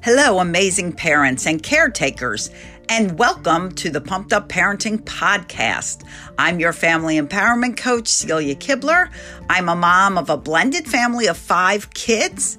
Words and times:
Hello, 0.00 0.38
amazing 0.38 0.92
parents 0.92 1.44
and 1.44 1.60
caretakers, 1.60 2.50
and 2.90 3.18
welcome 3.18 3.70
to 3.72 3.90
the 3.90 4.00
Pumped 4.00 4.32
Up 4.32 4.48
Parenting 4.48 4.98
Podcast. 5.00 6.04
I'm 6.38 6.58
your 6.58 6.72
family 6.72 7.20
empowerment 7.20 7.76
coach, 7.76 8.08
Celia 8.08 8.54
Kibler. 8.54 9.10
I'm 9.50 9.68
a 9.68 9.76
mom 9.76 10.16
of 10.16 10.30
a 10.30 10.38
blended 10.38 10.86
family 10.86 11.26
of 11.26 11.36
five 11.36 11.92
kids. 11.92 12.58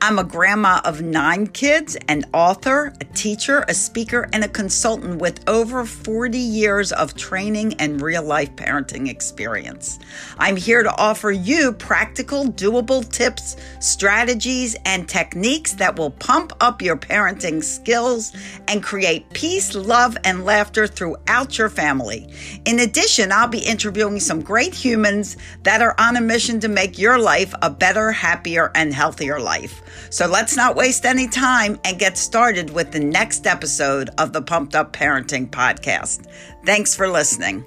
I'm 0.00 0.18
a 0.18 0.24
grandma 0.24 0.80
of 0.84 1.02
nine 1.02 1.46
kids, 1.46 1.96
an 2.08 2.24
author, 2.32 2.92
a 3.00 3.04
teacher, 3.04 3.64
a 3.68 3.74
speaker, 3.74 4.28
and 4.32 4.42
a 4.44 4.48
consultant 4.48 5.20
with 5.20 5.48
over 5.48 5.84
40 5.84 6.38
years 6.38 6.92
of 6.92 7.14
training 7.14 7.74
and 7.74 8.00
real 8.00 8.22
life 8.22 8.54
parenting 8.56 9.08
experience. 9.08 9.98
I'm 10.38 10.56
here 10.56 10.82
to 10.82 10.96
offer 10.96 11.30
you 11.30 11.72
practical, 11.72 12.46
doable 12.46 13.08
tips, 13.10 13.56
strategies, 13.80 14.76
and 14.84 15.08
techniques 15.08 15.74
that 15.74 15.96
will 15.96 16.10
pump 16.10 16.52
up 16.60 16.82
your 16.82 16.96
parenting 16.96 17.62
skills 17.62 18.32
and 18.68 18.82
create 18.82 19.28
peace, 19.30 19.69
love, 19.74 20.16
and 20.24 20.44
laughter 20.44 20.86
throughout 20.86 21.58
your 21.58 21.68
family. 21.68 22.32
In 22.64 22.80
addition, 22.80 23.32
I'll 23.32 23.48
be 23.48 23.58
interviewing 23.58 24.20
some 24.20 24.42
great 24.42 24.74
humans 24.74 25.36
that 25.62 25.82
are 25.82 25.94
on 25.98 26.16
a 26.16 26.20
mission 26.20 26.60
to 26.60 26.68
make 26.68 26.98
your 26.98 27.18
life 27.18 27.54
a 27.62 27.70
better, 27.70 28.12
happier, 28.12 28.70
and 28.74 28.92
healthier 28.92 29.40
life. 29.40 29.82
So 30.10 30.26
let's 30.26 30.56
not 30.56 30.76
waste 30.76 31.04
any 31.04 31.28
time 31.28 31.78
and 31.84 31.98
get 31.98 32.18
started 32.18 32.70
with 32.70 32.92
the 32.92 33.00
next 33.00 33.46
episode 33.46 34.10
of 34.18 34.32
the 34.32 34.42
Pumped 34.42 34.74
Up 34.74 34.92
Parenting 34.92 35.50
Podcast. 35.50 36.26
Thanks 36.64 36.94
for 36.94 37.08
listening. 37.08 37.64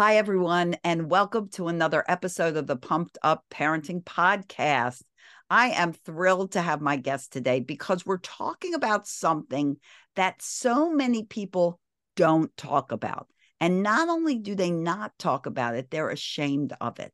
Hi, 0.00 0.16
everyone, 0.16 0.76
and 0.82 1.10
welcome 1.10 1.50
to 1.50 1.68
another 1.68 2.02
episode 2.08 2.56
of 2.56 2.66
the 2.66 2.74
Pumped 2.74 3.18
Up 3.22 3.44
Parenting 3.50 4.02
Podcast. 4.02 5.02
I 5.50 5.72
am 5.72 5.92
thrilled 5.92 6.52
to 6.52 6.62
have 6.62 6.80
my 6.80 6.96
guest 6.96 7.34
today 7.34 7.60
because 7.60 8.06
we're 8.06 8.16
talking 8.16 8.72
about 8.72 9.06
something 9.06 9.76
that 10.16 10.40
so 10.40 10.90
many 10.90 11.24
people 11.24 11.80
don't 12.16 12.50
talk 12.56 12.92
about. 12.92 13.26
And 13.60 13.82
not 13.82 14.08
only 14.08 14.38
do 14.38 14.54
they 14.54 14.70
not 14.70 15.12
talk 15.18 15.44
about 15.44 15.74
it, 15.74 15.90
they're 15.90 16.08
ashamed 16.08 16.72
of 16.80 16.98
it. 16.98 17.12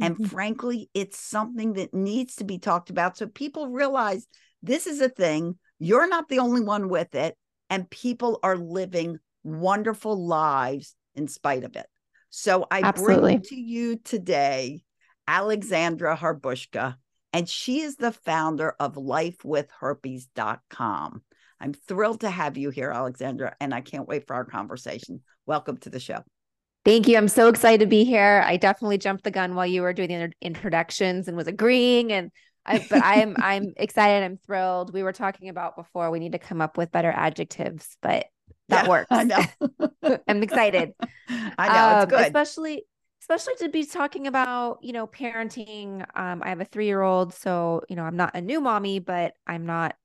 And 0.00 0.16
mm-hmm. 0.16 0.24
frankly, 0.24 0.90
it's 0.92 1.20
something 1.20 1.74
that 1.74 1.94
needs 1.94 2.34
to 2.34 2.44
be 2.44 2.58
talked 2.58 2.90
about 2.90 3.16
so 3.16 3.28
people 3.28 3.68
realize 3.68 4.26
this 4.60 4.88
is 4.88 5.00
a 5.00 5.08
thing. 5.08 5.56
You're 5.78 6.08
not 6.08 6.28
the 6.28 6.40
only 6.40 6.62
one 6.62 6.88
with 6.88 7.14
it. 7.14 7.36
And 7.70 7.88
people 7.88 8.40
are 8.42 8.56
living 8.56 9.20
wonderful 9.44 10.26
lives 10.26 10.96
in 11.14 11.28
spite 11.28 11.62
of 11.62 11.76
it. 11.76 11.86
So 12.36 12.66
I 12.68 12.82
Absolutely. 12.82 13.34
bring 13.34 13.42
to 13.42 13.54
you 13.54 13.94
today 13.94 14.82
Alexandra 15.28 16.16
Harbushka, 16.16 16.96
and 17.32 17.48
she 17.48 17.78
is 17.78 17.94
the 17.94 18.10
founder 18.10 18.74
of 18.80 18.96
lifewithherpes.com. 18.96 21.22
I'm 21.60 21.74
thrilled 21.74 22.22
to 22.22 22.30
have 22.30 22.56
you 22.56 22.70
here, 22.70 22.90
Alexandra, 22.90 23.54
and 23.60 23.72
I 23.72 23.82
can't 23.82 24.08
wait 24.08 24.26
for 24.26 24.34
our 24.34 24.44
conversation. 24.44 25.20
Welcome 25.46 25.76
to 25.76 25.90
the 25.90 26.00
show. 26.00 26.24
Thank 26.84 27.06
you. 27.06 27.16
I'm 27.16 27.28
so 27.28 27.46
excited 27.46 27.78
to 27.78 27.86
be 27.86 28.02
here. 28.02 28.42
I 28.44 28.56
definitely 28.56 28.98
jumped 28.98 29.22
the 29.22 29.30
gun 29.30 29.54
while 29.54 29.68
you 29.68 29.82
were 29.82 29.92
doing 29.92 30.08
the 30.08 30.32
introductions 30.40 31.28
and 31.28 31.36
was 31.36 31.46
agreeing 31.46 32.12
and 32.12 32.32
I, 32.66 32.84
but 32.90 33.00
I 33.00 33.20
am 33.20 33.36
I'm 33.38 33.74
excited. 33.76 34.24
I'm 34.24 34.38
thrilled. 34.38 34.92
We 34.92 35.04
were 35.04 35.12
talking 35.12 35.50
about 35.50 35.76
before 35.76 36.10
we 36.10 36.18
need 36.18 36.32
to 36.32 36.40
come 36.40 36.60
up 36.60 36.76
with 36.76 36.90
better 36.90 37.12
adjectives, 37.12 37.96
but 38.02 38.26
that 38.68 38.84
yeah, 38.84 38.88
works. 38.88 39.06
I 39.10 39.24
know. 39.24 40.18
I'm 40.28 40.42
excited. 40.42 40.92
I 41.28 41.68
know 41.68 41.96
it's 41.96 42.04
um, 42.04 42.08
good, 42.08 42.20
especially 42.20 42.84
especially 43.20 43.54
to 43.58 43.68
be 43.70 43.84
talking 43.84 44.26
about 44.26 44.78
you 44.82 44.92
know 44.92 45.06
parenting. 45.06 46.04
Um, 46.14 46.42
I 46.42 46.48
have 46.50 46.60
a 46.60 46.64
three 46.64 46.86
year 46.86 47.02
old, 47.02 47.34
so 47.34 47.82
you 47.88 47.96
know 47.96 48.02
I'm 48.02 48.16
not 48.16 48.34
a 48.34 48.40
new 48.40 48.60
mommy, 48.60 48.98
but 48.98 49.34
I'm 49.46 49.66
not 49.66 49.96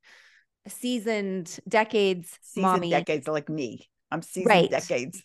a 0.65 0.69
seasoned 0.69 1.59
decades 1.67 2.37
seasoned 2.41 2.71
mommy. 2.71 2.89
Decades 2.89 3.27
like 3.27 3.49
me. 3.49 3.87
I'm 4.11 4.21
seasoned 4.21 4.49
right. 4.49 4.69
decades. 4.69 5.21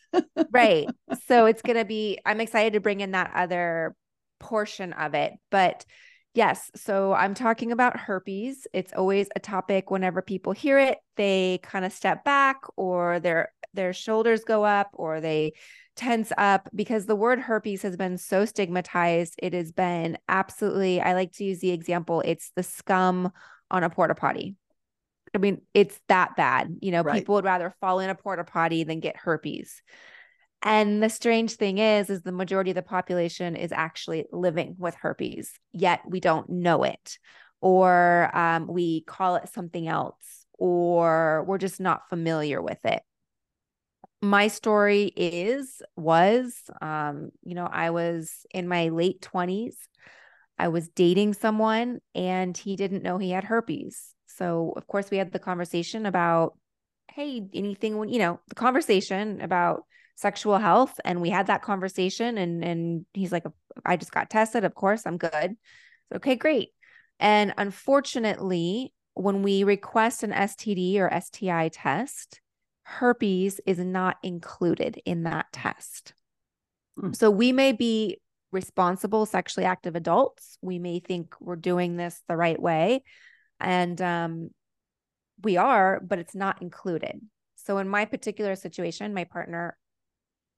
right. 0.51 0.89
So 1.27 1.47
it's 1.47 1.63
gonna 1.63 1.85
be. 1.85 2.19
I'm 2.27 2.41
excited 2.41 2.75
to 2.75 2.81
bring 2.81 3.01
in 3.01 3.13
that 3.13 3.33
other 3.35 3.95
portion 4.41 4.93
of 4.93 5.15
it, 5.15 5.33
but 5.51 5.85
Yes. 6.35 6.71
So 6.75 7.13
I'm 7.13 7.33
talking 7.33 7.71
about 7.71 7.97
herpes. 7.97 8.67
It's 8.73 8.93
always 8.93 9.29
a 9.37 9.41
topic 9.41 9.91
whenever 9.91 10.21
people 10.21 10.53
hear 10.53 10.79
it, 10.79 10.99
they 11.17 11.61
kind 11.63 11.85
of 11.85 11.93
step 11.93 12.25
back 12.25 12.63
or 12.77 13.21
their 13.21 13.51
their 13.73 13.93
shoulders 13.93 14.45
go 14.45 14.65
up 14.65 14.91
or 14.93 15.21
they 15.21 15.53
tense 15.97 16.33
up 16.37 16.69
because 16.75 17.07
the 17.07 17.15
word 17.15 17.39
herpes 17.39 17.83
has 17.83 17.97
been 17.97 18.19
so 18.19 18.45
stigmatized. 18.45 19.35
It 19.39 19.53
has 19.53 19.71
been 19.71 20.19
absolutely 20.29 21.01
I 21.01 21.15
like 21.15 21.33
to 21.35 21.45
use 21.45 21.61
the 21.61 21.71
example 21.71 22.21
it's 22.25 22.51
the 22.57 22.65
scum 22.65 23.31
on 23.71 23.85
a 23.85 23.91
porta 23.91 24.17
potty. 24.17 24.57
I 25.35 25.39
mean, 25.39 25.63
it's 25.73 26.01
that 26.09 26.37
bad. 26.37 26.77
You 26.81 26.91
know, 26.93 27.03
right. 27.03 27.15
people 27.15 27.37
would 27.37 27.45
rather 27.45 27.75
fall 27.81 28.01
in 28.01 28.11
a 28.11 28.15
porta 28.15 28.45
potty 28.45 28.83
than 28.83 28.99
get 28.99 29.17
herpes. 29.17 29.83
And 30.65 31.03
the 31.03 31.11
strange 31.11 31.53
thing 31.53 31.77
is, 31.77 32.09
is 32.09 32.23
the 32.23 32.33
majority 32.33 32.71
of 32.71 32.75
the 32.75 32.83
population 32.83 33.55
is 33.55 33.71
actually 33.71 34.25
living 34.33 34.77
with 34.79 34.95
herpes, 34.95 35.53
yet 35.73 36.01
we 36.09 36.21
don't 36.21 36.49
know 36.49 36.85
it, 36.85 37.19
or 37.61 38.35
um, 38.35 38.67
we 38.67 39.03
call 39.03 39.37
it 39.37 39.51
something 39.53 39.87
else, 39.87 40.47
or 40.59 41.45
we're 41.47 41.59
just 41.59 41.81
not 41.81 42.09
familiar 42.09 42.63
with 42.63 42.83
it. 42.87 43.03
My 44.23 44.49
story 44.49 45.13
is, 45.15 45.83
was, 45.97 46.55
um, 46.81 47.31
you 47.43 47.55
know, 47.55 47.69
I 47.71 47.91
was 47.91 48.47
in 48.51 48.67
my 48.67 48.89
late 48.89 49.21
20s. 49.21 49.77
I 50.59 50.69
was 50.69 50.89
dating 50.89 51.35
someone 51.35 51.99
and 52.15 52.57
he 52.57 52.77
didn't 52.77 53.03
know 53.03 53.19
he 53.19 53.33
had 53.33 53.45
herpes. 53.45 54.15
So, 54.29 54.73
of 54.77 54.87
course, 54.87 55.11
we 55.11 55.19
had 55.19 55.31
the 55.31 55.39
conversation 55.39 56.07
about, 56.07 56.57
hey, 57.13 57.47
anything 57.53 58.09
you 58.09 58.19
know, 58.19 58.41
the 58.49 58.55
conversation 58.55 59.43
about, 59.43 59.85
sexual 60.17 60.59
health 60.59 61.01
and 61.05 61.21
we 61.21 61.31
had 61.31 61.49
that 61.49 61.63
conversation 61.63 62.39
and 62.39 62.65
and 62.65 63.07
he's 63.15 63.33
like 63.33 63.45
I 63.85 63.97
just 63.97 64.13
got 64.13 64.31
tested 64.31 64.65
of 64.65 64.75
course 64.75 65.07
I'm 65.07 65.19
good. 65.19 65.57
So, 66.09 66.17
okay 66.17 66.37
great. 66.37 66.71
And 67.19 67.53
unfortunately 67.59 68.93
when 69.15 69.43
we 69.43 69.65
request 69.65 70.23
an 70.23 70.33
STD 70.33 70.99
or 70.99 71.21
STI 71.21 71.69
test 71.69 72.41
herpes 72.85 73.61
is 73.67 73.79
not 73.79 74.19
included 74.23 75.01
in 75.05 75.25
that 75.25 75.47
test. 75.53 76.15
Mm. 76.99 77.17
so 77.17 77.29
we 77.29 77.51
may 77.51 77.73
be 77.73 78.19
responsible 78.53 79.27
sexually 79.27 79.67
active 79.67 79.97
adults. 79.97 80.59
We 80.63 80.79
may 80.79 81.01
think 81.01 81.35
we're 81.41 81.57
doing 81.57 81.97
this 81.97 82.23
the 82.29 82.37
right 82.37 82.61
way 82.61 83.03
and 83.59 84.01
um 84.01 84.51
we 85.43 85.57
are 85.57 86.01
but 86.01 86.21
it's 86.21 86.37
not 86.37 86.63
included. 86.63 87.21
So 87.57 87.79
in 87.79 87.89
my 87.89 88.05
particular 88.05 88.55
situation 88.55 89.13
my 89.13 89.25
partner 89.25 89.77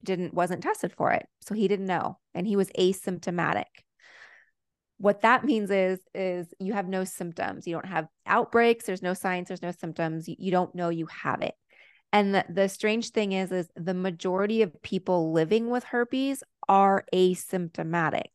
didn't 0.06 0.32
wasn't 0.32 0.62
tested 0.62 0.92
for 0.96 1.12
it. 1.12 1.26
So 1.42 1.54
he 1.54 1.68
didn't 1.68 1.86
know 1.86 2.18
and 2.34 2.46
he 2.46 2.56
was 2.56 2.70
asymptomatic. 2.70 3.64
What 4.98 5.20
that 5.22 5.44
means 5.44 5.70
is 5.70 6.00
is 6.14 6.46
you 6.58 6.72
have 6.72 6.88
no 6.88 7.04
symptoms. 7.04 7.66
You 7.66 7.74
don't 7.74 7.86
have 7.86 8.08
outbreaks. 8.26 8.86
There's 8.86 9.02
no 9.02 9.12
signs. 9.12 9.48
There's 9.48 9.62
no 9.62 9.72
symptoms. 9.72 10.28
You, 10.28 10.36
you 10.38 10.50
don't 10.50 10.74
know 10.74 10.88
you 10.88 11.06
have 11.06 11.42
it. 11.42 11.54
And 12.12 12.34
the, 12.34 12.44
the 12.48 12.68
strange 12.68 13.10
thing 13.10 13.32
is 13.32 13.52
is 13.52 13.68
the 13.76 13.92
majority 13.92 14.62
of 14.62 14.82
people 14.82 15.32
living 15.32 15.68
with 15.68 15.84
herpes 15.84 16.42
are 16.68 17.04
asymptomatic. 17.12 18.30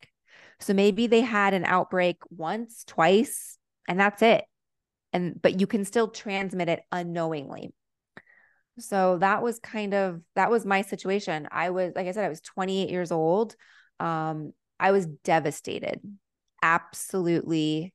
So 0.59 0.73
maybe 0.73 1.07
they 1.07 1.21
had 1.21 1.55
an 1.55 1.65
outbreak 1.65 2.17
once 2.29 2.83
twice 2.85 3.57
and 3.87 3.99
that's 3.99 4.21
it. 4.21 4.45
And 5.13 5.41
but 5.41 5.59
you 5.59 5.65
can 5.65 5.83
still 5.85 6.09
transmit 6.09 6.69
it 6.69 6.83
unknowingly 6.91 7.73
so 8.81 9.17
that 9.19 9.41
was 9.41 9.59
kind 9.59 9.93
of 9.93 10.21
that 10.35 10.51
was 10.51 10.65
my 10.65 10.81
situation. 10.81 11.47
I 11.51 11.69
was 11.69 11.93
like 11.95 12.07
I 12.07 12.11
said 12.11 12.25
I 12.25 12.29
was 12.29 12.41
28 12.41 12.89
years 12.89 13.11
old. 13.11 13.55
Um 13.99 14.53
I 14.79 14.91
was 14.91 15.05
devastated. 15.23 16.01
Absolutely 16.61 17.93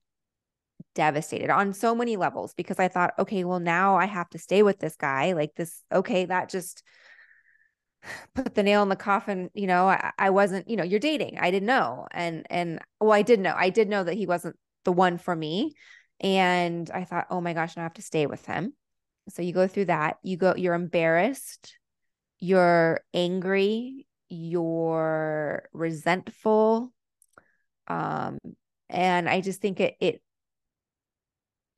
devastated 0.94 1.50
on 1.50 1.75
so 1.75 1.94
many 1.94 2.17
levels 2.17 2.55
because 2.55 2.79
I 2.79 2.88
thought, 2.88 3.15
okay, 3.19 3.44
well 3.44 3.61
now 3.61 3.97
I 3.97 4.06
have 4.06 4.31
to 4.31 4.38
stay 4.38 4.62
with 4.62 4.79
this 4.79 4.97
guy. 4.97 5.33
Like 5.33 5.55
this 5.55 5.83
okay, 5.93 6.25
that 6.27 6.49
just 6.49 6.83
put 8.35 8.55
the 8.55 8.62
nail 8.62 8.82
in 8.82 8.89
the 8.89 8.97
coffin, 8.97 9.50
you 9.55 9.67
know, 9.67 9.89
I, 9.89 10.12
I 10.19 10.31
wasn't, 10.31 10.69
you 10.69 10.77
know, 10.77 10.85
you're 10.85 11.00
dating. 11.00 11.39
I 11.39 11.50
didn't 11.50 11.67
know. 11.67 12.06
And 12.11 12.47
and 12.50 12.81
well, 13.00 13.12
I 13.12 13.23
did 13.23 13.41
know. 13.41 13.55
I 13.56 13.71
did 13.71 13.89
know 13.89 14.05
that 14.05 14.15
he 14.15 14.27
wasn't 14.27 14.56
the 14.85 14.93
one 14.93 15.19
for 15.19 15.35
me. 15.35 15.75
And 16.21 16.91
I 16.91 17.05
thought, 17.05 17.27
oh 17.31 17.41
my 17.41 17.53
gosh, 17.53 17.77
now 17.77 17.82
I 17.82 17.85
have 17.85 17.94
to 17.94 18.03
stay 18.03 18.27
with 18.27 18.47
him. 18.47 18.73
So 19.28 19.43
you 19.43 19.52
go 19.52 19.67
through 19.67 19.87
that. 19.87 20.19
You 20.23 20.37
go, 20.37 20.55
you're 20.56 20.75
embarrassed, 20.75 21.76
you're 22.38 23.00
angry, 23.12 24.06
you're 24.28 25.69
resentful. 25.73 26.93
Um, 27.88 28.38
and 28.88 29.28
I 29.28 29.40
just 29.40 29.61
think 29.61 29.81
it 29.81 29.94
it 30.00 30.23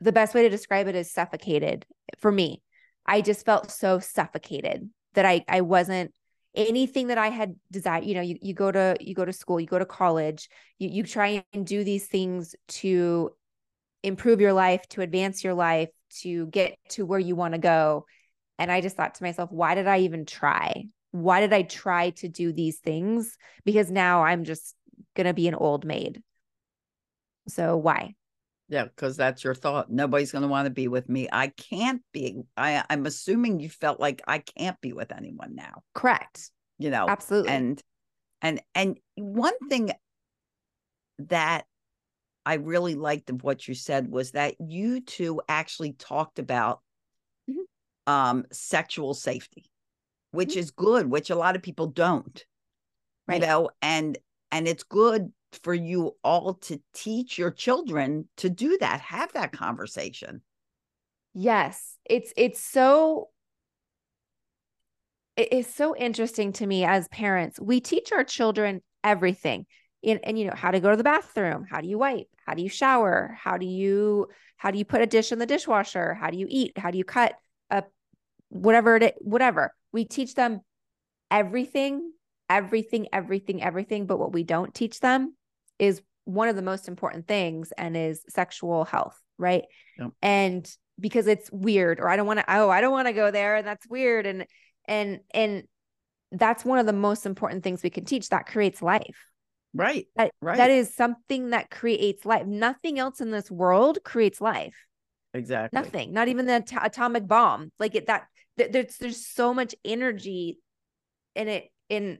the 0.00 0.12
best 0.12 0.34
way 0.34 0.42
to 0.42 0.48
describe 0.48 0.86
it 0.86 0.94
is 0.94 1.10
suffocated 1.10 1.84
for 2.18 2.30
me. 2.30 2.62
I 3.06 3.20
just 3.20 3.44
felt 3.44 3.70
so 3.70 3.98
suffocated 3.98 4.88
that 5.14 5.24
I 5.24 5.44
I 5.48 5.62
wasn't 5.62 6.12
anything 6.54 7.08
that 7.08 7.18
I 7.18 7.28
had 7.28 7.56
desired, 7.70 8.04
you 8.04 8.14
know, 8.14 8.20
you, 8.20 8.36
you 8.40 8.54
go 8.54 8.70
to 8.70 8.96
you 9.00 9.14
go 9.14 9.24
to 9.24 9.32
school, 9.32 9.60
you 9.60 9.66
go 9.66 9.78
to 9.78 9.86
college, 9.86 10.48
you 10.78 10.88
you 10.88 11.02
try 11.02 11.44
and 11.52 11.66
do 11.66 11.84
these 11.84 12.06
things 12.06 12.54
to 12.68 13.30
improve 14.02 14.40
your 14.40 14.52
life, 14.52 14.86
to 14.90 15.00
advance 15.02 15.42
your 15.42 15.54
life, 15.54 15.90
to 16.20 16.46
get 16.46 16.76
to 16.90 17.06
where 17.06 17.18
you 17.18 17.36
want 17.36 17.54
to 17.54 17.58
go. 17.58 18.06
And 18.58 18.72
I 18.72 18.80
just 18.80 18.96
thought 18.96 19.14
to 19.16 19.22
myself, 19.22 19.52
why 19.52 19.74
did 19.74 19.86
I 19.86 20.00
even 20.00 20.26
try? 20.26 20.84
Why 21.12 21.40
did 21.40 21.52
I 21.52 21.62
try 21.62 22.10
to 22.10 22.28
do 22.28 22.52
these 22.52 22.78
things? 22.78 23.36
Because 23.64 23.90
now 23.90 24.24
I'm 24.24 24.44
just 24.44 24.74
going 25.16 25.26
to 25.26 25.34
be 25.34 25.48
an 25.48 25.54
old 25.54 25.84
maid. 25.84 26.22
So 27.48 27.76
why? 27.76 28.14
Yeah, 28.68 28.84
because 28.84 29.16
that's 29.16 29.42
your 29.42 29.54
thought. 29.54 29.90
Nobody's 29.90 30.32
going 30.32 30.42
to 30.42 30.48
want 30.48 30.66
to 30.66 30.70
be 30.70 30.88
with 30.88 31.08
me. 31.08 31.28
I 31.32 31.48
can't 31.48 32.02
be. 32.12 32.42
I, 32.56 32.84
I'm 32.90 33.06
assuming 33.06 33.60
you 33.60 33.70
felt 33.70 33.98
like 33.98 34.20
I 34.26 34.38
can't 34.38 34.78
be 34.82 34.92
with 34.92 35.10
anyone 35.12 35.54
now. 35.54 35.82
Correct. 35.94 36.50
You 36.78 36.90
know, 36.90 37.08
absolutely. 37.08 37.50
And 37.50 37.82
and 38.42 38.60
and 38.74 38.98
one 39.16 39.54
thing 39.68 39.92
that 41.20 41.64
I 42.44 42.54
really 42.54 42.94
liked 42.94 43.30
of 43.30 43.42
what 43.42 43.68
you 43.68 43.74
said 43.74 44.10
was 44.10 44.32
that 44.32 44.60
you 44.60 45.00
two 45.00 45.40
actually 45.48 45.92
talked 45.92 46.38
about 46.38 46.80
mm-hmm. 47.48 48.12
um, 48.12 48.44
sexual 48.52 49.14
safety, 49.14 49.70
which 50.30 50.50
mm-hmm. 50.50 50.60
is 50.60 50.70
good, 50.70 51.10
which 51.10 51.30
a 51.30 51.36
lot 51.36 51.56
of 51.56 51.62
people 51.62 51.88
don't. 51.88 52.44
Right. 53.26 53.40
You 53.40 53.46
know, 53.46 53.70
and 53.82 54.16
and 54.50 54.66
it's 54.66 54.82
good 54.82 55.32
for 55.62 55.74
you 55.74 56.16
all 56.22 56.54
to 56.54 56.80
teach 56.94 57.38
your 57.38 57.50
children 57.50 58.28
to 58.38 58.48
do 58.48 58.78
that, 58.80 59.00
have 59.00 59.32
that 59.32 59.52
conversation. 59.52 60.42
Yes, 61.34 61.96
it's 62.04 62.32
it's 62.36 62.60
so 62.60 63.28
it 65.36 65.52
is 65.52 65.72
so 65.72 65.94
interesting 65.94 66.52
to 66.54 66.66
me 66.66 66.84
as 66.84 67.06
parents. 67.08 67.60
We 67.60 67.80
teach 67.80 68.10
our 68.12 68.24
children 68.24 68.82
everything 69.04 69.66
in, 70.02 70.18
and 70.22 70.38
you 70.38 70.46
know 70.46 70.54
how 70.54 70.70
to 70.70 70.80
go 70.80 70.90
to 70.90 70.96
the 70.96 71.04
bathroom 71.04 71.66
how 71.68 71.80
do 71.80 71.88
you 71.88 71.98
wipe 71.98 72.28
how 72.46 72.54
do 72.54 72.62
you 72.62 72.68
shower 72.68 73.36
how 73.40 73.56
do 73.56 73.66
you 73.66 74.28
how 74.56 74.70
do 74.70 74.78
you 74.78 74.84
put 74.84 75.00
a 75.00 75.06
dish 75.06 75.32
in 75.32 75.38
the 75.38 75.46
dishwasher 75.46 76.14
how 76.14 76.30
do 76.30 76.38
you 76.38 76.46
eat 76.48 76.76
how 76.78 76.90
do 76.90 76.98
you 76.98 77.04
cut 77.04 77.34
a 77.70 77.84
whatever 78.50 78.96
it 78.96 79.16
whatever. 79.18 79.74
We 79.92 80.04
teach 80.04 80.34
them 80.34 80.60
everything 81.30 82.12
everything 82.48 83.08
everything 83.12 83.62
everything 83.62 84.06
but 84.06 84.18
what 84.18 84.32
we 84.32 84.42
don't 84.42 84.74
teach 84.74 85.00
them 85.00 85.34
is 85.78 86.00
one 86.24 86.48
of 86.48 86.56
the 86.56 86.62
most 86.62 86.88
important 86.88 87.26
things 87.26 87.72
and 87.76 87.96
is 87.96 88.22
sexual 88.28 88.84
health 88.84 89.18
right? 89.36 89.64
Yep. 89.98 90.10
and 90.22 90.76
because 90.98 91.26
it's 91.26 91.50
weird 91.52 92.00
or 92.00 92.08
i 92.08 92.16
don't 92.16 92.26
want 92.26 92.40
to 92.40 92.44
oh 92.48 92.70
i 92.70 92.80
don't 92.80 92.92
want 92.92 93.08
to 93.08 93.12
go 93.12 93.30
there 93.30 93.56
and 93.56 93.66
that's 93.66 93.86
weird. 93.88 94.26
And 94.26 94.46
and 94.86 95.20
and 95.32 95.64
that's 96.32 96.64
one 96.64 96.78
of 96.78 96.86
the 96.86 96.92
most 96.92 97.26
important 97.26 97.62
things 97.62 97.82
we 97.82 97.90
can 97.90 98.04
teach 98.04 98.28
that 98.30 98.46
creates 98.46 98.82
life 98.82 99.27
Right. 99.74 100.06
That, 100.16 100.32
right. 100.40 100.56
That 100.56 100.70
is 100.70 100.94
something 100.94 101.50
that 101.50 101.70
creates 101.70 102.24
life. 102.24 102.46
Nothing 102.46 102.98
else 102.98 103.20
in 103.20 103.30
this 103.30 103.50
world 103.50 103.98
creates 104.04 104.40
life. 104.40 104.74
Exactly. 105.34 105.78
Nothing. 105.78 106.12
Not 106.12 106.28
even 106.28 106.46
the 106.46 106.64
atomic 106.82 107.26
bomb. 107.26 107.70
Like 107.78 107.94
it 107.94 108.06
that 108.06 108.26
th- 108.56 108.72
there's 108.72 108.96
there's 108.96 109.26
so 109.26 109.52
much 109.52 109.74
energy 109.84 110.58
in 111.34 111.48
it 111.48 111.70
in 111.88 112.18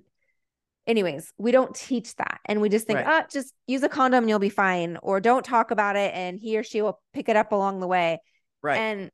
anyways, 0.87 1.33
we 1.39 1.51
don't 1.51 1.75
teach 1.75 2.15
that. 2.17 2.41
And 2.45 2.61
we 2.61 2.69
just 2.69 2.87
think, 2.87 3.01
right. 3.01 3.25
oh, 3.25 3.27
just 3.31 3.55
use 3.67 3.83
a 3.83 3.89
condom 3.89 4.25
and 4.25 4.29
you'll 4.29 4.39
be 4.39 4.49
fine. 4.49 4.99
Or 5.03 5.21
don't 5.21 5.45
talk 5.45 5.71
about 5.71 5.97
it 5.97 6.13
and 6.15 6.39
he 6.39 6.59
or 6.59 6.63
she 6.63 6.83
will 6.83 7.01
pick 7.13 7.29
it 7.29 7.37
up 7.37 7.53
along 7.53 7.81
the 7.81 7.87
way. 7.87 8.21
Right. 8.63 8.79
And 8.79 9.11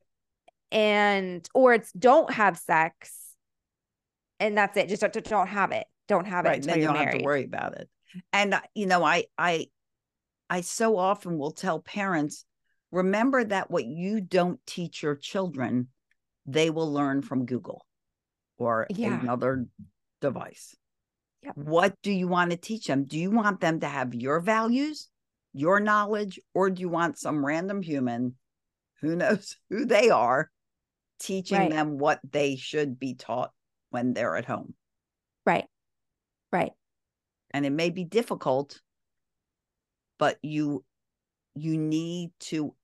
and 0.72 1.48
or 1.54 1.74
it's 1.74 1.92
don't 1.92 2.32
have 2.32 2.58
sex 2.58 3.16
and 4.40 4.58
that's 4.58 4.76
it. 4.76 4.88
Just 4.88 5.02
don't, 5.02 5.24
don't 5.24 5.46
have 5.46 5.70
it. 5.70 5.86
Don't 6.08 6.26
have 6.26 6.46
it. 6.46 6.48
Right. 6.48 6.62
Then 6.62 6.80
you 6.80 6.86
don't 6.86 6.94
married. 6.94 7.08
have 7.08 7.18
to 7.18 7.24
worry 7.24 7.44
about 7.44 7.76
it 7.76 7.88
and 8.32 8.54
uh, 8.54 8.60
you 8.74 8.86
know 8.86 9.02
i 9.02 9.24
i 9.38 9.66
i 10.50 10.60
so 10.60 10.96
often 10.96 11.38
will 11.38 11.52
tell 11.52 11.80
parents 11.80 12.44
remember 12.90 13.42
that 13.44 13.70
what 13.70 13.84
you 13.84 14.20
don't 14.20 14.60
teach 14.66 15.02
your 15.02 15.16
children 15.16 15.88
they 16.46 16.70
will 16.70 16.92
learn 16.92 17.22
from 17.22 17.46
google 17.46 17.86
or 18.58 18.86
yeah. 18.90 19.20
another 19.20 19.66
device 20.20 20.76
yep. 21.42 21.56
what 21.56 21.94
do 22.02 22.12
you 22.12 22.28
want 22.28 22.50
to 22.50 22.56
teach 22.56 22.86
them 22.86 23.04
do 23.04 23.18
you 23.18 23.30
want 23.30 23.60
them 23.60 23.80
to 23.80 23.86
have 23.86 24.14
your 24.14 24.40
values 24.40 25.08
your 25.52 25.80
knowledge 25.80 26.38
or 26.52 26.70
do 26.70 26.80
you 26.80 26.88
want 26.88 27.18
some 27.18 27.44
random 27.44 27.82
human 27.82 28.34
who 29.00 29.16
knows 29.16 29.56
who 29.70 29.84
they 29.84 30.10
are 30.10 30.50
teaching 31.20 31.58
right. 31.58 31.70
them 31.70 31.98
what 31.98 32.20
they 32.28 32.56
should 32.56 32.98
be 32.98 33.14
taught 33.14 33.50
when 33.90 34.12
they're 34.12 34.36
at 34.36 34.44
home 34.44 34.74
right 35.46 35.66
right 36.52 36.72
and 37.54 37.64
it 37.64 37.70
may 37.70 37.88
be 37.88 38.04
difficult 38.04 38.82
but 40.18 40.36
you 40.42 40.84
you 41.54 41.78
need 41.78 42.30
to 42.40 42.74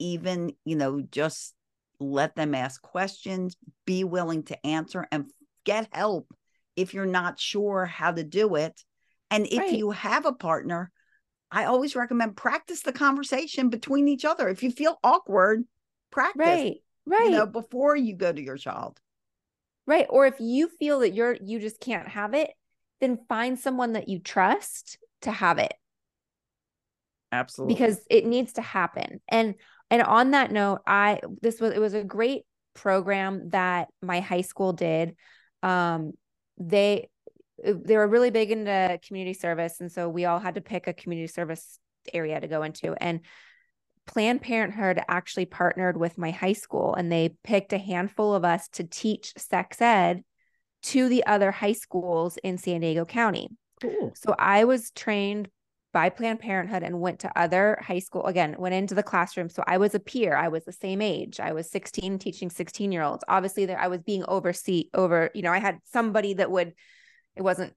even 0.00 0.52
you 0.64 0.74
know 0.74 1.00
just 1.00 1.54
let 2.00 2.34
them 2.34 2.54
ask 2.54 2.82
questions 2.82 3.56
be 3.86 4.02
willing 4.04 4.42
to 4.42 4.66
answer 4.66 5.06
and 5.12 5.30
get 5.64 5.88
help 5.92 6.26
if 6.76 6.92
you're 6.92 7.06
not 7.06 7.38
sure 7.38 7.86
how 7.86 8.10
to 8.10 8.24
do 8.24 8.56
it. 8.56 8.80
And 9.30 9.46
if 9.46 9.58
right. 9.58 9.72
you 9.72 9.90
have 9.90 10.26
a 10.26 10.32
partner 10.32 10.90
i 11.50 11.66
always 11.66 11.94
recommend 11.94 12.36
practice 12.36 12.82
the 12.82 12.92
conversation 12.92 13.68
between 13.68 14.08
each 14.08 14.24
other. 14.24 14.48
If 14.48 14.62
you 14.62 14.70
feel 14.70 14.98
awkward 15.04 15.64
practice 16.10 16.44
right 16.46 16.76
right. 17.06 17.24
you 17.24 17.30
know 17.30 17.46
before 17.46 17.96
you 17.96 18.16
go 18.16 18.32
to 18.32 18.42
your 18.42 18.56
child. 18.56 18.98
Right 19.86 20.06
or 20.08 20.26
if 20.26 20.40
you 20.40 20.68
feel 20.68 21.00
that 21.00 21.14
you're 21.14 21.36
you 21.44 21.60
just 21.60 21.78
can't 21.80 22.08
have 22.08 22.34
it 22.34 22.50
then 23.00 23.18
find 23.28 23.58
someone 23.58 23.92
that 23.92 24.08
you 24.08 24.18
trust 24.18 24.98
to 25.22 25.30
have 25.30 25.58
it. 25.58 25.74
Absolutely. 27.32 27.74
Because 27.74 28.00
it 28.10 28.26
needs 28.26 28.54
to 28.54 28.62
happen. 28.62 29.20
And 29.28 29.54
and 29.90 30.02
on 30.02 30.32
that 30.32 30.52
note, 30.52 30.80
I 30.86 31.20
this 31.42 31.60
was 31.60 31.72
it 31.72 31.80
was 31.80 31.94
a 31.94 32.04
great 32.04 32.42
program 32.74 33.50
that 33.50 33.88
my 34.02 34.20
high 34.20 34.42
school 34.42 34.72
did. 34.72 35.16
Um 35.62 36.12
they 36.58 37.08
they 37.62 37.96
were 37.96 38.06
really 38.06 38.30
big 38.30 38.50
into 38.50 38.98
community 39.06 39.34
service 39.34 39.80
and 39.80 39.90
so 39.90 40.08
we 40.08 40.24
all 40.24 40.38
had 40.38 40.56
to 40.56 40.60
pick 40.60 40.86
a 40.86 40.92
community 40.92 41.28
service 41.28 41.78
area 42.12 42.40
to 42.40 42.48
go 42.48 42.62
into 42.62 42.94
and 43.00 43.20
Planned 44.06 44.42
Parenthood 44.42 45.00
actually 45.08 45.46
partnered 45.46 45.96
with 45.96 46.18
my 46.18 46.30
high 46.30 46.52
school 46.52 46.94
and 46.94 47.10
they 47.10 47.36
picked 47.42 47.72
a 47.72 47.78
handful 47.78 48.34
of 48.34 48.44
us 48.44 48.68
to 48.70 48.84
teach 48.84 49.32
sex 49.38 49.80
ed 49.80 50.24
to 50.84 51.08
the 51.08 51.24
other 51.26 51.50
high 51.50 51.72
schools 51.72 52.36
in 52.44 52.58
San 52.58 52.80
Diego 52.80 53.04
County. 53.04 53.48
Cool. 53.80 54.12
So 54.14 54.34
I 54.38 54.64
was 54.64 54.90
trained 54.90 55.48
by 55.92 56.10
Planned 56.10 56.40
Parenthood 56.40 56.82
and 56.82 57.00
went 57.00 57.20
to 57.20 57.38
other 57.38 57.78
high 57.80 58.00
school 58.00 58.26
again, 58.26 58.56
went 58.58 58.74
into 58.74 58.94
the 58.94 59.02
classroom. 59.02 59.48
So 59.48 59.62
I 59.66 59.78
was 59.78 59.94
a 59.94 60.00
peer. 60.00 60.36
I 60.36 60.48
was 60.48 60.64
the 60.64 60.72
same 60.72 61.00
age. 61.00 61.38
I 61.38 61.52
was 61.52 61.70
16 61.70 62.18
teaching 62.18 62.50
16 62.50 62.92
year 62.92 63.02
olds. 63.02 63.24
Obviously 63.28 63.64
there 63.64 63.78
I 63.78 63.86
was 63.86 64.02
being 64.02 64.24
oversee 64.26 64.90
over, 64.92 65.30
you 65.34 65.42
know, 65.42 65.52
I 65.52 65.58
had 65.58 65.78
somebody 65.84 66.34
that 66.34 66.50
would, 66.50 66.74
it 67.36 67.42
wasn't, 67.42 67.72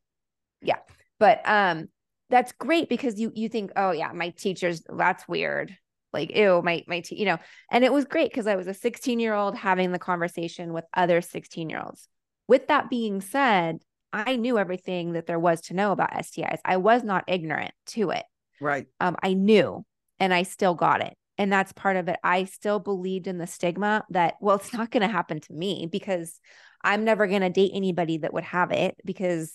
yeah. 0.62 0.80
But 1.20 1.42
um 1.48 1.90
that's 2.30 2.52
great 2.54 2.90
because 2.90 3.20
you 3.20 3.32
you 3.36 3.48
think, 3.48 3.72
oh 3.76 3.92
yeah, 3.92 4.12
my 4.12 4.30
teachers, 4.30 4.84
that's 4.90 5.28
weird. 5.28 5.78
Like, 6.12 6.36
ew, 6.36 6.62
my 6.64 6.84
my 6.88 7.02
te-, 7.02 7.20
you 7.20 7.26
know, 7.26 7.38
and 7.72 7.86
it 7.86 7.94
was 7.94 8.06
great 8.06 8.32
because 8.32 8.48
I 8.48 8.56
was 8.56 8.68
a 8.68 8.74
16 8.74 9.20
year 9.20 9.34
old 9.34 9.56
having 9.56 9.92
the 9.92 10.00
conversation 10.00 10.74
with 10.74 10.86
other 10.94 11.22
16 11.22 11.70
year 11.70 11.82
olds. 11.84 12.10
With 12.48 12.68
that 12.68 12.90
being 12.90 13.22
said, 13.22 13.80
I 14.14 14.36
knew 14.36 14.58
everything 14.58 15.14
that 15.14 15.28
there 15.28 15.40
was 15.40 15.62
to 15.62 15.74
know 15.74 15.92
about 15.92 16.14
STIs. 16.14 16.60
I 16.64 16.78
was 16.78 17.04
not 17.04 17.26
ignorant 17.28 17.74
to 17.88 18.12
it. 18.12 18.24
Right. 18.62 18.88
Um, 19.00 19.16
I 19.22 19.34
knew 19.34 19.86
and 20.20 20.34
I 20.34 20.44
still 20.44 20.74
got 20.74 21.02
it. 21.02 21.16
And 21.38 21.52
that's 21.52 21.72
part 21.74 21.98
of 21.98 22.08
it. 22.08 22.18
I 22.24 22.46
still 22.46 22.80
believed 22.80 23.28
in 23.28 23.38
the 23.38 23.46
stigma 23.46 24.04
that, 24.10 24.36
well, 24.42 24.56
it's 24.56 24.74
not 24.74 24.90
going 24.90 25.02
to 25.02 25.08
happen 25.14 25.40
to 25.42 25.54
me 25.54 25.88
because 25.92 26.40
I'm 26.84 27.04
never 27.04 27.28
going 27.28 27.42
to 27.42 27.50
date 27.50 27.72
anybody 27.74 28.18
that 28.20 28.34
would 28.34 28.44
have 28.46 28.72
it 28.72 28.96
because 29.06 29.54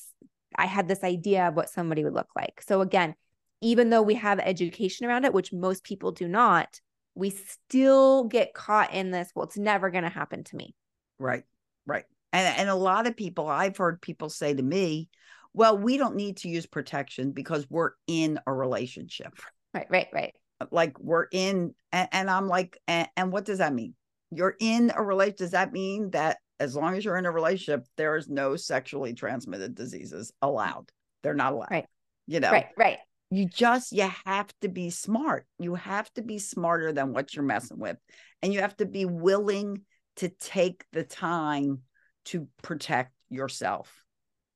I 0.57 0.67
had 0.67 0.87
this 0.87 1.03
idea 1.03 1.49
of 1.49 1.55
what 1.55 1.71
somebody 1.71 2.05
would 2.05 2.15
look 2.15 2.29
like. 2.37 2.63
So, 2.63 2.83
again, 2.83 3.15
even 3.61 3.91
though 3.91 4.03
we 4.03 4.15
have 4.15 4.39
education 4.39 5.07
around 5.07 5.25
it, 5.25 5.33
which 5.33 5.53
most 5.53 5.83
people 5.83 6.13
do 6.13 6.29
not, 6.29 6.81
we 7.15 7.31
still 7.31 8.25
get 8.25 8.55
caught 8.55 8.93
in 8.93 9.11
this, 9.11 9.31
well, 9.35 9.47
it's 9.47 9.59
never 9.59 9.91
going 9.91 10.05
to 10.05 10.11
happen 10.11 10.45
to 10.45 10.57
me. 10.57 10.75
Right. 11.19 11.45
Right. 11.87 12.05
And, 12.33 12.59
and 12.59 12.69
a 12.69 12.75
lot 12.75 13.07
of 13.07 13.17
people, 13.17 13.49
I've 13.49 13.77
heard 13.77 14.01
people 14.01 14.31
say 14.31 14.55
to 14.55 14.63
me, 14.63 15.09
well, 15.53 15.77
we 15.77 15.99
don't 15.99 16.17
need 16.17 16.39
to 16.39 16.49
use 16.49 16.65
protection 16.65 17.33
because 17.33 17.67
we're 17.69 17.93
in 18.07 18.41
a 18.47 18.53
relationship. 18.53 19.35
Right, 19.75 19.87
right, 19.91 20.09
right. 20.13 20.35
Uh, 20.61 20.67
like 20.71 20.99
we're 20.99 21.27
in, 21.31 21.75
and, 21.93 22.09
and 22.11 22.31
I'm 22.31 22.49
like, 22.49 22.79
and, 22.89 23.09
and 23.17 23.33
what 23.33 23.45
does 23.45 23.59
that 23.59 23.75
mean? 23.75 23.95
You're 24.31 24.57
in 24.59 24.93
a 24.95 25.03
relationship. 25.03 25.39
Does 25.39 25.51
that 25.51 25.73
mean 25.73 26.11
that 26.13 26.39
as 26.59 26.75
long 26.75 26.97
as 26.97 27.05
you're 27.05 27.19
in 27.19 27.27
a 27.27 27.31
relationship, 27.31 27.87
there 27.97 28.17
is 28.17 28.29
no 28.29 28.57
sexually 28.57 29.13
transmitted 29.13 29.75
diseases 29.75 30.33
allowed? 30.41 30.91
They're 31.23 31.35
not 31.35 31.53
allowed. 31.53 31.71
Right. 31.71 31.87
You 32.27 32.41
know, 32.41 32.51
right, 32.51 32.69
right. 32.77 32.99
You 33.31 33.47
just, 33.47 33.93
you 33.93 34.09
have 34.25 34.49
to 34.61 34.69
be 34.69 34.91
smart. 34.91 35.47
You 35.59 35.75
have 35.75 36.13
to 36.15 36.23
be 36.23 36.39
smarter 36.39 36.93
than 36.93 37.13
what 37.13 37.35
you're 37.35 37.45
messing 37.45 37.79
with. 37.79 37.97
And 38.43 38.55
you 38.55 38.61
have 38.61 38.77
to 38.79 38.87
be 38.87 39.05
willing 39.05 39.83
to 40.17 40.29
take 40.29 40.85
the 40.93 41.03
time 41.03 41.81
to 42.27 42.49
protect 42.63 43.13
yourself 43.29 44.05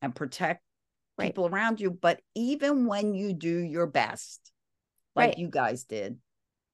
and 0.03 0.15
protect 0.15 0.63
Right. 1.19 1.29
people 1.29 1.47
around 1.47 1.81
you. 1.81 1.91
But 1.91 2.21
even 2.35 2.85
when 2.87 3.15
you 3.15 3.33
do 3.33 3.59
your 3.59 3.87
best, 3.87 4.53
like 5.15 5.31
Right. 5.31 5.39
you 5.39 5.49
guys 5.49 5.85
did, 5.85 6.19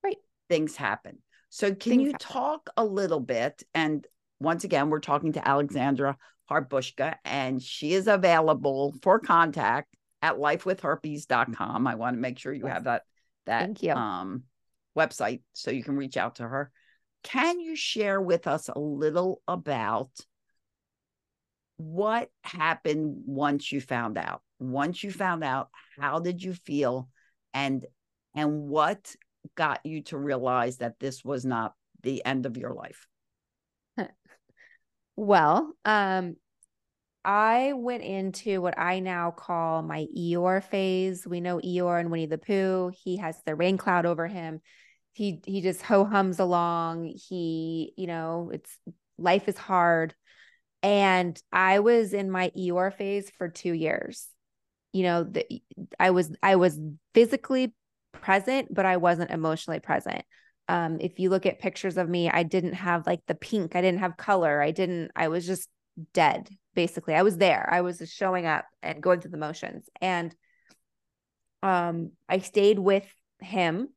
Right. 0.02 0.18
things 0.49 0.75
happen. 0.75 1.22
So, 1.49 1.68
can 1.68 1.92
Things 1.92 2.02
you 2.02 2.12
happen. 2.12 2.26
talk 2.26 2.70
a 2.76 2.84
little 2.84 3.20
bit? 3.20 3.62
And 3.72 4.04
once 4.40 4.64
again, 4.64 4.90
we're 4.90 4.99
talking 5.00 5.34
to 5.34 5.49
Alexandra 5.49 6.16
Harbushka, 6.50 7.16
and 7.25 7.62
she 7.62 7.92
is 7.92 8.08
available 8.08 8.94
for 9.02 9.20
contact 9.20 9.94
at 10.22 10.37
lifewithherpes.com. 10.37 11.87
I 11.87 11.94
want 11.94 12.16
to 12.16 12.20
make 12.20 12.38
sure 12.38 12.52
you 12.52 12.66
have 12.66 12.84
that 12.84 13.02
that 13.46 13.61
Thank 13.61 13.82
you. 13.82 13.92
um 13.92 14.44
website 14.96 15.42
so 15.52 15.70
you 15.70 15.82
can 15.84 15.96
reach 15.96 16.16
out 16.16 16.37
to 16.37 16.49
her. 16.49 16.70
Can 17.22 17.61
you 17.61 17.76
share 17.76 18.20
with 18.20 18.46
us 18.46 18.68
a 18.68 18.78
little 18.78 19.40
about 19.46 20.11
what 21.82 22.28
happened 22.44 23.22
once 23.26 23.72
you 23.72 23.80
found 23.80 24.16
out? 24.16 24.42
Once 24.58 25.02
you 25.02 25.10
found 25.10 25.42
out, 25.42 25.68
how 25.98 26.20
did 26.20 26.42
you 26.42 26.54
feel 26.54 27.08
and 27.52 27.84
and 28.34 28.68
what 28.68 29.14
got 29.56 29.84
you 29.84 30.02
to 30.02 30.16
realize 30.16 30.78
that 30.78 30.98
this 31.00 31.24
was 31.24 31.44
not 31.44 31.74
the 32.02 32.24
end 32.24 32.46
of 32.46 32.56
your 32.56 32.72
life? 32.72 33.06
Well, 35.14 35.76
um, 35.84 36.36
I 37.24 37.74
went 37.74 38.02
into 38.02 38.62
what 38.62 38.78
I 38.78 39.00
now 39.00 39.30
call 39.30 39.82
my 39.82 40.06
Eeyore 40.16 40.64
phase. 40.64 41.26
We 41.26 41.40
know 41.40 41.58
Eeyore 41.58 42.00
and 42.00 42.10
Winnie 42.10 42.26
the 42.26 42.38
Pooh. 42.38 42.90
He 43.04 43.18
has 43.18 43.36
the 43.44 43.54
rain 43.54 43.76
cloud 43.76 44.06
over 44.06 44.26
him. 44.26 44.60
He 45.12 45.40
he 45.44 45.60
just 45.60 45.82
ho 45.82 46.04
hums 46.06 46.40
along. 46.40 47.12
He, 47.14 47.92
you 47.96 48.06
know, 48.06 48.50
it's 48.54 48.74
life 49.18 49.48
is 49.48 49.58
hard. 49.58 50.14
And 50.82 51.40
I 51.52 51.78
was 51.78 52.12
in 52.12 52.30
my 52.30 52.50
Eeyore 52.56 52.92
phase 52.92 53.30
for 53.30 53.48
two 53.48 53.72
years. 53.72 54.28
You 54.92 55.04
know, 55.04 55.24
the, 55.24 55.46
I 55.98 56.10
was 56.10 56.34
I 56.42 56.56
was 56.56 56.78
physically 57.14 57.74
present, 58.12 58.72
but 58.72 58.84
I 58.84 58.96
wasn't 58.96 59.30
emotionally 59.30 59.80
present. 59.80 60.22
Um, 60.68 60.98
if 61.00 61.18
you 61.18 61.30
look 61.30 61.46
at 61.46 61.58
pictures 61.58 61.96
of 61.96 62.08
me, 62.08 62.30
I 62.30 62.42
didn't 62.42 62.74
have 62.74 63.06
like 63.06 63.20
the 63.26 63.34
pink, 63.34 63.74
I 63.74 63.80
didn't 63.80 64.00
have 64.00 64.16
color, 64.16 64.60
I 64.62 64.70
didn't, 64.70 65.10
I 65.16 65.28
was 65.28 65.46
just 65.46 65.68
dead, 66.14 66.48
basically. 66.74 67.14
I 67.14 67.22
was 67.22 67.36
there, 67.36 67.68
I 67.70 67.80
was 67.80 67.98
just 67.98 68.14
showing 68.14 68.46
up 68.46 68.64
and 68.82 69.02
going 69.02 69.20
through 69.20 69.32
the 69.32 69.38
motions. 69.38 69.86
And 70.00 70.34
um, 71.62 72.12
I 72.28 72.38
stayed 72.38 72.78
with 72.78 73.06
him 73.40 73.88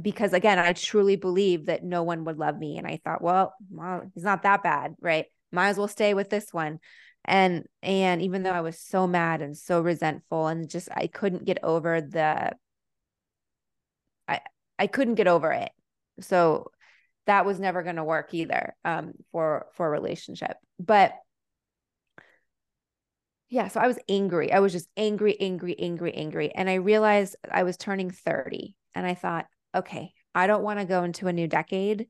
because 0.00 0.32
again, 0.32 0.58
I 0.58 0.72
truly 0.72 1.16
believed 1.16 1.66
that 1.66 1.84
no 1.84 2.02
one 2.02 2.24
would 2.24 2.38
love 2.38 2.58
me. 2.58 2.78
And 2.78 2.86
I 2.86 3.00
thought, 3.04 3.22
well, 3.22 3.54
well, 3.70 4.02
he's 4.14 4.24
not 4.24 4.42
that 4.44 4.62
bad, 4.62 4.94
right? 5.00 5.26
Might 5.52 5.68
as 5.68 5.78
well 5.78 5.88
stay 5.88 6.14
with 6.14 6.30
this 6.30 6.52
one. 6.52 6.80
And 7.24 7.66
and 7.82 8.22
even 8.22 8.42
though 8.42 8.52
I 8.52 8.60
was 8.60 8.78
so 8.78 9.06
mad 9.06 9.42
and 9.42 9.56
so 9.56 9.80
resentful 9.80 10.46
and 10.46 10.68
just 10.70 10.88
I 10.94 11.08
couldn't 11.08 11.44
get 11.44 11.58
over 11.62 12.00
the 12.00 12.52
I 14.28 14.40
I 14.78 14.86
couldn't 14.86 15.16
get 15.16 15.26
over 15.28 15.52
it. 15.52 15.72
So 16.20 16.70
that 17.26 17.44
was 17.44 17.58
never 17.58 17.82
going 17.82 17.96
to 17.96 18.04
work 18.04 18.32
either 18.34 18.74
um 18.84 19.14
for 19.32 19.66
for 19.74 19.86
a 19.86 19.90
relationship. 19.90 20.56
But 20.78 21.14
yeah, 23.48 23.68
so 23.68 23.80
I 23.80 23.86
was 23.86 23.98
angry. 24.08 24.52
I 24.52 24.58
was 24.58 24.72
just 24.72 24.88
angry, 24.96 25.40
angry, 25.40 25.78
angry, 25.78 26.12
angry. 26.14 26.50
And 26.52 26.68
I 26.68 26.74
realized 26.74 27.36
I 27.50 27.62
was 27.62 27.76
turning 27.76 28.10
30 28.10 28.74
and 28.94 29.06
I 29.06 29.14
thought, 29.14 29.46
okay, 29.74 30.12
I 30.34 30.46
don't 30.46 30.64
want 30.64 30.80
to 30.80 30.84
go 30.84 31.04
into 31.04 31.28
a 31.28 31.32
new 31.32 31.46
decade 31.46 32.08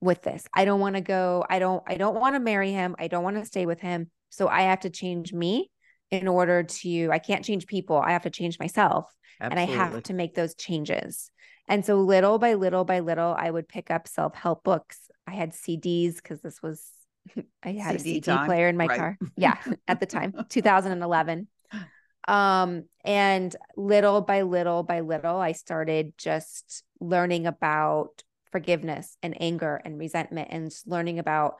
with 0.00 0.22
this. 0.22 0.46
I 0.54 0.64
don't 0.64 0.80
want 0.80 0.96
to 0.96 1.00
go 1.00 1.44
I 1.48 1.58
don't 1.58 1.82
I 1.86 1.96
don't 1.96 2.18
want 2.18 2.34
to 2.34 2.40
marry 2.40 2.72
him. 2.72 2.94
I 2.98 3.08
don't 3.08 3.24
want 3.24 3.36
to 3.36 3.44
stay 3.44 3.66
with 3.66 3.80
him. 3.80 4.10
So 4.30 4.48
I 4.48 4.62
have 4.62 4.80
to 4.80 4.90
change 4.90 5.32
me 5.32 5.70
in 6.10 6.28
order 6.28 6.62
to 6.62 7.10
I 7.10 7.18
can't 7.18 7.44
change 7.44 7.66
people. 7.66 7.96
I 7.96 8.12
have 8.12 8.22
to 8.22 8.30
change 8.30 8.58
myself 8.58 9.12
and 9.40 9.58
I 9.58 9.64
have 9.64 10.02
to 10.04 10.14
make 10.14 10.34
those 10.34 10.54
changes. 10.54 11.30
And 11.68 11.84
so 11.84 11.96
little 12.00 12.38
by 12.38 12.54
little 12.54 12.84
by 12.84 13.00
little, 13.00 13.34
I 13.36 13.50
would 13.50 13.68
pick 13.68 13.90
up 13.90 14.08
self 14.08 14.34
help 14.34 14.62
books. 14.62 15.10
I 15.26 15.32
had 15.32 15.52
CDs 15.52 16.16
because 16.16 16.40
this 16.40 16.62
was, 16.62 16.88
I 17.64 17.72
had 17.72 18.00
CD 18.00 18.10
a 18.10 18.14
CD 18.14 18.20
time, 18.20 18.46
player 18.46 18.68
in 18.68 18.76
my 18.76 18.86
right. 18.86 18.98
car. 18.98 19.18
Yeah, 19.36 19.56
at 19.88 20.00
the 20.00 20.06
time, 20.06 20.34
2011. 20.48 21.48
Um, 22.28 22.84
and 23.04 23.54
little 23.76 24.20
by 24.20 24.42
little 24.42 24.82
by 24.82 25.00
little, 25.00 25.36
I 25.36 25.52
started 25.52 26.12
just 26.18 26.84
learning 27.00 27.46
about 27.46 28.22
forgiveness 28.52 29.16
and 29.22 29.36
anger 29.40 29.80
and 29.84 29.98
resentment 29.98 30.48
and 30.50 30.72
learning 30.86 31.18
about 31.18 31.54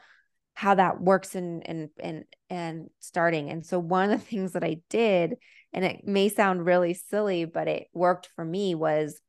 how 0.55 0.75
that 0.75 1.01
works 1.01 1.35
and 1.35 1.69
and 1.69 1.91
and 2.01 2.25
and 2.49 2.91
starting. 3.01 3.51
And 3.51 3.65
so 3.65 3.79
one 3.79 4.11
of 4.11 4.21
the 4.21 4.27
things 4.31 4.53
that 4.53 4.65
I 4.65 4.79
did, 4.89 5.37
and 5.73 5.85
it 5.85 6.07
may 6.07 6.29
sound 6.29 6.65
really 6.65 6.95
silly, 6.95 7.45
but 7.45 7.69
it 7.69 7.89
worked 7.93 8.29
for 8.35 8.45
me 8.45 8.75
was 8.75 9.21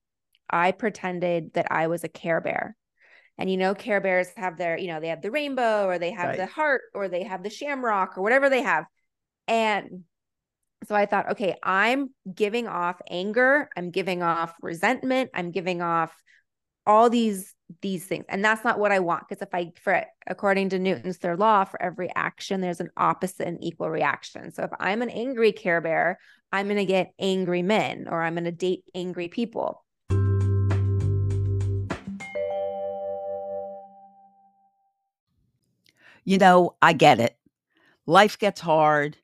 I 0.49 0.71
pretended 0.71 1.53
that 1.53 1.67
I 1.71 1.87
was 1.87 2.03
a 2.03 2.09
care 2.09 2.41
bear. 2.41 2.75
And 3.37 3.51
you 3.51 3.57
know, 3.57 3.75
care 3.75 4.01
bears 4.01 4.29
have 4.37 4.57
their, 4.57 4.77
you 4.77 4.87
know, 4.87 4.99
they 4.99 5.09
have 5.09 5.21
the 5.21 5.31
rainbow 5.31 5.85
or 5.85 5.99
they 5.99 6.11
have 6.11 6.29
Right. 6.29 6.37
the 6.37 6.47
heart 6.47 6.81
or 6.95 7.07
they 7.07 7.23
have 7.23 7.43
the 7.43 7.49
shamrock 7.49 8.17
or 8.17 8.23
whatever 8.23 8.49
they 8.49 8.63
have. 8.63 8.85
And 9.47 10.05
so 10.87 10.95
I 10.95 11.05
thought, 11.05 11.31
okay, 11.31 11.55
I'm 11.63 12.09
giving 12.33 12.67
off 12.67 13.01
anger, 13.09 13.69
I'm 13.75 13.91
giving 13.91 14.23
off 14.23 14.53
resentment, 14.61 15.31
I'm 15.33 15.51
giving 15.51 15.81
off 15.81 16.15
all 16.87 17.09
these 17.09 17.53
these 17.81 18.05
things. 18.05 18.25
And 18.29 18.43
that's 18.43 18.63
not 18.63 18.79
what 18.79 18.93
I 18.93 18.99
want 18.99 19.27
because 19.27 19.41
if 19.41 19.53
I 19.53 19.73
for 19.79 20.05
according 20.25 20.69
to 20.69 20.79
Newton's 20.79 21.17
third 21.17 21.37
law, 21.37 21.65
for 21.65 21.81
every 21.81 22.09
action 22.15 22.61
there's 22.61 22.79
an 22.79 22.91
opposite 22.97 23.47
and 23.47 23.63
equal 23.63 23.89
reaction. 23.89 24.51
So 24.51 24.63
if 24.63 24.71
I'm 24.79 25.01
an 25.01 25.09
angry 25.09 25.51
care 25.51 25.81
bear, 25.81 26.19
I'm 26.51 26.67
going 26.67 26.77
to 26.77 26.85
get 26.85 27.13
angry 27.19 27.61
men 27.61 28.07
or 28.09 28.23
I'm 28.23 28.35
going 28.35 28.45
to 28.45 28.51
date 28.51 28.85
angry 28.95 29.27
people. 29.27 29.83
you 36.27 36.37
know, 36.37 36.75
I 36.81 36.91
get 36.91 37.21
it. 37.21 37.37
Life 38.05 38.37
gets 38.37 38.59
hard, 38.59 39.15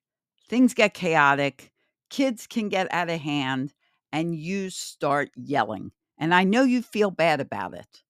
things 0.47 0.73
get 0.73 0.93
chaotic, 0.93 1.69
kids 2.09 2.47
can 2.47 2.69
get 2.69 2.87
out 2.93 3.09
of 3.09 3.19
hand, 3.19 3.73
and 4.13 4.33
you 4.33 4.69
start 4.69 5.29
yelling. 5.35 5.91
And 6.23 6.33
I 6.33 6.45
know 6.45 6.63
you 6.63 6.81
feel 6.81 7.11
bad 7.11 7.41
about 7.41 7.73
it. 7.73 8.01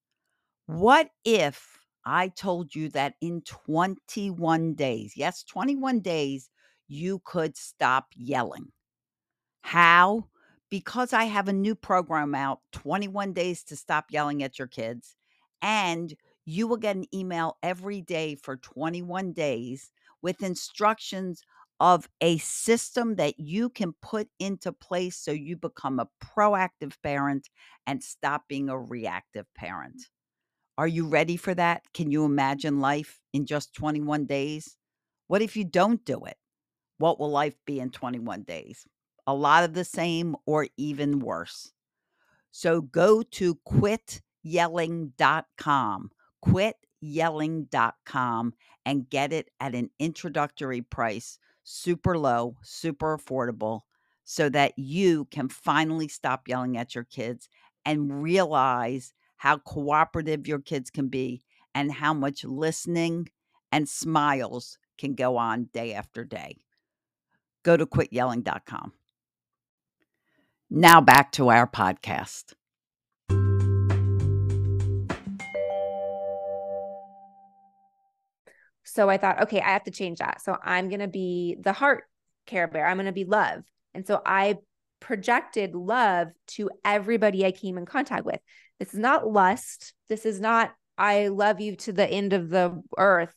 What 0.68 1.10
if 1.26 1.80
I 2.06 2.28
told 2.28 2.76
you 2.76 2.90
that 2.90 3.16
in 3.22 3.42
21 3.42 4.76
days, 4.76 5.14
yes, 5.18 5.44
21 5.44 6.00
days, 6.02 6.52
you 6.88 7.24
could 7.26 7.58
stop 7.58 8.10
yelling? 8.16 8.72
How? 9.62 10.28
Because 10.70 11.12
I 11.12 11.24
have 11.24 11.48
a 11.48 11.54
new 11.54 11.74
program 11.74 12.36
out 12.36 12.60
21 12.74 13.34
days 13.34 13.64
to 13.64 13.76
stop 13.76 14.06
yelling 14.12 14.44
at 14.44 14.60
your 14.60 14.68
kids. 14.68 15.16
And 15.64 16.14
you 16.46 16.68
will 16.68 16.78
get 16.78 16.96
an 16.96 17.08
email 17.16 17.58
every 17.64 18.02
day 18.02 18.36
for 18.36 18.58
21 18.58 19.34
days 19.34 19.92
with 20.22 20.44
instructions 20.44 21.42
of 21.80 22.08
a 22.22 22.38
system 22.38 23.16
that 23.16 23.40
you 23.40 23.70
can 23.70 23.94
put 24.02 24.28
into 24.40 24.72
place 24.72 25.18
so 25.18 25.32
you 25.32 25.58
become 25.58 26.00
a 26.00 26.08
proactive 26.24 26.94
parent 27.04 27.50
and 27.88 28.04
stop 28.04 28.44
being 28.48 28.70
a 28.70 28.80
reactive 28.80 29.46
parent. 29.56 30.04
Are 30.78 30.88
you 30.88 31.08
ready 31.08 31.38
for 31.38 31.54
that? 31.54 31.84
Can 31.94 32.12
you 32.12 32.26
imagine 32.26 32.80
life 32.80 33.20
in 33.34 33.46
just 33.46 33.76
21 33.76 34.26
days? 34.26 34.76
What 35.28 35.42
if 35.42 35.56
you 35.56 35.66
don't 35.66 36.04
do 36.06 36.24
it? 36.26 36.38
What 36.98 37.20
will 37.20 37.32
life 37.32 37.56
be 37.66 37.80
in 37.80 37.92
21 37.92 38.44
days? 38.44 38.86
A 39.28 39.34
lot 39.34 39.64
of 39.64 39.74
the 39.74 39.86
same 39.86 40.36
or 40.46 40.68
even 40.78 41.20
worse. 41.20 41.72
So 42.52 42.82
go 42.82 43.24
to 43.24 43.56
quityelling.com, 43.68 46.12
quityelling.com, 46.46 48.54
and 48.86 49.10
get 49.10 49.34
it 49.34 49.50
at 49.60 49.76
an 49.76 49.90
introductory 50.00 50.82
price, 50.82 51.40
super 51.64 52.18
low, 52.18 52.56
super 52.62 53.18
affordable, 53.18 53.82
so 54.24 54.50
that 54.50 54.74
you 54.78 55.26
can 55.26 55.50
finally 55.50 56.08
stop 56.08 56.48
yelling 56.48 56.78
at 56.78 56.96
your 56.96 57.04
kids 57.04 57.50
and 57.86 58.24
realize 58.24 59.14
how 59.38 59.58
cooperative 59.58 60.48
your 60.48 60.60
kids 60.60 60.90
can 60.90 61.10
be 61.10 61.44
and 61.76 61.92
how 61.92 62.14
much 62.14 62.44
listening 62.46 63.28
and 63.72 63.90
smiles 63.90 64.78
can 64.98 65.16
go 65.16 65.38
on 65.38 65.66
day 65.74 65.94
after 65.94 66.24
day. 66.24 66.58
Go 67.64 67.76
to 67.76 67.86
quityelling.com. 67.86 68.94
Now 70.70 71.02
back 71.02 71.32
to 71.34 71.50
our 71.50 71.68
podcast. 71.68 72.54
So 78.94 79.10
I 79.10 79.18
thought, 79.18 79.42
okay, 79.44 79.60
I 79.60 79.72
have 79.72 79.84
to 79.86 79.92
change 79.92 80.20
that. 80.20 80.42
So 80.42 80.56
I'm 80.64 80.88
going 80.88 81.00
to 81.00 81.08
be 81.08 81.58
the 81.60 81.74
heart 81.74 82.04
care 82.46 82.68
bear. 82.68 82.86
I'm 82.86 82.98
going 82.98 83.08
to 83.08 83.12
be 83.12 83.26
love. 83.26 83.64
And 83.94 84.06
so 84.06 84.22
I 84.24 84.58
projected 85.00 85.74
love 85.74 86.30
to 86.48 86.70
everybody 86.86 87.46
I 87.46 87.52
came 87.52 87.78
in 87.78 87.86
contact 87.86 88.26
with. 88.26 88.40
This 88.80 88.94
is 88.94 89.00
not 89.00 89.28
lust. 89.28 89.94
This 90.10 90.26
is 90.26 90.40
not, 90.40 90.74
I 90.98 91.30
love 91.30 91.60
you 91.60 91.76
to 91.78 91.92
the 91.92 92.08
end 92.08 92.34
of 92.34 92.50
the 92.50 92.82
earth. 92.98 93.34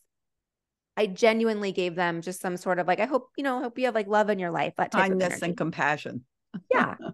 I 0.96 1.06
genuinely 1.06 1.72
gave 1.72 1.94
them 1.94 2.20
just 2.20 2.40
some 2.40 2.56
sort 2.56 2.78
of 2.78 2.86
like, 2.86 3.00
I 3.00 3.06
hope, 3.06 3.30
you 3.36 3.44
know, 3.44 3.60
hope 3.60 3.78
you 3.78 3.86
have 3.86 3.94
like 3.94 4.08
love 4.08 4.28
in 4.30 4.38
your 4.38 4.50
life. 4.50 4.74
That 4.76 4.92
type 4.92 5.08
kindness 5.08 5.42
and 5.42 5.56
compassion. 5.56 6.24
Yeah. 6.70 6.96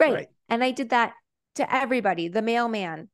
Right. 0.00 0.14
right. 0.14 0.28
And 0.48 0.64
I 0.64 0.72
did 0.72 0.90
that 0.90 1.12
to 1.56 1.72
everybody, 1.72 2.26
the 2.26 2.42
mailman, 2.42 3.08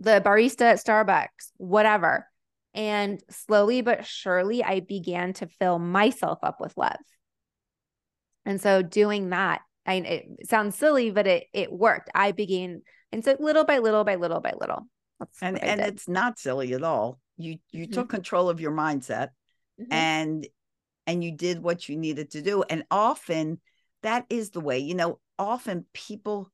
the 0.00 0.20
barista 0.22 0.72
at 0.72 0.84
Starbucks, 0.84 1.52
whatever. 1.56 2.26
And 2.74 3.22
slowly 3.30 3.82
but 3.82 4.04
surely, 4.04 4.64
I 4.64 4.80
began 4.80 5.32
to 5.34 5.46
fill 5.46 5.78
myself 5.78 6.40
up 6.42 6.60
with 6.60 6.76
love. 6.76 6.98
And 8.44 8.60
so 8.60 8.82
doing 8.82 9.30
that, 9.30 9.62
I 9.86 9.94
it 9.94 10.48
sounds 10.48 10.76
silly, 10.76 11.10
but 11.10 11.26
it 11.26 11.44
it 11.52 11.72
worked. 11.72 12.10
I 12.14 12.32
began, 12.32 12.82
and 13.12 13.24
so 13.24 13.36
little 13.38 13.64
by 13.64 13.78
little 13.78 14.04
by 14.04 14.16
little 14.16 14.40
by 14.40 14.52
little. 14.58 14.88
and 15.40 15.62
and 15.62 15.80
it's 15.80 16.08
not 16.08 16.38
silly 16.38 16.72
at 16.74 16.82
all. 16.82 17.20
You 17.36 17.58
you 17.70 17.84
mm-hmm. 17.84 17.92
took 17.92 18.08
control 18.08 18.48
of 18.48 18.60
your 18.60 18.72
mindset, 18.72 19.28
mm-hmm. 19.80 19.92
and 19.92 20.46
and 21.06 21.22
you 21.22 21.32
did 21.32 21.62
what 21.62 21.88
you 21.88 21.96
needed 21.96 22.32
to 22.32 22.42
do. 22.42 22.62
And 22.62 22.84
often 22.90 23.60
that 24.02 24.26
is 24.28 24.50
the 24.50 24.60
way. 24.60 24.78
You 24.78 24.94
know, 24.94 25.20
often 25.38 25.86
people 25.92 26.50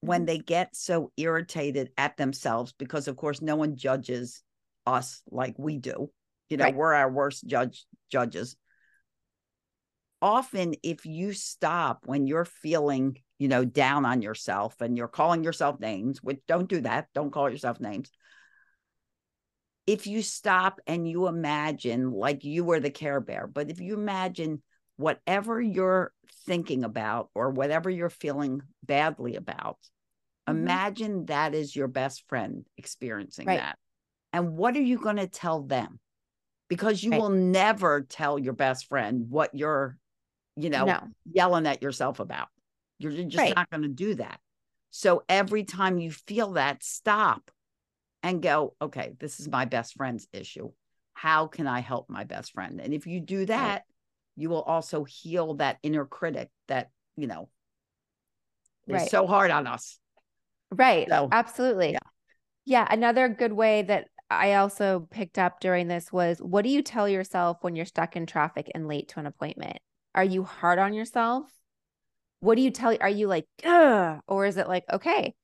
when 0.00 0.20
mm-hmm. 0.20 0.26
they 0.26 0.38
get 0.38 0.74
so 0.74 1.12
irritated 1.16 1.90
at 1.96 2.16
themselves 2.16 2.72
because 2.78 3.08
of 3.08 3.16
course 3.16 3.40
no 3.40 3.56
one 3.56 3.76
judges 3.76 4.42
us 4.88 5.22
like 5.30 5.54
we 5.58 5.78
do. 5.78 6.10
You 6.48 6.56
know, 6.56 6.64
right. 6.64 6.74
we're 6.74 6.94
our 6.94 7.10
worst 7.10 7.46
judge 7.46 7.84
judges. 8.10 8.56
Often, 10.20 10.74
if 10.82 11.06
you 11.06 11.32
stop 11.32 12.00
when 12.06 12.26
you're 12.26 12.44
feeling, 12.44 13.18
you 13.38 13.48
know, 13.48 13.64
down 13.64 14.04
on 14.04 14.22
yourself 14.22 14.80
and 14.80 14.96
you're 14.96 15.06
calling 15.06 15.44
yourself 15.44 15.78
names, 15.78 16.22
which 16.22 16.40
don't 16.48 16.68
do 16.68 16.80
that, 16.80 17.08
don't 17.14 17.30
call 17.30 17.48
yourself 17.48 17.78
names. 17.78 18.10
If 19.86 20.06
you 20.06 20.22
stop 20.22 20.80
and 20.86 21.08
you 21.08 21.28
imagine 21.28 22.10
like 22.10 22.44
you 22.44 22.64
were 22.64 22.80
the 22.80 22.90
care 22.90 23.20
bear, 23.20 23.46
but 23.46 23.70
if 23.70 23.80
you 23.80 23.94
imagine 23.94 24.62
whatever 24.96 25.60
you're 25.60 26.12
thinking 26.46 26.82
about 26.84 27.30
or 27.34 27.50
whatever 27.50 27.88
you're 27.88 28.10
feeling 28.10 28.60
badly 28.82 29.36
about, 29.36 29.78
mm-hmm. 30.48 30.58
imagine 30.58 31.26
that 31.26 31.54
is 31.54 31.74
your 31.74 31.88
best 31.88 32.24
friend 32.28 32.66
experiencing 32.76 33.46
right. 33.46 33.60
that. 33.60 33.78
And 34.32 34.56
what 34.56 34.76
are 34.76 34.82
you 34.82 34.98
going 34.98 35.16
to 35.16 35.26
tell 35.26 35.62
them? 35.62 36.00
Because 36.68 37.02
you 37.02 37.12
right. 37.12 37.20
will 37.20 37.30
never 37.30 38.02
tell 38.02 38.38
your 38.38 38.52
best 38.52 38.88
friend 38.88 39.26
what 39.30 39.54
you're, 39.54 39.96
you 40.56 40.68
know, 40.68 40.84
no. 40.84 41.00
yelling 41.32 41.66
at 41.66 41.82
yourself 41.82 42.20
about. 42.20 42.48
You're 42.98 43.12
just 43.12 43.36
right. 43.36 43.56
not 43.56 43.70
going 43.70 43.82
to 43.82 43.88
do 43.88 44.14
that. 44.16 44.38
So 44.90 45.22
every 45.28 45.64
time 45.64 45.98
you 45.98 46.10
feel 46.10 46.52
that, 46.52 46.82
stop 46.82 47.50
and 48.22 48.42
go, 48.42 48.74
okay, 48.82 49.14
this 49.18 49.40
is 49.40 49.48
my 49.48 49.64
best 49.64 49.94
friend's 49.94 50.26
issue. 50.32 50.70
How 51.14 51.46
can 51.46 51.66
I 51.66 51.80
help 51.80 52.10
my 52.10 52.24
best 52.24 52.52
friend? 52.52 52.80
And 52.80 52.92
if 52.92 53.06
you 53.06 53.20
do 53.20 53.46
that, 53.46 53.68
right. 53.68 53.82
you 54.36 54.50
will 54.50 54.62
also 54.62 55.04
heal 55.04 55.54
that 55.54 55.78
inner 55.82 56.04
critic 56.04 56.50
that, 56.68 56.90
you 57.16 57.26
know, 57.26 57.48
is 58.88 59.10
so 59.10 59.26
hard 59.26 59.50
on 59.50 59.66
us. 59.66 59.98
Right. 60.70 61.08
So, 61.08 61.28
Absolutely. 61.30 61.92
Yeah. 61.92 61.98
yeah. 62.64 62.86
Another 62.90 63.28
good 63.28 63.52
way 63.52 63.82
that 63.82 64.08
I 64.30 64.54
also 64.54 65.08
picked 65.10 65.38
up 65.38 65.60
during 65.60 65.88
this 65.88 66.12
was 66.12 66.38
what 66.38 66.62
do 66.62 66.68
you 66.70 66.82
tell 66.82 67.08
yourself 67.08 67.58
when 67.62 67.76
you're 67.76 67.86
stuck 67.86 68.16
in 68.16 68.26
traffic 68.26 68.70
and 68.74 68.86
late 68.86 69.08
to 69.08 69.20
an 69.20 69.26
appointment? 69.26 69.78
Are 70.14 70.24
you 70.24 70.44
hard 70.44 70.78
on 70.78 70.92
yourself? 70.94 71.50
What 72.40 72.56
do 72.56 72.62
you 72.62 72.70
tell? 72.70 72.96
Are 73.00 73.08
you 73.08 73.26
like, 73.26 73.46
Ugh, 73.64 74.20
or 74.28 74.46
is 74.46 74.56
it 74.56 74.68
like, 74.68 74.84
okay, 74.92 75.34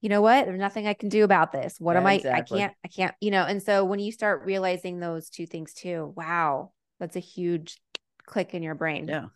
you 0.00 0.08
know 0.08 0.20
what? 0.20 0.46
There's 0.46 0.58
nothing 0.58 0.86
I 0.86 0.94
can 0.94 1.08
do 1.08 1.24
about 1.24 1.52
this. 1.52 1.76
What 1.78 1.94
yeah, 1.94 2.00
am 2.00 2.06
I? 2.06 2.14
Exactly. 2.14 2.58
I 2.58 2.62
can't, 2.62 2.74
I 2.84 2.88
can't, 2.88 3.14
you 3.20 3.30
know. 3.30 3.44
And 3.44 3.62
so 3.62 3.84
when 3.84 4.00
you 4.00 4.12
start 4.12 4.44
realizing 4.44 4.98
those 4.98 5.30
two 5.30 5.46
things 5.46 5.72
too, 5.72 6.12
wow, 6.16 6.72
that's 6.98 7.16
a 7.16 7.20
huge 7.20 7.80
click 8.26 8.52
in 8.52 8.62
your 8.62 8.74
brain. 8.74 9.08
Yeah. 9.08 9.26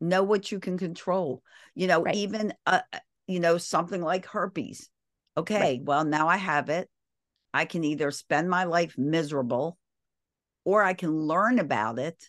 Know 0.00 0.24
what 0.24 0.50
you 0.50 0.60
can 0.60 0.78
control. 0.78 1.42
You 1.74 1.86
know, 1.86 2.02
right. 2.02 2.14
even, 2.14 2.52
uh, 2.66 2.80
uh 2.92 2.98
you 3.28 3.40
know, 3.40 3.58
something 3.58 4.02
like 4.02 4.26
herpes. 4.26 4.88
Okay. 5.36 5.60
Right. 5.60 5.80
Well, 5.82 6.04
now 6.04 6.28
I 6.28 6.36
have 6.36 6.70
it. 6.70 6.88
I 7.56 7.64
can 7.64 7.84
either 7.84 8.10
spend 8.10 8.50
my 8.50 8.64
life 8.64 8.96
miserable 8.98 9.78
or 10.66 10.82
I 10.82 10.92
can 10.92 11.18
learn 11.18 11.58
about 11.58 11.98
it 11.98 12.22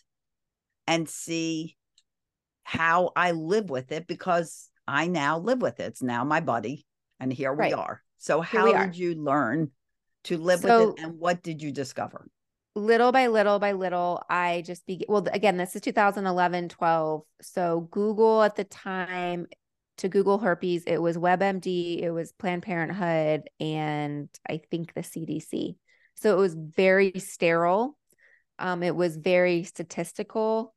and 0.86 1.06
see 1.06 1.76
how 2.62 3.12
I 3.14 3.32
live 3.32 3.68
with 3.68 3.92
it 3.92 4.06
because 4.06 4.70
I 4.86 5.06
now 5.06 5.38
live 5.38 5.60
with 5.60 5.80
it. 5.80 5.84
It's 5.84 6.02
now 6.02 6.24
my 6.24 6.40
buddy. 6.40 6.86
And 7.20 7.30
here 7.30 7.52
right. 7.52 7.68
we 7.68 7.74
are. 7.74 8.02
So, 8.16 8.40
how 8.40 8.72
did 8.72 8.96
you 8.96 9.16
learn 9.16 9.70
to 10.24 10.38
live 10.38 10.60
so, 10.60 10.86
with 10.86 10.98
it 10.98 11.04
and 11.04 11.18
what 11.18 11.42
did 11.42 11.60
you 11.60 11.72
discover? 11.72 12.26
Little 12.74 13.12
by 13.12 13.26
little 13.26 13.58
by 13.58 13.72
little, 13.72 14.22
I 14.30 14.62
just 14.64 14.86
began. 14.86 15.06
Well, 15.10 15.26
again, 15.30 15.58
this 15.58 15.76
is 15.76 15.82
2011, 15.82 16.70
12. 16.70 17.22
So, 17.42 17.80
Google 17.90 18.42
at 18.42 18.56
the 18.56 18.64
time 18.64 19.46
to 19.98 20.08
Google 20.08 20.38
herpes, 20.38 20.84
it 20.86 20.98
was 20.98 21.16
WebMD, 21.16 22.02
it 22.02 22.10
was 22.10 22.32
Planned 22.32 22.62
Parenthood, 22.62 23.48
and 23.60 24.28
I 24.48 24.60
think 24.70 24.94
the 24.94 25.02
CDC. 25.02 25.76
So 26.16 26.36
it 26.36 26.40
was 26.40 26.54
very 26.54 27.12
sterile. 27.18 27.96
Um, 28.58 28.82
it 28.82 28.94
was 28.94 29.16
very 29.16 29.64
statistical 29.64 30.74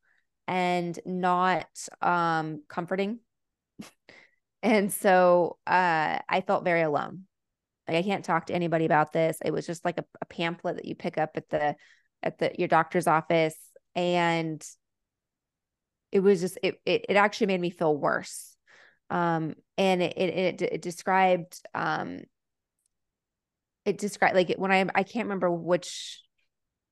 and 0.47 0.99
not 1.05 1.67
um, 2.01 2.63
comforting. 2.67 3.19
and 4.63 4.91
so 4.91 5.57
uh, 5.65 6.19
I 6.27 6.41
felt 6.45 6.63
very 6.63 6.81
alone. 6.81 7.23
Like 7.87 7.97
I 7.97 8.03
can't 8.03 8.25
talk 8.25 8.47
to 8.47 8.55
anybody 8.55 8.85
about 8.85 9.13
this. 9.13 9.37
It 9.43 9.51
was 9.51 9.65
just 9.65 9.85
like 9.85 9.97
a, 9.97 10.05
a 10.21 10.25
pamphlet 10.25 10.77
that 10.77 10.85
you 10.85 10.95
pick 10.95 11.17
up 11.17 11.31
at 11.35 11.49
the 11.49 11.75
at 12.23 12.37
the 12.37 12.51
your 12.57 12.67
doctor's 12.67 13.07
office, 13.07 13.55
and 13.95 14.63
it 16.11 16.19
was 16.19 16.41
just 16.41 16.59
it 16.61 16.79
it, 16.85 17.05
it 17.09 17.15
actually 17.15 17.47
made 17.47 17.61
me 17.61 17.71
feel 17.71 17.97
worse 17.97 18.50
um, 19.11 19.55
and 19.77 20.01
it, 20.01 20.17
it, 20.17 20.61
it 20.61 20.81
described 20.81 21.59
um, 21.75 22.21
it 23.85 23.97
described 23.97 24.35
like 24.35 24.53
when 24.57 24.71
I 24.71 24.85
I 24.95 25.03
can't 25.03 25.25
remember 25.25 25.51
which 25.51 26.21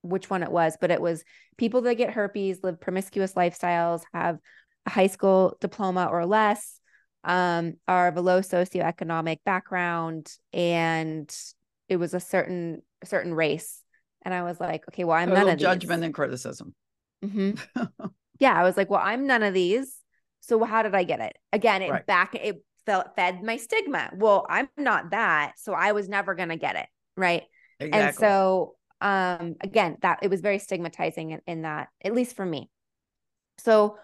which 0.01 0.29
one 0.29 0.43
it 0.43 0.51
was, 0.51 0.77
but 0.79 0.91
it 0.91 1.01
was 1.01 1.23
people 1.57 1.81
that 1.81 1.95
get 1.95 2.11
herpes 2.11 2.59
live 2.61 2.79
promiscuous 2.79 3.33
lifestyles, 3.33 4.03
have 4.13 4.37
a 4.85 4.89
high 4.89 5.07
school 5.07 5.57
diploma 5.59 6.07
or 6.11 6.25
less, 6.25 6.79
um, 7.23 7.73
are 7.87 8.07
of 8.07 8.17
a 8.17 8.21
low 8.21 8.41
socioeconomic 8.41 9.37
background, 9.45 10.31
and 10.53 11.33
it 11.87 11.97
was 11.97 12.13
a 12.13 12.19
certain 12.19 12.81
certain 13.05 13.33
race. 13.33 13.81
And 14.25 14.33
I 14.33 14.43
was 14.43 14.59
like, 14.59 14.83
okay, 14.89 15.05
well, 15.05 15.17
I'm 15.17 15.29
none 15.29 15.47
of 15.47 15.57
judgment 15.57 16.01
these. 16.01 16.05
and 16.07 16.13
criticism. 16.13 16.75
Mm-hmm. 17.23 17.85
yeah, 18.39 18.53
I 18.53 18.63
was 18.63 18.75
like, 18.75 18.89
well, 18.89 19.01
I'm 19.01 19.25
none 19.25 19.43
of 19.43 19.53
these. 19.53 19.98
So 20.49 20.63
how 20.63 20.83
did 20.83 20.95
I 20.95 21.03
get 21.03 21.19
it? 21.19 21.37
Again, 21.53 21.81
it 21.81 21.91
right. 21.91 22.05
back 22.05 22.35
it 22.35 22.63
felt 22.85 23.15
fed 23.15 23.43
my 23.43 23.57
stigma. 23.57 24.11
Well, 24.15 24.45
I'm 24.49 24.67
not 24.77 25.11
that, 25.11 25.53
so 25.57 25.73
I 25.73 25.91
was 25.93 26.09
never 26.09 26.35
going 26.35 26.49
to 26.49 26.57
get 26.57 26.75
it, 26.75 26.87
right? 27.15 27.43
Exactly. 27.79 28.01
And 28.01 28.15
so 28.15 28.75
um 29.01 29.55
again, 29.61 29.97
that 30.01 30.19
it 30.21 30.29
was 30.29 30.41
very 30.41 30.59
stigmatizing 30.59 31.31
in, 31.31 31.41
in 31.47 31.61
that 31.61 31.87
at 32.03 32.13
least 32.13 32.35
for 32.35 32.45
me. 32.45 32.69
So 33.59 33.97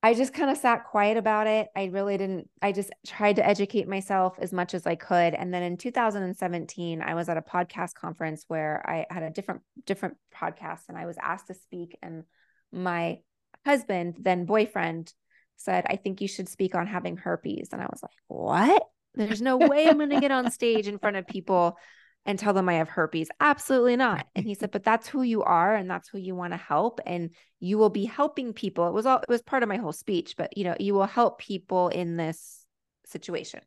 I 0.00 0.14
just 0.14 0.32
kind 0.32 0.48
of 0.48 0.56
sat 0.56 0.84
quiet 0.84 1.16
about 1.16 1.48
it. 1.48 1.68
I 1.74 1.86
really 1.86 2.16
didn't, 2.16 2.48
I 2.62 2.70
just 2.70 2.90
tried 3.04 3.36
to 3.36 3.46
educate 3.46 3.88
myself 3.88 4.36
as 4.38 4.52
much 4.52 4.72
as 4.72 4.86
I 4.86 4.94
could. 4.94 5.34
And 5.34 5.52
then 5.52 5.64
in 5.64 5.76
2017, 5.76 7.02
I 7.02 7.14
was 7.14 7.28
at 7.28 7.36
a 7.36 7.42
podcast 7.42 7.94
conference 7.94 8.44
where 8.46 8.80
I 8.88 9.06
had 9.12 9.24
a 9.24 9.30
different, 9.30 9.62
different 9.86 10.16
podcast 10.32 10.82
and 10.88 10.96
I 10.96 11.06
was 11.06 11.16
asked 11.20 11.48
to 11.48 11.54
speak. 11.54 11.98
And 12.00 12.22
my 12.70 13.18
husband, 13.64 14.16
then 14.20 14.44
boyfriend, 14.44 15.12
said, 15.58 15.84
I 15.88 15.96
think 15.96 16.20
you 16.20 16.28
should 16.28 16.48
speak 16.48 16.74
on 16.74 16.86
having 16.86 17.16
herpes. 17.16 17.70
And 17.72 17.82
I 17.82 17.86
was 17.86 18.02
like, 18.02 18.12
What? 18.28 18.82
There's 19.14 19.42
no 19.42 19.56
way 19.56 19.88
I'm 19.88 19.98
going 19.98 20.10
to 20.10 20.20
get 20.20 20.30
on 20.30 20.50
stage 20.52 20.86
in 20.86 20.98
front 20.98 21.16
of 21.16 21.26
people 21.26 21.76
and 22.24 22.38
tell 22.38 22.52
them 22.52 22.68
I 22.68 22.74
have 22.74 22.88
herpes. 22.88 23.28
Absolutely 23.40 23.96
not. 23.96 24.26
And 24.36 24.44
he 24.44 24.54
said, 24.54 24.70
But 24.70 24.84
that's 24.84 25.08
who 25.08 25.22
you 25.22 25.42
are 25.42 25.74
and 25.74 25.90
that's 25.90 26.08
who 26.08 26.18
you 26.18 26.34
want 26.34 26.52
to 26.52 26.58
help. 26.58 27.00
And 27.04 27.30
you 27.60 27.78
will 27.78 27.90
be 27.90 28.04
helping 28.04 28.52
people. 28.52 28.86
It 28.88 28.94
was 28.94 29.06
all, 29.06 29.18
it 29.18 29.28
was 29.28 29.42
part 29.42 29.62
of 29.62 29.68
my 29.68 29.76
whole 29.76 29.92
speech, 29.92 30.34
but 30.36 30.56
you 30.56 30.64
know, 30.64 30.76
you 30.78 30.94
will 30.94 31.06
help 31.06 31.40
people 31.40 31.88
in 31.88 32.16
this 32.16 32.64
situation. 33.06 33.60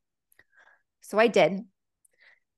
So 1.02 1.20
I 1.20 1.28
did. 1.28 1.60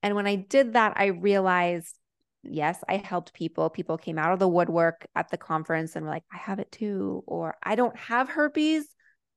And 0.03 0.15
when 0.15 0.27
I 0.27 0.35
did 0.35 0.73
that, 0.73 0.93
I 0.97 1.05
realized 1.07 1.97
yes, 2.43 2.83
I 2.87 2.97
helped 2.97 3.33
people. 3.33 3.69
People 3.69 3.97
came 3.97 4.17
out 4.17 4.33
of 4.33 4.39
the 4.39 4.47
woodwork 4.47 5.07
at 5.15 5.29
the 5.29 5.37
conference 5.37 5.95
and 5.95 6.05
were 6.05 6.11
like, 6.11 6.23
I 6.31 6.37
have 6.37 6.59
it 6.59 6.71
too. 6.71 7.23
Or 7.25 7.55
I 7.63 7.75
don't 7.75 7.95
have 7.97 8.29
herpes, 8.29 8.85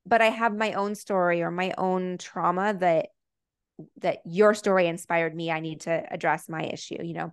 but 0.04 0.20
I 0.20 0.26
have 0.26 0.54
my 0.54 0.72
own 0.72 0.94
story 0.94 1.42
or 1.42 1.50
my 1.50 1.74
own 1.78 2.18
trauma 2.18 2.74
that 2.74 3.08
that 3.98 4.20
your 4.24 4.54
story 4.54 4.86
inspired 4.86 5.34
me. 5.34 5.50
I 5.50 5.60
need 5.60 5.82
to 5.82 6.02
address 6.10 6.48
my 6.48 6.64
issue, 6.64 7.02
you 7.02 7.14
know. 7.14 7.32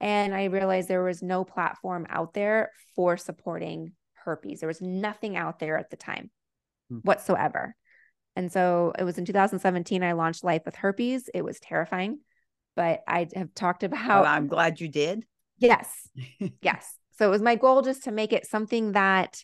And 0.00 0.34
I 0.34 0.44
realized 0.44 0.88
there 0.88 1.02
was 1.02 1.22
no 1.22 1.44
platform 1.44 2.06
out 2.08 2.34
there 2.34 2.70
for 2.94 3.16
supporting 3.16 3.92
herpes. 4.14 4.60
There 4.60 4.68
was 4.68 4.80
nothing 4.80 5.36
out 5.36 5.58
there 5.58 5.78
at 5.78 5.90
the 5.90 5.96
time 5.96 6.30
hmm. 6.88 6.98
whatsoever. 6.98 7.74
And 8.36 8.52
so 8.52 8.92
it 8.96 9.04
was 9.04 9.18
in 9.18 9.24
2017 9.24 10.02
I 10.02 10.12
launched 10.12 10.44
Life 10.44 10.62
with 10.64 10.76
Herpes. 10.76 11.28
It 11.34 11.44
was 11.44 11.58
terrifying 11.58 12.20
but 12.78 13.02
I 13.08 13.26
have 13.34 13.52
talked 13.54 13.82
about. 13.82 14.22
Well, 14.22 14.32
I'm 14.32 14.46
glad 14.46 14.80
you 14.80 14.86
did. 14.86 15.24
Yes. 15.58 15.90
yes. 16.62 16.94
So 17.18 17.26
it 17.26 17.30
was 17.30 17.42
my 17.42 17.56
goal 17.56 17.82
just 17.82 18.04
to 18.04 18.12
make 18.12 18.32
it 18.32 18.46
something 18.46 18.92
that 18.92 19.42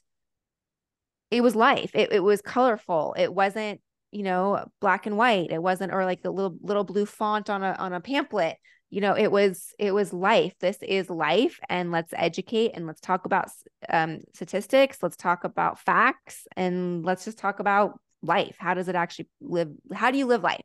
it 1.32 1.40
was 1.40 1.56
life. 1.56 1.90
It, 1.94 2.12
it 2.12 2.22
was 2.22 2.40
colorful. 2.40 3.12
It 3.18 3.34
wasn't, 3.34 3.80
you 4.12 4.22
know, 4.22 4.66
black 4.80 5.06
and 5.06 5.16
white. 5.16 5.50
It 5.50 5.60
wasn't, 5.60 5.92
or 5.92 6.04
like 6.04 6.20
a 6.24 6.30
little, 6.30 6.56
little 6.62 6.84
blue 6.84 7.06
font 7.06 7.50
on 7.50 7.64
a, 7.64 7.72
on 7.72 7.92
a 7.92 8.00
pamphlet. 8.00 8.56
You 8.90 9.00
know, 9.00 9.16
it 9.16 9.32
was, 9.32 9.74
it 9.80 9.92
was 9.92 10.12
life. 10.12 10.54
This 10.60 10.78
is 10.80 11.10
life. 11.10 11.58
And 11.68 11.90
let's 11.90 12.14
educate 12.16 12.70
and 12.74 12.86
let's 12.86 13.00
talk 13.00 13.24
about 13.24 13.48
um, 13.90 14.20
statistics. 14.32 14.98
Let's 15.02 15.16
talk 15.16 15.42
about 15.42 15.80
facts 15.80 16.46
and 16.56 17.04
let's 17.04 17.24
just 17.24 17.38
talk 17.38 17.58
about 17.58 17.98
life. 18.22 18.54
How 18.60 18.74
does 18.74 18.86
it 18.86 18.94
actually 18.94 19.28
live? 19.40 19.72
How 19.92 20.12
do 20.12 20.18
you 20.18 20.26
live 20.26 20.44
life? 20.44 20.60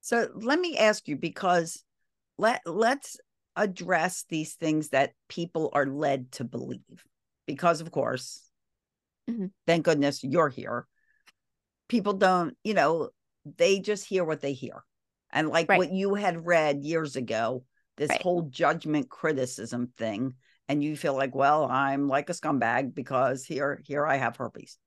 So 0.00 0.28
let 0.34 0.58
me 0.58 0.76
ask 0.76 1.06
you 1.08 1.16
because 1.16 1.82
let 2.38 2.62
let's 2.64 3.18
address 3.56 4.24
these 4.28 4.54
things 4.54 4.90
that 4.90 5.12
people 5.28 5.70
are 5.72 5.86
led 5.86 6.32
to 6.32 6.44
believe 6.44 7.04
because 7.46 7.80
of 7.80 7.90
course 7.90 8.48
mm-hmm. 9.28 9.46
thank 9.66 9.84
goodness 9.84 10.22
you're 10.22 10.48
here 10.48 10.86
people 11.88 12.12
don't 12.12 12.56
you 12.62 12.74
know 12.74 13.10
they 13.58 13.80
just 13.80 14.06
hear 14.06 14.24
what 14.24 14.40
they 14.40 14.52
hear 14.52 14.84
and 15.32 15.48
like 15.48 15.68
right. 15.68 15.78
what 15.78 15.92
you 15.92 16.14
had 16.14 16.46
read 16.46 16.84
years 16.84 17.16
ago 17.16 17.64
this 17.96 18.10
right. 18.10 18.22
whole 18.22 18.42
judgment 18.42 19.10
criticism 19.10 19.90
thing 19.98 20.34
and 20.68 20.82
you 20.82 20.96
feel 20.96 21.16
like 21.16 21.34
well 21.34 21.66
i'm 21.68 22.06
like 22.06 22.30
a 22.30 22.32
scumbag 22.32 22.94
because 22.94 23.44
here 23.44 23.82
here 23.84 24.06
i 24.06 24.16
have 24.16 24.36
herpes 24.36 24.78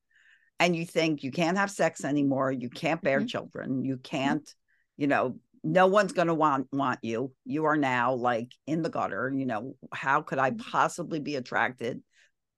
and 0.59 0.75
you 0.75 0.85
think 0.85 1.21
you 1.21 1.31
can't 1.31 1.57
have 1.57 1.69
sex 1.69 2.05
anymore 2.05 2.51
you 2.51 2.69
can't 2.69 3.01
bear 3.01 3.19
mm-hmm. 3.19 3.27
children 3.27 3.83
you 3.83 3.95
mm-hmm. 3.95 4.01
can't 4.01 4.55
you 4.97 5.07
know 5.07 5.35
no 5.63 5.87
one's 5.87 6.11
going 6.11 6.27
to 6.27 6.33
want 6.33 6.67
want 6.71 6.99
you 7.01 7.31
you 7.45 7.65
are 7.65 7.77
now 7.77 8.13
like 8.13 8.51
in 8.67 8.81
the 8.81 8.89
gutter 8.89 9.31
you 9.33 9.45
know 9.45 9.75
how 9.93 10.21
could 10.21 10.39
i 10.39 10.51
mm-hmm. 10.51 10.69
possibly 10.69 11.19
be 11.19 11.35
attracted 11.35 12.01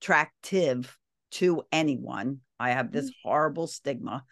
attractive 0.02 0.98
to 1.32 1.62
anyone 1.72 2.40
i 2.60 2.72
have 2.72 2.92
this 2.92 3.06
mm-hmm. 3.06 3.30
horrible 3.30 3.68
stigma 3.68 4.24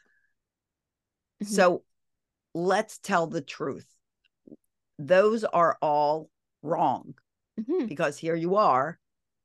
mm-hmm. 1.43 1.53
so 1.53 1.83
let's 2.53 2.97
tell 2.97 3.27
the 3.27 3.41
truth 3.41 3.87
those 4.99 5.43
are 5.43 5.77
all 5.81 6.29
wrong 6.61 7.13
mm-hmm. 7.59 7.85
because 7.85 8.17
here 8.17 8.35
you 8.35 8.55
are 8.55 8.97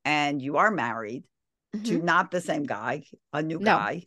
and 0.05 0.41
you 0.41 0.57
are 0.57 0.71
married 0.71 1.25
to 1.73 1.79
mm-hmm. 1.97 2.05
not 2.05 2.31
the 2.31 2.41
same 2.41 2.65
guy 2.65 3.03
a 3.33 3.43
new 3.43 3.59
no. 3.59 3.65
guy 3.65 4.03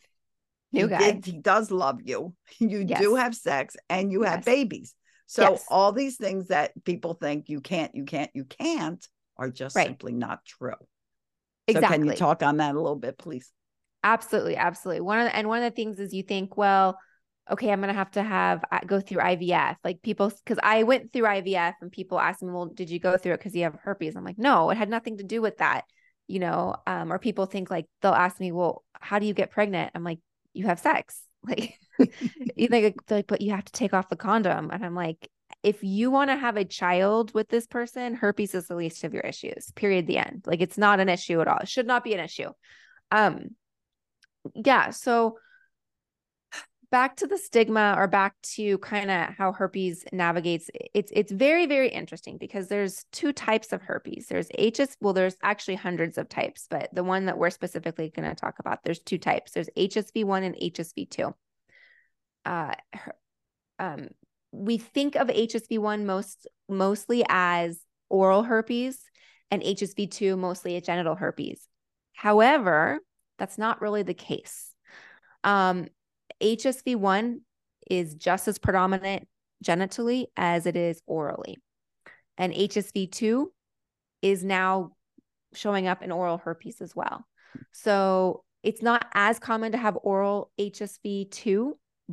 New 0.72 0.86
he 0.86 0.88
guy. 0.88 1.12
Did, 1.12 1.26
he 1.26 1.38
does 1.38 1.70
love 1.70 2.00
you. 2.04 2.34
You 2.58 2.84
yes. 2.86 3.00
do 3.00 3.14
have 3.14 3.34
sex 3.34 3.76
and 3.88 4.12
you 4.12 4.22
have 4.22 4.44
babies. 4.44 4.94
So 5.26 5.52
yes. 5.52 5.64
all 5.68 5.92
these 5.92 6.16
things 6.16 6.48
that 6.48 6.72
people 6.84 7.14
think 7.14 7.48
you 7.48 7.60
can't, 7.60 7.94
you 7.94 8.04
can't, 8.04 8.30
you 8.34 8.44
can't 8.44 9.04
are 9.36 9.50
just 9.50 9.74
right. 9.74 9.86
simply 9.86 10.12
not 10.12 10.44
true. 10.44 10.74
Exactly. 11.66 11.88
So 11.88 11.92
can 11.92 12.06
you 12.06 12.16
talk 12.16 12.42
on 12.42 12.58
that 12.58 12.74
a 12.74 12.80
little 12.80 12.96
bit, 12.96 13.18
please? 13.18 13.50
Absolutely, 14.04 14.56
absolutely. 14.56 15.00
One 15.00 15.18
of 15.20 15.26
the, 15.26 15.36
and 15.36 15.48
one 15.48 15.62
of 15.62 15.64
the 15.64 15.74
things 15.74 15.98
is 15.98 16.12
you 16.12 16.22
think, 16.22 16.56
well, 16.56 16.98
okay, 17.50 17.70
I'm 17.70 17.80
gonna 17.80 17.92
have 17.92 18.10
to 18.12 18.22
have 18.22 18.64
go 18.86 19.00
through 19.00 19.18
IVF. 19.18 19.76
Like 19.84 20.02
people, 20.02 20.30
because 20.44 20.58
I 20.62 20.82
went 20.82 21.12
through 21.12 21.22
IVF, 21.22 21.74
and 21.80 21.90
people 21.90 22.18
ask 22.18 22.42
me, 22.42 22.50
well, 22.52 22.66
did 22.66 22.90
you 22.90 22.98
go 22.98 23.16
through 23.16 23.34
it 23.34 23.38
because 23.38 23.54
you 23.54 23.64
have 23.64 23.78
herpes? 23.82 24.16
I'm 24.16 24.24
like, 24.24 24.38
no, 24.38 24.70
it 24.70 24.76
had 24.76 24.90
nothing 24.90 25.18
to 25.18 25.24
do 25.24 25.40
with 25.40 25.58
that. 25.58 25.84
You 26.28 26.40
know, 26.40 26.76
um, 26.86 27.12
or 27.12 27.18
people 27.18 27.46
think 27.46 27.70
like 27.70 27.86
they'll 28.00 28.12
ask 28.12 28.40
me, 28.40 28.52
well, 28.52 28.84
how 28.94 29.18
do 29.18 29.26
you 29.26 29.34
get 29.34 29.50
pregnant? 29.50 29.92
I'm 29.94 30.04
like, 30.04 30.18
you 30.52 30.66
have 30.66 30.78
sex. 30.78 31.22
Like 31.44 31.76
you 31.98 32.68
think 32.68 33.00
like, 33.10 33.26
but 33.26 33.40
you 33.40 33.50
have 33.50 33.64
to 33.64 33.72
take 33.72 33.92
off 33.92 34.08
the 34.08 34.14
condom. 34.14 34.70
And 34.70 34.84
I'm 34.84 34.94
like, 34.94 35.28
if 35.64 35.82
you 35.82 36.08
want 36.08 36.30
to 36.30 36.36
have 36.36 36.56
a 36.56 36.64
child 36.64 37.34
with 37.34 37.48
this 37.48 37.66
person, 37.66 38.14
herpes 38.14 38.54
is 38.54 38.68
the 38.68 38.76
least 38.76 39.02
of 39.02 39.12
your 39.12 39.24
issues. 39.24 39.72
Period. 39.74 40.06
The 40.06 40.18
end. 40.18 40.44
Like 40.46 40.60
it's 40.60 40.78
not 40.78 41.00
an 41.00 41.08
issue 41.08 41.40
at 41.40 41.48
all. 41.48 41.58
It 41.58 41.68
should 41.68 41.88
not 41.88 42.04
be 42.04 42.14
an 42.14 42.20
issue. 42.20 42.50
Um, 43.10 43.56
yeah. 44.54 44.90
So 44.90 45.38
back 46.92 47.16
to 47.16 47.26
the 47.26 47.38
stigma 47.38 47.94
or 47.96 48.06
back 48.06 48.34
to 48.42 48.76
kind 48.78 49.10
of 49.10 49.30
how 49.30 49.50
herpes 49.50 50.04
navigates 50.12 50.70
it's 50.94 51.10
it's 51.16 51.32
very 51.32 51.64
very 51.64 51.88
interesting 51.88 52.36
because 52.36 52.68
there's 52.68 53.06
two 53.12 53.32
types 53.32 53.72
of 53.72 53.80
herpes. 53.80 54.26
There's 54.28 54.50
hs 54.56 54.96
well 55.00 55.14
there's 55.14 55.36
actually 55.42 55.76
hundreds 55.76 56.18
of 56.18 56.28
types 56.28 56.66
but 56.68 56.94
the 56.94 57.02
one 57.02 57.24
that 57.26 57.38
we're 57.38 57.50
specifically 57.50 58.12
going 58.14 58.28
to 58.28 58.34
talk 58.34 58.58
about 58.58 58.84
there's 58.84 59.00
two 59.00 59.16
types. 59.16 59.52
There's 59.52 59.70
hsv1 59.76 60.44
and 60.44 60.54
hsv2 60.54 61.32
uh 62.44 62.74
um 63.78 64.08
we 64.52 64.76
think 64.76 65.16
of 65.16 65.28
hsv1 65.28 66.04
most 66.04 66.46
mostly 66.68 67.24
as 67.26 67.80
oral 68.10 68.42
herpes 68.42 69.00
and 69.50 69.62
hsv2 69.62 70.38
mostly 70.38 70.76
as 70.76 70.82
genital 70.82 71.14
herpes. 71.14 71.66
However 72.12 73.00
that's 73.38 73.56
not 73.56 73.80
really 73.80 74.02
the 74.02 74.14
case. 74.14 74.74
Um 75.42 75.86
HSV1 76.42 77.40
is 77.90 78.14
just 78.14 78.48
as 78.48 78.58
predominant 78.58 79.28
genitally 79.64 80.26
as 80.36 80.66
it 80.66 80.76
is 80.76 81.00
orally. 81.06 81.58
And 82.36 82.52
HSV2 82.52 83.46
is 84.22 84.42
now 84.44 84.92
showing 85.54 85.86
up 85.86 86.02
in 86.02 86.10
oral 86.10 86.38
herpes 86.38 86.80
as 86.80 86.96
well. 86.96 87.24
So 87.72 88.44
it's 88.62 88.82
not 88.82 89.06
as 89.14 89.38
common 89.38 89.72
to 89.72 89.78
have 89.78 89.98
oral 90.02 90.50
HSV2, 90.58 91.72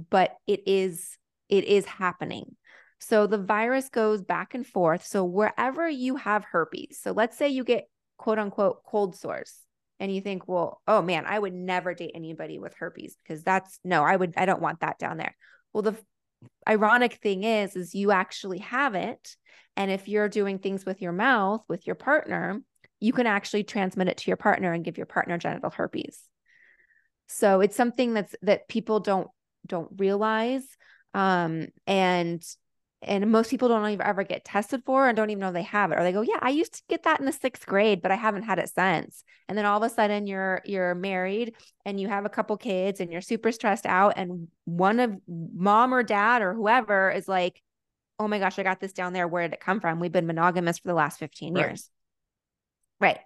but 0.10 0.36
it 0.48 0.64
is 0.68 1.18
it 1.48 1.64
is 1.66 1.86
happening. 1.86 2.56
So 3.00 3.26
the 3.26 3.38
virus 3.38 3.90
goes 3.90 4.22
back 4.22 4.54
and 4.54 4.68
forth. 4.68 5.06
So 5.06 5.24
wherever 5.24 5.90
you 5.90 6.18
have 6.18 6.44
herpes, 6.44 7.00
so 7.02 7.12
let's 7.12 7.38
say 7.38 7.50
you 7.50 7.64
get 7.64 7.86
quote 8.18 8.38
unquote 8.40 8.84
cold 8.84 9.16
sores 9.16 9.56
and 10.00 10.14
you 10.14 10.22
think, 10.22 10.48
well, 10.48 10.82
oh 10.88 11.02
man, 11.02 11.26
I 11.26 11.38
would 11.38 11.54
never 11.54 11.94
date 11.94 12.12
anybody 12.16 12.60
with 12.60 12.74
herpes 12.76 13.18
because 13.24 13.44
that's 13.44 13.80
no, 13.84 14.04
I 14.04 14.16
would, 14.16 14.34
I 14.38 14.46
don't 14.46 14.62
want 14.62 14.80
that 14.80 15.00
down 15.00 15.18
there. 15.18 15.36
Well, 15.74 15.84
the 15.84 15.96
ironic 16.68 17.16
thing 17.16 17.44
is, 17.44 17.76
is 17.76 17.94
you 17.94 18.12
actually 18.12 18.60
have 18.60 18.96
it. 18.96 19.36
And 19.76 19.92
if 19.92 20.08
you're 20.08 20.30
doing 20.30 20.60
things 20.60 20.86
with 20.86 21.02
your 21.02 21.12
mouth 21.12 21.64
with 21.68 21.86
your 21.86 21.96
partner, 21.96 22.62
you 23.00 23.14
can 23.14 23.28
actually 23.28 23.64
transmit 23.64 24.08
it 24.08 24.18
to 24.18 24.30
your 24.30 24.38
partner 24.38 24.74
and 24.74 24.84
give 24.84 24.98
your 24.98 25.06
partner 25.06 25.38
genital 25.38 25.70
herpes. 25.70 26.20
So 27.28 27.62
it's 27.62 27.76
something 27.76 28.14
that's 28.14 28.36
that 28.42 28.68
people 28.68 29.00
don't 29.00 29.30
don't 29.66 29.90
realize. 29.98 30.64
Um, 31.14 31.68
and 31.88 32.44
and 33.02 33.32
most 33.32 33.50
people 33.50 33.70
don't 33.70 33.90
even 33.90 34.06
ever 34.06 34.24
get 34.24 34.44
tested 34.44 34.84
for 34.86 35.08
and 35.08 35.16
don't 35.16 35.30
even 35.30 35.40
know 35.40 35.52
they 35.52 35.64
have 35.64 35.92
it 35.92 35.98
or 35.98 36.04
they 36.04 36.12
go 36.12 36.22
yeah 36.22 36.40
i 36.42 36.50
used 36.50 36.74
to 36.74 36.84
get 36.90 37.04
that 37.04 37.20
in 37.20 37.26
the 37.26 37.32
sixth 37.32 37.66
grade 37.66 38.02
but 38.02 38.12
i 38.12 38.16
haven't 38.16 38.44
had 38.44 38.60
it 38.60 38.70
since. 38.70 39.24
And 39.48 39.58
then 39.58 39.66
all 39.66 39.82
of 39.82 39.92
a 39.92 39.94
sudden 39.94 40.28
you're 40.28 40.62
you're 40.64 40.94
married 40.94 41.56
and 41.86 42.00
you 42.00 42.08
have 42.08 42.26
a 42.26 42.30
couple 42.30 42.56
kids 42.56 43.00
and 43.00 43.12
you're 43.12 43.22
super 43.22 43.52
stressed 43.52 43.88
out 43.88 44.14
and 44.16 44.48
one 44.66 45.00
of 45.00 45.16
mom 45.28 45.94
or 45.94 46.04
dad 46.04 46.42
or 46.44 46.54
whoever 46.54 47.10
is 47.10 47.28
like 47.28 47.62
oh 48.20 48.28
my 48.28 48.38
gosh 48.38 48.60
i 48.60 48.64
got 48.64 48.80
this 48.80 48.94
down 48.94 49.14
there. 49.14 49.28
Where 49.28 49.48
did 49.48 49.54
it 49.54 49.60
come 49.60 49.80
from? 49.80 50.00
We've 50.00 50.12
been 50.12 50.28
monogamous 50.28 50.78
for 50.78 50.88
the 50.88 50.94
last 50.94 51.18
15 51.20 51.56
right. 51.56 51.66
years. 51.66 51.90
Right. 53.00 53.20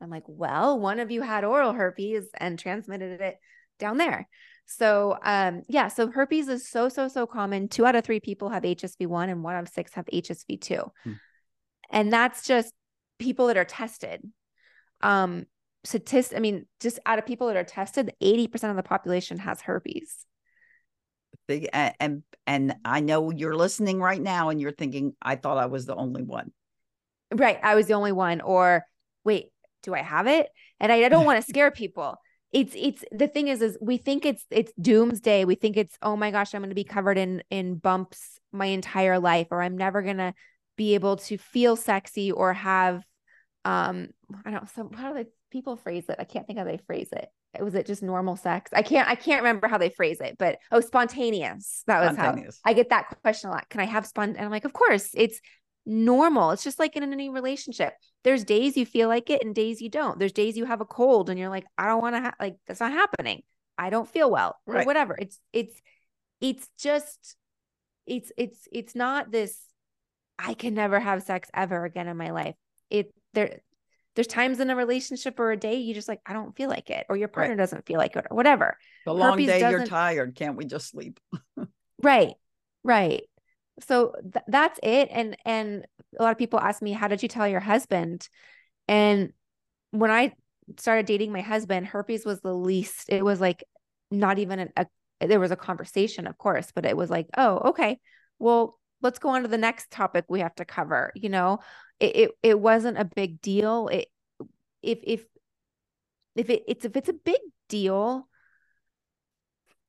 I'm 0.00 0.10
like 0.10 0.24
well 0.26 0.80
one 0.80 0.98
of 0.98 1.10
you 1.10 1.22
had 1.22 1.44
oral 1.44 1.72
herpes 1.72 2.26
and 2.36 2.58
transmitted 2.58 3.20
it 3.20 3.38
down 3.78 3.98
there 3.98 4.28
so, 4.70 5.16
um, 5.22 5.62
yeah, 5.66 5.88
so 5.88 6.10
herpes 6.10 6.46
is 6.46 6.68
so, 6.68 6.90
so, 6.90 7.08
so 7.08 7.26
common. 7.26 7.68
Two 7.68 7.86
out 7.86 7.96
of 7.96 8.04
three 8.04 8.20
people 8.20 8.50
have 8.50 8.64
HSV1 8.64 9.30
and 9.30 9.42
one 9.42 9.54
out 9.54 9.62
of 9.62 9.70
six 9.70 9.94
have 9.94 10.04
HSV2. 10.12 10.90
Hmm. 11.04 11.12
And 11.90 12.12
that's 12.12 12.46
just 12.46 12.74
people 13.18 13.46
that 13.46 13.56
are 13.56 13.64
tested. 13.64 14.22
Um, 15.00 15.46
statist, 15.84 16.34
I 16.36 16.40
mean, 16.40 16.66
just 16.80 16.98
out 17.06 17.18
of 17.18 17.24
people 17.24 17.46
that 17.46 17.56
are 17.56 17.64
tested, 17.64 18.12
80% 18.22 18.68
of 18.68 18.76
the 18.76 18.82
population 18.82 19.38
has 19.38 19.62
herpes. 19.62 20.26
Big 21.46 21.70
and 21.72 22.22
and 22.46 22.76
I 22.84 23.00
know 23.00 23.30
you're 23.30 23.56
listening 23.56 24.00
right 24.00 24.20
now 24.20 24.50
and 24.50 24.60
you're 24.60 24.72
thinking, 24.72 25.14
I 25.22 25.36
thought 25.36 25.56
I 25.56 25.66
was 25.66 25.86
the 25.86 25.94
only 25.94 26.22
one. 26.22 26.52
Right. 27.32 27.58
I 27.62 27.74
was 27.74 27.86
the 27.86 27.94
only 27.94 28.12
one. 28.12 28.42
Or 28.42 28.84
wait, 29.24 29.46
do 29.82 29.94
I 29.94 30.02
have 30.02 30.26
it? 30.26 30.46
And 30.78 30.92
I, 30.92 31.04
I 31.04 31.08
don't 31.08 31.24
want 31.26 31.42
to 31.42 31.48
scare 31.48 31.70
people 31.70 32.18
it's 32.52 32.72
it's 32.76 33.04
the 33.12 33.28
thing 33.28 33.48
is 33.48 33.60
is 33.60 33.76
we 33.80 33.98
think 33.98 34.24
it's 34.24 34.44
it's 34.50 34.72
doomsday. 34.80 35.44
We 35.44 35.54
think 35.54 35.76
it's 35.76 35.96
oh 36.02 36.16
my 36.16 36.30
gosh 36.30 36.54
i'm 36.54 36.62
going 36.62 36.70
to 36.70 36.74
be 36.74 36.84
covered 36.84 37.18
in 37.18 37.42
in 37.50 37.76
bumps 37.76 38.38
my 38.52 38.66
entire 38.66 39.18
life 39.18 39.48
or 39.50 39.62
i'm 39.62 39.76
never 39.76 40.02
going 40.02 40.16
to 40.16 40.32
be 40.76 40.94
able 40.94 41.16
to 41.16 41.36
feel 41.36 41.76
sexy 41.76 42.32
or 42.32 42.54
have 42.54 43.04
um 43.64 44.08
i 44.44 44.50
don't 44.50 44.68
so 44.70 44.90
how 44.94 45.08
do 45.08 45.14
they 45.22 45.30
people 45.50 45.76
phrase 45.76 46.04
it? 46.08 46.16
I 46.18 46.24
can't 46.24 46.46
think 46.46 46.58
how 46.58 46.64
they 46.64 46.78
phrase 46.86 47.08
it. 47.12 47.28
Was 47.60 47.74
it 47.74 47.86
just 47.86 48.02
normal 48.02 48.36
sex? 48.36 48.70
I 48.72 48.82
can't 48.82 49.08
i 49.08 49.14
can't 49.14 49.42
remember 49.42 49.68
how 49.68 49.78
they 49.78 49.90
phrase 49.90 50.20
it 50.20 50.36
but 50.38 50.58
oh 50.70 50.80
spontaneous. 50.80 51.82
That 51.86 52.00
was 52.00 52.14
spontaneous. 52.16 52.60
how 52.64 52.70
i 52.70 52.74
get 52.74 52.90
that 52.90 53.16
question 53.22 53.50
a 53.50 53.52
lot. 53.52 53.68
Can 53.68 53.80
i 53.80 53.84
have 53.84 54.04
spont 54.04 54.36
and 54.36 54.40
i'm 54.40 54.50
like 54.50 54.64
of 54.64 54.72
course 54.72 55.10
it's 55.14 55.40
normal. 55.88 56.50
It's 56.50 56.62
just 56.62 56.78
like 56.78 56.94
in 56.96 57.02
any 57.02 57.30
relationship. 57.30 57.94
There's 58.22 58.44
days 58.44 58.76
you 58.76 58.84
feel 58.86 59.08
like 59.08 59.30
it 59.30 59.42
and 59.42 59.54
days 59.54 59.80
you 59.80 59.88
don't. 59.88 60.18
There's 60.18 60.32
days 60.32 60.56
you 60.56 60.66
have 60.66 60.80
a 60.80 60.84
cold 60.84 61.30
and 61.30 61.38
you're 61.38 61.48
like, 61.48 61.64
I 61.76 61.86
don't 61.86 62.02
want 62.02 62.14
to 62.14 62.20
have 62.20 62.34
like 62.38 62.56
that's 62.66 62.80
not 62.80 62.92
happening. 62.92 63.42
I 63.78 63.90
don't 63.90 64.08
feel 64.08 64.30
well 64.30 64.56
right. 64.66 64.82
or 64.82 64.86
whatever. 64.86 65.16
It's 65.18 65.40
it's 65.52 65.80
it's 66.40 66.68
just 66.78 67.36
it's 68.06 68.30
it's 68.36 68.68
it's 68.70 68.94
not 68.94 69.30
this 69.30 69.58
I 70.38 70.54
can 70.54 70.74
never 70.74 71.00
have 71.00 71.22
sex 71.22 71.48
ever 71.54 71.84
again 71.84 72.06
in 72.06 72.16
my 72.16 72.30
life. 72.30 72.54
It 72.90 73.12
there 73.32 73.60
there's 74.14 74.26
times 74.26 74.58
in 74.58 74.68
a 74.68 74.76
relationship 74.76 75.38
or 75.38 75.52
a 75.52 75.56
day 75.56 75.76
you 75.76 75.94
just 75.94 76.08
like, 76.08 76.20
I 76.26 76.32
don't 76.32 76.56
feel 76.56 76.68
like 76.68 76.90
it, 76.90 77.06
or 77.08 77.16
your 77.16 77.28
partner 77.28 77.52
right. 77.52 77.58
doesn't 77.58 77.86
feel 77.86 77.98
like 77.98 78.16
it, 78.16 78.26
or 78.28 78.36
whatever. 78.36 78.76
The 79.06 79.14
long 79.14 79.38
Herpes 79.38 79.46
day, 79.46 79.70
you're 79.70 79.86
tired. 79.86 80.34
Can't 80.34 80.56
we 80.56 80.64
just 80.64 80.90
sleep? 80.90 81.20
right. 82.02 82.34
Right. 82.82 83.22
So 83.86 84.12
th- 84.20 84.44
that's 84.46 84.78
it. 84.82 85.08
And 85.10 85.36
and 85.44 85.86
a 86.18 86.22
lot 86.22 86.32
of 86.32 86.38
people 86.38 86.58
ask 86.60 86.82
me, 86.82 86.92
how 86.92 87.08
did 87.08 87.22
you 87.22 87.28
tell 87.28 87.48
your 87.48 87.60
husband? 87.60 88.28
And 88.86 89.32
when 89.90 90.10
I 90.10 90.32
started 90.78 91.06
dating 91.06 91.32
my 91.32 91.40
husband, 91.40 91.86
herpes 91.86 92.24
was 92.24 92.40
the 92.40 92.54
least. 92.54 93.06
It 93.08 93.24
was 93.24 93.40
like 93.40 93.64
not 94.10 94.38
even 94.38 94.58
an, 94.58 94.72
a 94.76 94.86
there 95.20 95.40
was 95.40 95.50
a 95.50 95.56
conversation, 95.56 96.26
of 96.26 96.38
course, 96.38 96.70
but 96.74 96.86
it 96.86 96.96
was 96.96 97.10
like, 97.10 97.26
oh, 97.36 97.70
okay, 97.70 97.98
well, 98.38 98.78
let's 99.02 99.18
go 99.18 99.30
on 99.30 99.42
to 99.42 99.48
the 99.48 99.58
next 99.58 99.90
topic 99.90 100.24
we 100.28 100.40
have 100.40 100.54
to 100.56 100.64
cover. 100.64 101.12
You 101.14 101.28
know, 101.28 101.58
it 102.00 102.16
it, 102.16 102.30
it 102.42 102.60
wasn't 102.60 102.98
a 102.98 103.04
big 103.04 103.40
deal. 103.40 103.88
It 103.88 104.08
if 104.82 104.98
if 105.02 105.24
if 106.36 106.50
it, 106.50 106.62
it's 106.68 106.84
if 106.84 106.96
it's 106.96 107.08
a 107.08 107.14
big 107.14 107.40
deal, 107.68 108.28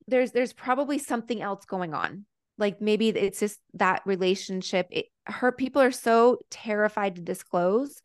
there's 0.08 0.32
there's 0.32 0.54
probably 0.54 0.97
something 0.97 1.41
else 1.41 1.65
going 1.65 1.93
on. 1.93 2.25
Like 2.60 2.82
maybe 2.82 3.10
it's 3.10 3.39
just 3.39 3.60
that 3.76 4.02
relationship. 4.06 4.88
It 4.91 5.06
hurt. 5.26 5.58
People 5.58 5.82
are 5.82 5.91
so 5.91 6.38
terrified 6.52 7.15
to 7.15 7.22
disclose. 7.22 8.02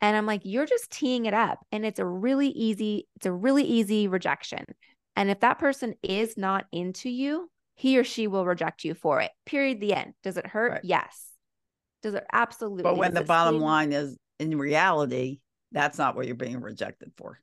And 0.00 0.16
I'm 0.16 0.26
like, 0.26 0.40
you're 0.44 0.66
just 0.66 0.90
teeing 0.90 1.26
it 1.26 1.34
up. 1.34 1.58
And 1.70 1.84
it's 1.84 2.00
a 2.00 2.06
really 2.06 2.48
easy, 2.48 3.06
it's 3.16 3.26
a 3.26 3.32
really 3.32 3.64
easy 3.64 4.08
rejection. 4.08 4.64
And 5.14 5.30
if 5.30 5.40
that 5.40 5.58
person 5.58 5.94
is 6.02 6.38
not 6.38 6.64
into 6.72 7.10
you, 7.10 7.50
he 7.74 7.98
or 7.98 8.04
she 8.04 8.26
will 8.26 8.46
reject 8.46 8.84
you 8.84 8.94
for 8.94 9.20
it. 9.20 9.30
Period. 9.44 9.80
The 9.80 9.94
end. 9.94 10.14
Does 10.22 10.36
it 10.36 10.46
hurt? 10.46 10.72
Right. 10.72 10.80
Yes. 10.84 11.26
Does 12.02 12.14
it 12.14 12.24
absolutely? 12.32 12.82
But 12.82 12.96
when 12.96 13.12
the 13.12 13.24
bottom 13.24 13.60
line 13.60 13.92
is 13.92 14.16
in 14.38 14.56
reality, 14.56 15.40
that's 15.72 15.98
not 15.98 16.16
what 16.16 16.26
you're 16.26 16.34
being 16.34 16.60
rejected 16.60 17.12
for. 17.16 17.38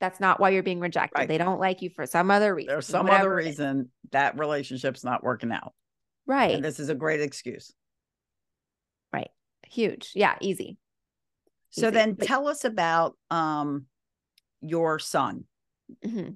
That's 0.00 0.20
not 0.20 0.40
why 0.40 0.50
you're 0.50 0.62
being 0.62 0.80
rejected. 0.80 1.18
Right. 1.18 1.28
They 1.28 1.38
don't 1.38 1.60
like 1.60 1.80
you 1.80 1.88
for 1.88 2.04
some 2.04 2.30
other 2.30 2.54
reason. 2.54 2.68
There's 2.68 2.86
some 2.86 3.08
other 3.08 3.34
reason 3.34 3.90
that 4.12 4.38
relationship's 4.38 5.04
not 5.04 5.24
working 5.24 5.52
out. 5.52 5.72
Right. 6.26 6.54
And 6.54 6.64
this 6.64 6.80
is 6.80 6.88
a 6.88 6.94
great 6.94 7.20
excuse. 7.20 7.72
Right. 9.12 9.30
Huge. 9.66 10.12
Yeah. 10.14 10.36
Easy. 10.40 10.78
So 11.70 11.88
easy. 11.88 11.90
then 11.90 12.16
tell 12.16 12.48
us 12.48 12.64
about 12.64 13.16
um 13.30 13.86
your 14.60 14.98
son. 14.98 15.44
Mm-hmm. 16.04 16.32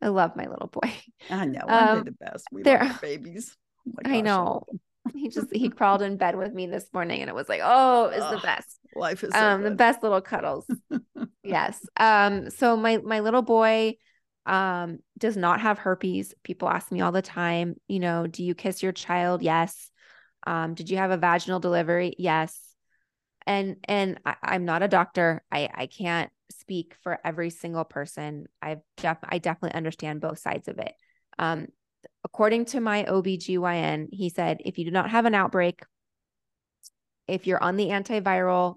I 0.00 0.08
love 0.08 0.36
my 0.36 0.46
little 0.46 0.68
boy. 0.68 0.92
I 1.30 1.46
know. 1.46 1.64
Um, 1.66 1.94
they're 1.94 2.04
the 2.04 2.12
best. 2.12 2.46
We 2.52 2.62
love 2.62 3.00
babies. 3.00 3.56
Oh 3.88 3.92
gosh, 4.02 4.12
I 4.12 4.20
know. 4.20 4.64
he 5.14 5.28
just 5.28 5.48
he 5.52 5.68
crawled 5.70 6.02
in 6.02 6.16
bed 6.16 6.36
with 6.36 6.52
me 6.52 6.66
this 6.66 6.86
morning 6.92 7.20
and 7.20 7.28
it 7.28 7.34
was 7.34 7.48
like, 7.48 7.60
oh, 7.62 8.06
it's 8.06 8.30
the 8.30 8.40
best. 8.42 8.78
Life 8.94 9.24
is 9.24 9.32
so 9.32 9.38
um 9.38 9.62
good. 9.62 9.72
the 9.72 9.76
best 9.76 10.02
little 10.02 10.20
cuddles. 10.20 10.66
yes. 11.42 11.80
Um, 11.96 12.50
so 12.50 12.76
my 12.76 12.98
my 12.98 13.20
little 13.20 13.42
boy 13.42 13.96
um 14.46 14.98
does 15.18 15.36
not 15.36 15.60
have 15.60 15.78
herpes. 15.78 16.34
People 16.42 16.68
ask 16.68 16.92
me 16.92 17.00
all 17.00 17.12
the 17.12 17.22
time, 17.22 17.76
you 17.88 18.00
know, 18.00 18.26
do 18.26 18.44
you 18.44 18.54
kiss 18.54 18.82
your 18.82 18.92
child? 18.92 19.42
Yes. 19.42 19.90
Um, 20.46 20.74
did 20.74 20.90
you 20.90 20.98
have 20.98 21.10
a 21.10 21.16
vaginal 21.16 21.60
delivery? 21.60 22.14
Yes. 22.18 22.60
And 23.46 23.76
and 23.84 24.20
I, 24.24 24.36
I'm 24.42 24.64
not 24.64 24.82
a 24.82 24.88
doctor. 24.88 25.42
I 25.50 25.68
I 25.74 25.86
can't 25.86 26.30
speak 26.50 26.96
for 27.02 27.18
every 27.24 27.50
single 27.50 27.84
person. 27.84 28.46
I've 28.60 28.80
def- 28.96 29.18
I 29.22 29.38
definitely 29.38 29.76
understand 29.76 30.20
both 30.20 30.38
sides 30.38 30.68
of 30.68 30.78
it. 30.78 30.92
Um, 31.38 31.68
according 32.24 32.66
to 32.66 32.80
my 32.80 33.04
OBGYN, 33.04 34.08
he 34.12 34.28
said 34.28 34.60
if 34.64 34.78
you 34.78 34.84
do 34.84 34.90
not 34.90 35.10
have 35.10 35.26
an 35.26 35.34
outbreak, 35.34 35.82
if 37.26 37.46
you're 37.46 37.62
on 37.62 37.76
the 37.76 37.88
antiviral 37.88 38.76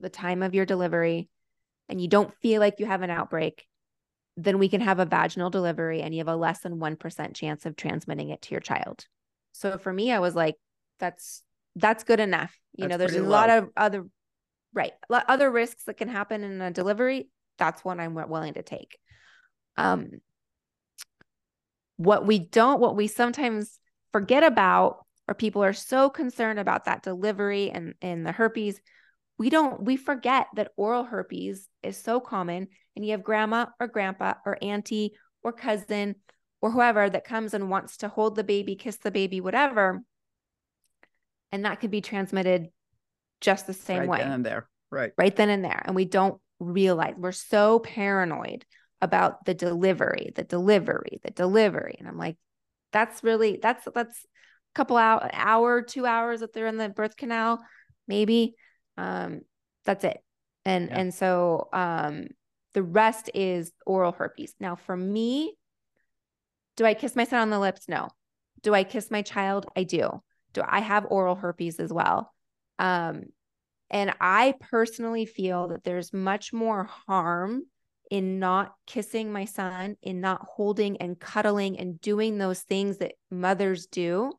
the 0.00 0.08
time 0.10 0.42
of 0.42 0.54
your 0.54 0.66
delivery 0.66 1.28
and 1.88 2.00
you 2.00 2.08
don't 2.08 2.34
feel 2.40 2.60
like 2.60 2.80
you 2.80 2.86
have 2.86 3.02
an 3.02 3.10
outbreak, 3.10 3.66
then 4.36 4.58
we 4.58 4.68
can 4.68 4.80
have 4.80 4.98
a 4.98 5.04
vaginal 5.04 5.50
delivery 5.50 6.00
and 6.02 6.14
you 6.14 6.20
have 6.20 6.28
a 6.28 6.36
less 6.36 6.60
than 6.60 6.78
1% 6.78 7.34
chance 7.34 7.66
of 7.66 7.76
transmitting 7.76 8.30
it 8.30 8.42
to 8.42 8.50
your 8.52 8.60
child. 8.60 9.06
So 9.52 9.78
for 9.78 9.92
me, 9.92 10.10
I 10.12 10.18
was 10.20 10.34
like, 10.34 10.56
that's 10.98 11.42
that's 11.76 12.04
good 12.04 12.20
enough. 12.20 12.56
You 12.74 12.82
that's 12.82 12.90
know, 12.90 12.98
there's 12.98 13.16
a 13.16 13.22
low. 13.22 13.28
lot 13.30 13.50
of 13.50 13.68
other 13.76 14.04
right 14.74 14.92
other 15.10 15.50
risks 15.50 15.84
that 15.84 15.96
can 15.96 16.08
happen 16.08 16.44
in 16.44 16.60
a 16.60 16.70
delivery 16.70 17.28
that's 17.58 17.84
what 17.84 18.00
i'm 18.00 18.14
willing 18.14 18.54
to 18.54 18.62
take 18.62 18.98
um 19.76 20.08
what 21.96 22.26
we 22.26 22.38
don't 22.38 22.80
what 22.80 22.96
we 22.96 23.06
sometimes 23.06 23.78
forget 24.12 24.42
about 24.42 25.04
or 25.28 25.34
people 25.34 25.62
are 25.62 25.72
so 25.72 26.08
concerned 26.10 26.58
about 26.58 26.86
that 26.86 27.02
delivery 27.02 27.70
and 27.70 27.94
and 28.00 28.26
the 28.26 28.32
herpes 28.32 28.80
we 29.38 29.50
don't 29.50 29.82
we 29.82 29.96
forget 29.96 30.46
that 30.56 30.72
oral 30.76 31.04
herpes 31.04 31.68
is 31.82 31.96
so 31.96 32.20
common 32.20 32.68
and 32.96 33.04
you 33.04 33.12
have 33.12 33.22
grandma 33.22 33.66
or 33.80 33.86
grandpa 33.86 34.34
or 34.44 34.58
auntie 34.62 35.12
or 35.42 35.52
cousin 35.52 36.16
or 36.60 36.70
whoever 36.70 37.08
that 37.08 37.24
comes 37.24 37.54
and 37.54 37.70
wants 37.70 37.98
to 37.98 38.08
hold 38.08 38.36
the 38.36 38.44
baby 38.44 38.76
kiss 38.76 38.96
the 38.96 39.10
baby 39.10 39.40
whatever 39.40 40.02
and 41.52 41.64
that 41.64 41.80
could 41.80 41.90
be 41.90 42.00
transmitted 42.00 42.68
just 43.42 43.66
the 43.66 43.74
same 43.74 44.00
right 44.00 44.08
way. 44.08 44.18
Right 44.18 44.24
then 44.24 44.32
and 44.32 44.46
there. 44.46 44.68
Right. 44.90 45.12
Right 45.18 45.36
then 45.36 45.50
and 45.50 45.64
there. 45.64 45.82
And 45.84 45.94
we 45.94 46.06
don't 46.06 46.40
realize 46.58 47.14
we're 47.18 47.32
so 47.32 47.80
paranoid 47.80 48.64
about 49.02 49.44
the 49.44 49.52
delivery, 49.52 50.32
the 50.34 50.44
delivery, 50.44 51.20
the 51.22 51.30
delivery. 51.30 51.96
And 51.98 52.08
I'm 52.08 52.16
like, 52.16 52.36
that's 52.92 53.22
really 53.22 53.58
that's 53.60 53.86
that's 53.94 54.16
a 54.24 54.74
couple 54.74 54.96
hour 54.96 55.28
hour, 55.32 55.82
two 55.82 56.06
hours 56.06 56.40
that 56.40 56.52
they're 56.52 56.66
in 56.66 56.78
the 56.78 56.88
birth 56.88 57.16
canal, 57.16 57.60
maybe. 58.08 58.54
Um, 58.96 59.42
that's 59.84 60.04
it. 60.04 60.18
And 60.64 60.88
yeah. 60.88 61.00
and 61.00 61.14
so 61.14 61.68
um 61.72 62.28
the 62.74 62.82
rest 62.82 63.30
is 63.34 63.72
oral 63.86 64.12
herpes. 64.12 64.54
Now 64.60 64.76
for 64.76 64.96
me, 64.96 65.54
do 66.76 66.84
I 66.84 66.94
kiss 66.94 67.14
my 67.14 67.24
son 67.24 67.40
on 67.40 67.50
the 67.50 67.60
lips? 67.60 67.88
No. 67.88 68.08
Do 68.62 68.74
I 68.74 68.84
kiss 68.84 69.10
my 69.10 69.22
child? 69.22 69.66
I 69.76 69.84
do. 69.84 70.22
Do 70.52 70.62
I 70.66 70.80
have 70.80 71.06
oral 71.10 71.34
herpes 71.34 71.80
as 71.80 71.92
well? 71.92 72.32
Um, 72.78 73.24
and 73.90 74.14
I 74.20 74.54
personally 74.70 75.26
feel 75.26 75.68
that 75.68 75.84
there's 75.84 76.12
much 76.12 76.52
more 76.52 76.88
harm 77.06 77.64
in 78.10 78.38
not 78.38 78.74
kissing 78.86 79.32
my 79.32 79.44
son, 79.44 79.96
in 80.02 80.20
not 80.20 80.46
holding 80.46 80.98
and 80.98 81.18
cuddling 81.18 81.78
and 81.78 82.00
doing 82.00 82.38
those 82.38 82.60
things 82.60 82.98
that 82.98 83.12
mothers 83.30 83.86
do. 83.86 84.32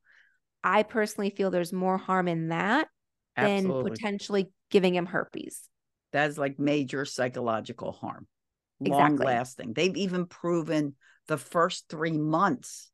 I 0.64 0.84
personally 0.84 1.32
feel 1.32 1.52
there's 1.52 1.74
more 1.74 1.98
harm 1.98 2.28
in 2.28 2.50
that 2.50 2.88
Absolutely. 3.36 3.84
than 3.84 3.92
potentially 3.92 4.52
giving 4.70 4.96
him 4.96 5.06
herpes. 5.06 5.70
That's 6.14 6.38
like 6.38 6.60
major 6.60 7.04
psychological 7.06 7.92
harm, 7.92 8.28
long 8.80 9.14
exactly. 9.14 9.26
lasting. 9.26 9.74
They've 9.74 9.98
even 9.98 10.26
proven 10.28 10.96
the 11.28 11.38
first 11.38 11.90
three 11.90 12.18
months 12.18 12.92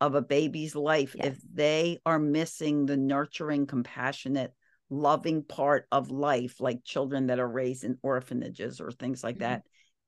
of 0.00 0.14
a 0.14 0.22
baby's 0.22 0.74
life, 0.74 1.14
yes. 1.16 1.26
if 1.26 1.38
they 1.52 1.98
are 2.06 2.18
missing 2.18 2.86
the 2.86 2.96
nurturing, 2.96 3.66
compassionate, 3.66 4.54
loving 4.88 5.42
part 5.42 5.86
of 5.92 6.10
life, 6.10 6.60
like 6.60 6.84
children 6.84 7.26
that 7.26 7.38
are 7.38 7.48
raised 7.48 7.84
in 7.84 7.98
orphanages 8.02 8.80
or 8.80 8.90
things 8.90 9.22
like 9.22 9.36
mm-hmm. 9.36 9.44
that, 9.44 9.62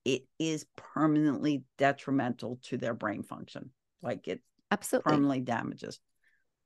it 0.05 0.23
is 0.39 0.67
permanently 0.77 1.65
detrimental 1.79 2.59
to 2.63 2.77
their 2.77 2.95
brain 2.95 3.23
function. 3.23 3.71
Like 4.03 4.29
it 4.29 4.41
absolutely 4.71 5.11
permanently 5.11 5.41
damages. 5.41 6.01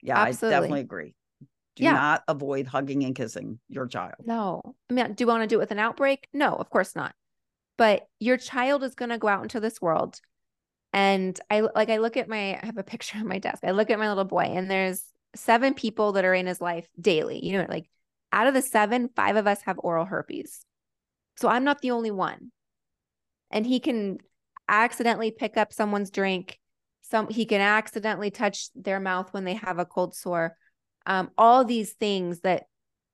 Yeah, 0.02 0.18
absolutely. 0.18 0.54
I 0.54 0.60
definitely 0.60 0.80
agree. 0.80 1.14
Do 1.76 1.84
yeah. 1.84 1.92
not 1.92 2.24
avoid 2.26 2.66
hugging 2.66 3.04
and 3.04 3.14
kissing 3.14 3.58
your 3.68 3.86
child. 3.86 4.14
No. 4.24 4.62
I 4.90 4.94
mean, 4.94 5.12
do 5.12 5.22
you 5.22 5.28
want 5.28 5.42
to 5.42 5.46
do 5.46 5.56
it 5.56 5.60
with 5.60 5.70
an 5.70 5.78
outbreak? 5.78 6.26
No, 6.32 6.54
of 6.54 6.70
course 6.70 6.96
not. 6.96 7.14
But 7.76 8.08
your 8.18 8.38
child 8.38 8.82
is 8.82 8.94
going 8.94 9.10
to 9.10 9.18
go 9.18 9.28
out 9.28 9.42
into 9.42 9.60
this 9.60 9.80
world. 9.80 10.18
And 10.94 11.38
I 11.50 11.60
like, 11.60 11.90
I 11.90 11.98
look 11.98 12.16
at 12.16 12.28
my, 12.28 12.58
I 12.60 12.64
have 12.64 12.78
a 12.78 12.82
picture 12.82 13.18
on 13.20 13.28
my 13.28 13.38
desk. 13.38 13.62
I 13.62 13.72
look 13.72 13.90
at 13.90 13.98
my 13.98 14.08
little 14.08 14.24
boy, 14.24 14.44
and 14.44 14.70
there's 14.70 15.04
seven 15.34 15.74
people 15.74 16.12
that 16.12 16.24
are 16.24 16.34
in 16.34 16.46
his 16.46 16.60
life 16.60 16.88
daily. 16.98 17.44
You 17.44 17.58
know, 17.58 17.66
like 17.68 17.90
out 18.32 18.46
of 18.46 18.54
the 18.54 18.62
seven, 18.62 19.10
five 19.14 19.36
of 19.36 19.46
us 19.46 19.60
have 19.62 19.78
oral 19.78 20.06
herpes. 20.06 20.64
So 21.36 21.48
I'm 21.48 21.64
not 21.64 21.82
the 21.82 21.90
only 21.90 22.10
one. 22.10 22.50
And 23.50 23.66
he 23.66 23.80
can 23.80 24.18
accidentally 24.68 25.30
pick 25.30 25.56
up 25.56 25.72
someone's 25.72 26.10
drink. 26.10 26.58
Some 27.02 27.28
he 27.28 27.44
can 27.44 27.60
accidentally 27.60 28.30
touch 28.30 28.70
their 28.74 28.98
mouth 28.98 29.32
when 29.32 29.44
they 29.44 29.54
have 29.54 29.78
a 29.78 29.84
cold 29.84 30.14
sore. 30.14 30.56
Um, 31.06 31.30
all 31.38 31.64
these 31.64 31.92
things 31.92 32.40
that 32.40 32.64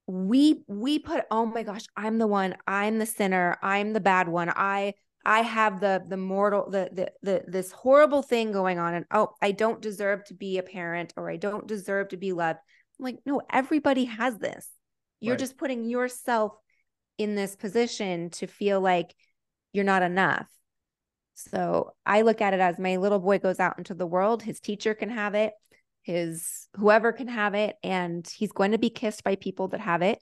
we 0.07 0.65
we 0.67 0.99
put 0.99 1.25
oh 1.31 1.47
my 1.47 1.63
gosh 1.63 1.85
i'm 1.97 2.19
the 2.19 2.27
one 2.27 2.57
i'm 2.67 2.99
the 2.99 3.07
sinner 3.07 3.57
i'm 3.63 3.93
the 3.93 4.01
bad 4.01 4.29
one 4.29 4.51
i 4.51 4.93
i 5.25 5.43
have 5.43 5.81
the 5.81 6.03
the 6.09 6.17
mortal 6.17 6.69
the 6.69 6.91
the, 6.93 7.13
the 7.23 7.45
this 7.47 7.71
horrible 7.71 8.21
thing 8.21 8.51
going 8.51 8.81
on 8.81 8.95
and 8.95 9.07
oh 9.13 9.29
i 9.41 9.53
don't 9.53 9.81
deserve 9.81 10.25
to 10.25 10.35
be 10.35 10.59
a 10.59 10.63
parent 10.63 11.15
or 11.17 11.31
i 11.31 11.37
don't 11.37 11.69
deserve 11.69 12.09
to 12.09 12.17
be 12.17 12.33
loved 12.33 12.59
I'm 12.99 13.05
like 13.05 13.19
no 13.25 13.43
everybody 13.49 14.07
has 14.07 14.37
this 14.39 14.69
you're 15.21 15.35
right. 15.35 15.39
just 15.39 15.57
putting 15.57 15.85
yourself 15.85 16.53
in 17.17 17.37
this 17.37 17.55
position 17.55 18.31
to 18.31 18.47
feel 18.47 18.81
like 18.81 19.15
you're 19.73 19.85
not 19.85 20.03
enough. 20.03 20.49
So 21.35 21.93
I 22.05 22.23
look 22.23 22.41
at 22.41 22.55
it 22.55 22.61
as 22.61 22.79
my 22.79 22.97
little 22.97 23.19
boy 23.19 23.39
goes 23.39 23.61
out 23.61 23.79
into 23.79 23.95
the 23.95 24.07
world, 24.07 24.43
his 24.43 24.61
teacher 24.61 24.95
can 24.95 25.11
have 25.11 25.35
it, 25.35 25.53
his 26.03 26.69
whoever 26.77 27.13
can 27.13 27.29
have 27.29 27.55
it, 27.55 27.77
and 27.83 28.29
he's 28.37 28.53
going 28.53 28.73
to 28.73 28.79
be 28.79 28.91
kissed 28.91 29.25
by 29.25 29.37
people 29.37 29.69
that 29.69 29.81
have 29.81 30.03
it. 30.03 30.19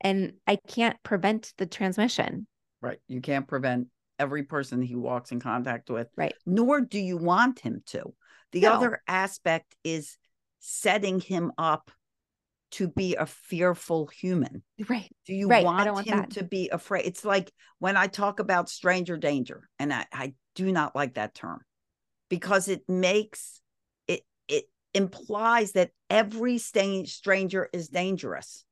and 0.00 0.34
I 0.46 0.56
can't 0.56 1.00
prevent 1.02 1.54
the 1.56 1.66
transmission. 1.66 2.46
Right. 2.82 2.98
You 3.08 3.20
can't 3.22 3.46
prevent 3.48 3.86
every 4.18 4.42
person 4.42 4.82
he 4.82 4.96
walks 4.96 5.32
in 5.32 5.40
contact 5.40 5.88
with. 5.88 6.08
Right. 6.16 6.34
Nor 6.44 6.82
do 6.82 6.98
you 6.98 7.16
want 7.16 7.60
him 7.60 7.82
to. 7.86 8.12
The 8.52 8.62
No. 8.62 8.72
other 8.74 9.02
aspect 9.08 9.74
is 9.82 10.18
setting 10.58 11.20
him 11.20 11.52
up 11.56 11.90
to 12.72 12.88
be 12.88 13.14
a 13.16 13.24
fearful 13.24 14.08
human. 14.08 14.62
Right. 14.88 15.10
Do 15.26 15.32
you 15.34 15.48
Right, 15.48 15.64
want, 15.64 15.90
want 15.90 16.06
him 16.06 16.18
that. 16.18 16.30
to 16.32 16.44
be 16.44 16.68
afraid? 16.70 17.06
It's 17.06 17.24
like 17.24 17.50
when 17.78 17.96
I 17.96 18.08
talk 18.08 18.40
about 18.40 18.68
stranger 18.68 19.16
danger, 19.16 19.68
and 19.78 19.92
I, 19.92 20.06
I 20.12 20.34
do 20.54 20.70
not 20.70 20.94
like 20.94 21.14
that 21.14 21.34
term 21.34 21.60
because 22.28 22.68
it 22.68 22.82
makes 22.88 23.60
implies 24.94 25.72
that 25.72 25.90
every 26.08 26.58
stranger 26.58 27.68
is 27.72 27.88
dangerous, 27.88 28.64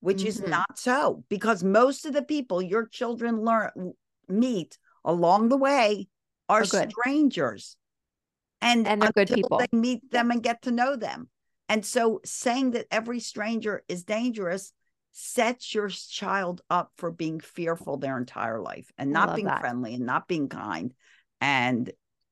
which 0.00 0.24
is 0.24 0.40
Mhm. 0.40 0.48
not 0.48 0.78
so 0.78 1.24
because 1.28 1.62
most 1.62 2.06
of 2.06 2.14
the 2.14 2.22
people 2.22 2.62
your 2.62 2.86
children 2.86 3.44
learn 3.44 3.92
meet 4.28 4.78
along 5.04 5.48
the 5.48 5.56
way 5.56 6.08
are 6.48 6.64
good. 6.64 6.90
strangers. 6.90 7.76
And, 8.60 8.86
And 8.86 9.00
they're 9.00 9.12
good 9.12 9.28
people. 9.28 9.58
They 9.58 9.78
meet 9.78 10.10
them 10.10 10.30
and 10.30 10.42
get 10.42 10.62
to 10.62 10.70
know 10.70 10.96
them. 10.96 11.28
And 11.68 11.84
so 11.84 12.20
saying 12.24 12.72
that 12.72 12.86
every 12.90 13.20
stranger 13.20 13.84
is 13.88 14.04
dangerous 14.04 14.72
sets 15.12 15.74
your 15.74 15.88
child 15.88 16.60
up 16.70 16.92
for 16.96 17.10
being 17.10 17.40
fearful 17.40 17.96
their 17.96 18.16
entire 18.16 18.60
life 18.60 18.90
and 18.96 19.12
not 19.12 19.34
being 19.34 19.46
that. 19.46 19.60
friendly 19.60 19.94
and 19.94 20.06
not 20.06 20.28
being 20.28 20.48
kind. 20.48 20.94
And, 21.40 21.90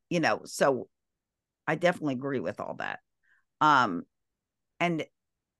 you 0.08 0.20
know, 0.20 0.42
so 0.44 0.88
I 1.66 1.74
definitely 1.74 2.14
agree 2.14 2.40
with 2.40 2.60
all 2.60 2.74
that. 2.78 3.00
Um, 3.60 4.04
and 4.80 5.04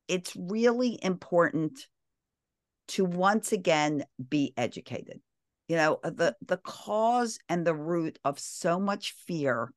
it's 0.09 0.37
really 0.37 0.98
important 1.02 1.87
to 2.88 3.04
once 3.04 3.52
again 3.52 4.04
be 4.28 4.52
educated. 4.56 5.20
You 5.68 5.76
know, 5.76 6.00
uh, 6.04 6.11
the 6.11 6.37
the 6.42 6.59
cause 6.59 7.38
and 7.48 7.66
the 7.66 7.74
root 7.74 8.18
of 8.24 8.38
so 8.38 8.78
much 8.78 9.14
fear 9.26 9.72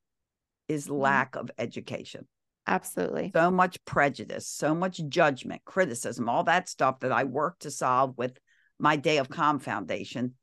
is 0.68 0.88
Mm-hmm. 1.00 1.02
lack 1.02 1.36
of 1.36 1.50
education 1.58 2.28
Absolutely. 2.68 3.32
so 3.36 3.50
much 3.50 3.84
prejudice, 3.86 4.48
so 4.48 4.76
much 4.76 5.02
judgment, 5.10 5.66
criticism, 5.66 6.30
all 6.30 6.44
that 6.44 6.70
stuff 6.70 7.00
that 7.00 7.12
I 7.12 7.24
work 7.24 7.60
to 7.60 7.72
solve 7.72 8.18
with 8.18 8.38
my 8.78 8.96
Day 8.96 9.18
of 9.18 9.30
Calm 9.30 9.60
Foundation, 9.60 10.36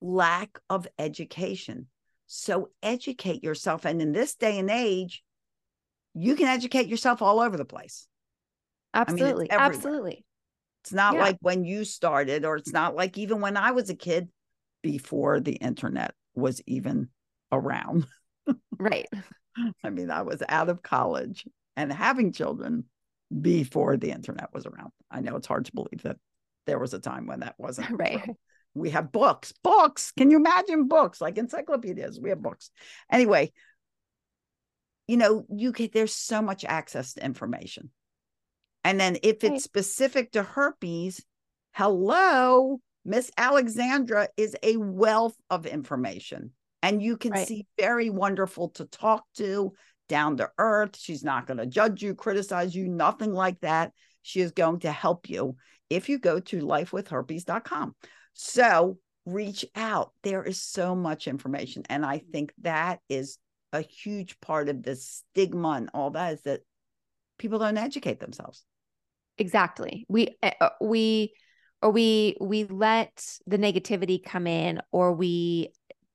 lack 0.00 0.58
of 0.70 0.88
education. 0.98 1.88
So 2.26 2.70
educate 2.82 3.44
yourself. 3.44 3.84
And 3.84 4.00
in 4.00 4.12
this 4.12 4.34
day 4.34 4.58
and 4.58 4.70
age, 4.70 5.22
you 6.14 6.36
can 6.36 6.46
educate 6.48 6.88
yourself 6.88 7.22
all 7.22 7.40
over 7.40 7.56
the 7.56 7.64
place. 7.64 8.06
mean, 8.94 9.02
it's 9.02 9.10
Absolutely. 9.10 9.50
Absolutely. 9.50 10.24
It's 10.84 10.92
not 10.92 11.14
Yeah. 11.14 11.20
like 11.20 11.36
when 11.40 11.64
you 11.64 11.84
started, 11.84 12.44
or 12.44 12.56
it's 12.56 12.72
not 12.72 12.94
like 12.94 13.18
even 13.18 13.40
when 13.40 13.56
I 13.56 13.72
was 13.72 13.90
a 13.90 13.94
kid 13.94 14.28
before 14.82 15.40
the 15.40 15.52
internet 15.54 16.14
was 16.34 16.62
even 16.66 17.08
around. 17.52 18.06
Right. 18.78 19.06
I 19.84 19.90
mean, 19.90 20.10
I 20.10 20.22
was 20.22 20.42
out 20.48 20.68
of 20.68 20.82
college 20.82 21.46
and 21.76 21.92
having 21.92 22.32
children 22.32 22.84
before 23.40 23.96
the 23.96 24.10
internet 24.10 24.54
was 24.54 24.66
around. 24.66 24.90
I 25.10 25.20
know 25.20 25.36
it's 25.36 25.46
hard 25.46 25.66
to 25.66 25.72
believe 25.74 26.02
that 26.04 26.16
there 26.66 26.78
was 26.78 26.94
a 26.94 26.98
time 26.98 27.26
when 27.26 27.40
that 27.40 27.56
wasn't 27.58 27.90
Right. 27.98 28.28
We 28.74 28.90
have 28.90 29.10
books, 29.10 29.52
books. 29.64 30.12
Can 30.16 30.30
you 30.30 30.36
imagine 30.36 30.86
books 30.88 31.20
like 31.20 31.36
encyclopedias? 31.38 32.20
We 32.20 32.28
have 32.28 32.40
books. 32.42 32.70
Anyway, 33.10 33.52
you 35.08 35.16
know, 35.16 35.44
you 35.48 35.72
get 35.72 35.92
there's 35.92 36.14
so 36.14 36.40
much 36.40 36.64
access 36.64 37.14
to 37.14 37.24
information. 37.24 37.90
And 38.84 39.00
then 39.00 39.16
if 39.22 39.42
it's 39.42 39.50
Right. 39.50 39.60
specific 39.60 40.32
to 40.32 40.42
herpes, 40.42 41.24
hello, 41.72 42.80
Miss 43.04 43.30
Alexandra 43.36 44.28
is 44.36 44.54
a 44.62 44.76
wealth 44.76 45.36
of 45.50 45.66
information. 45.66 46.52
And 46.82 47.02
you 47.02 47.16
can 47.16 47.32
Right. 47.32 47.48
see 47.48 47.66
very 47.78 48.10
wonderful 48.10 48.68
to 48.70 48.84
talk 48.84 49.24
to, 49.34 49.72
down 50.08 50.36
to 50.36 50.50
earth. 50.58 50.96
She's 50.96 51.24
not 51.24 51.46
going 51.46 51.58
to 51.58 51.66
judge 51.66 52.02
you, 52.02 52.14
criticize 52.14 52.74
you, 52.74 52.88
nothing 52.88 53.32
like 53.32 53.60
that. 53.60 53.92
She 54.22 54.40
is 54.40 54.52
going 54.52 54.80
to 54.80 54.92
help 54.92 55.28
you 55.28 55.56
if 55.90 56.08
you 56.08 56.18
go 56.18 56.38
to 56.38 56.60
lifewithherpes.com. 56.60 57.96
So 58.34 58.98
reach 59.24 59.64
out. 59.74 60.12
There 60.22 60.42
is 60.42 60.62
so 60.62 60.94
much 60.94 61.28
information. 61.28 61.82
And 61.88 62.04
I 62.04 62.18
think 62.18 62.52
that 62.58 63.00
is 63.08 63.38
a 63.72 63.80
huge 63.80 64.40
part 64.40 64.68
of 64.68 64.82
the 64.82 64.96
stigma 64.96 65.70
and 65.70 65.90
all 65.94 66.10
that 66.10 66.34
is 66.34 66.42
that 66.42 66.60
people 67.38 67.58
don't 67.58 67.78
educate 67.78 68.20
themselves. 68.20 68.64
Exactly. 69.38 70.04
We 70.08 70.36
uh, 70.42 70.50
uh, 70.60 70.70
we 70.80 71.32
or 71.80 71.90
we 71.90 72.36
we 72.40 72.64
let 72.64 73.24
the 73.46 73.58
negativity 73.58 74.22
come 74.22 74.46
in 74.46 74.80
or 74.90 75.12
we 75.12 75.72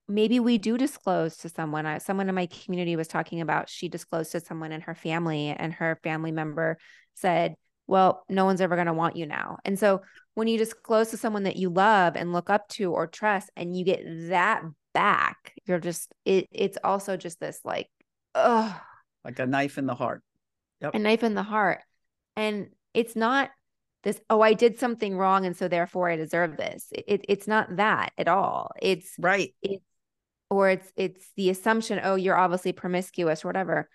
maybe 0.08 0.40
we 0.40 0.58
do 0.58 0.78
disclose 0.78 1.38
to 1.38 1.50
someone. 1.50 1.86
I, 1.86 1.98
someone 2.00 2.28
in 2.28 2.36
my 2.36 2.48
community 2.48 2.96
was 2.96 3.08
talking 3.08 3.40
about 3.40 3.70
she 3.70 3.88
disclosed 3.88 4.34
to 4.34 4.42
someone 4.42 4.72
in 4.72 4.82
her 4.82 4.96
family 4.96 5.50
and 5.50 5.74
her 5.74 5.98
family 6.04 6.32
member 6.32 6.78
said, 7.14 7.56
"Well, 7.88 8.26
no 8.28 8.46
one's 8.46 8.62
ever 8.62 8.76
going 8.76 8.88
to 8.88 8.94
want 8.94 9.16
you 9.16 9.26
now." 9.26 9.58
And 9.64 9.80
so 9.80 10.02
when 10.34 10.48
you 10.48 10.58
disclose 10.58 11.12
to 11.12 11.18
someone 11.18 11.44
that 11.44 11.56
you 11.56 11.70
love 11.70 12.16
and 12.18 12.34
look 12.34 12.50
up 12.50 12.68
to 12.70 12.92
or 12.92 13.08
trust 13.08 13.50
and 13.56 13.78
you 13.78 13.86
get 13.86 14.02
that 14.30 14.64
back, 14.94 15.54
you're 15.66 15.80
just 15.80 16.12
it 16.26 16.48
it's 16.52 16.78
also 16.84 17.18
just 17.18 17.40
this 17.40 17.60
like 17.64 17.90
oh 18.36 18.80
Like 19.24 19.40
a 19.40 19.46
knife 19.46 19.78
in 19.78 19.86
the 19.86 19.96
heart. 19.96 20.22
a 20.82 21.00
knife 21.00 21.24
in 21.24 21.34
the 21.36 21.44
heart. 21.44 21.80
And 22.36 22.70
it's 22.94 23.16
not 23.16 23.50
this, 24.04 24.20
oh, 24.30 24.42
I 24.42 24.54
did 24.54 24.80
something 24.80 25.18
wrong 25.18 25.46
and 25.46 25.56
so 25.56 25.68
therefore 25.68 26.10
I 26.10 26.18
deserve 26.18 26.58
this. 26.58 26.88
It, 26.92 27.06
it- 27.08 27.26
it's 27.30 27.48
not 27.48 27.78
that 27.78 28.12
at 28.18 28.28
all. 28.28 28.72
It's 28.82 29.14
Right. 29.18 29.54
it's 29.62 29.84
or 30.50 30.70
it's 30.70 30.92
it's 30.96 31.32
the 31.38 31.50
assumption, 31.50 32.00
oh, 32.04 32.16
you're 32.16 32.38
obviously 32.38 32.74
promiscuous 32.74 33.44
or 33.44 33.48
whatever. 33.48 33.90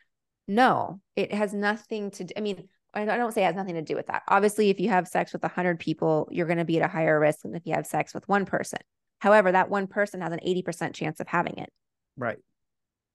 No, 0.48 1.00
it 1.14 1.32
has 1.32 1.52
nothing 1.52 2.10
to 2.12 2.24
do. 2.24 2.32
I 2.36 2.40
mean, 2.40 2.68
I 2.94 3.04
don't 3.04 3.32
say 3.32 3.42
it 3.42 3.46
has 3.46 3.54
nothing 3.54 3.74
to 3.74 3.82
do 3.82 3.94
with 3.94 4.06
that. 4.06 4.22
Obviously, 4.26 4.70
if 4.70 4.80
you 4.80 4.88
have 4.88 5.06
sex 5.06 5.32
with 5.32 5.44
a 5.44 5.48
hundred 5.48 5.78
people, 5.78 6.26
you're 6.32 6.46
going 6.46 6.58
to 6.58 6.64
be 6.64 6.80
at 6.80 6.84
a 6.88 6.90
higher 6.90 7.20
risk 7.20 7.42
than 7.42 7.54
if 7.54 7.62
you 7.66 7.74
have 7.74 7.86
sex 7.86 8.14
with 8.14 8.26
one 8.28 8.46
person. 8.46 8.78
However, 9.20 9.52
that 9.52 9.68
one 9.70 9.86
person 9.86 10.20
has 10.20 10.32
an 10.32 10.40
80% 10.46 10.94
chance 10.94 11.20
of 11.20 11.26
having 11.26 11.58
it. 11.58 11.72
Right. 12.16 12.38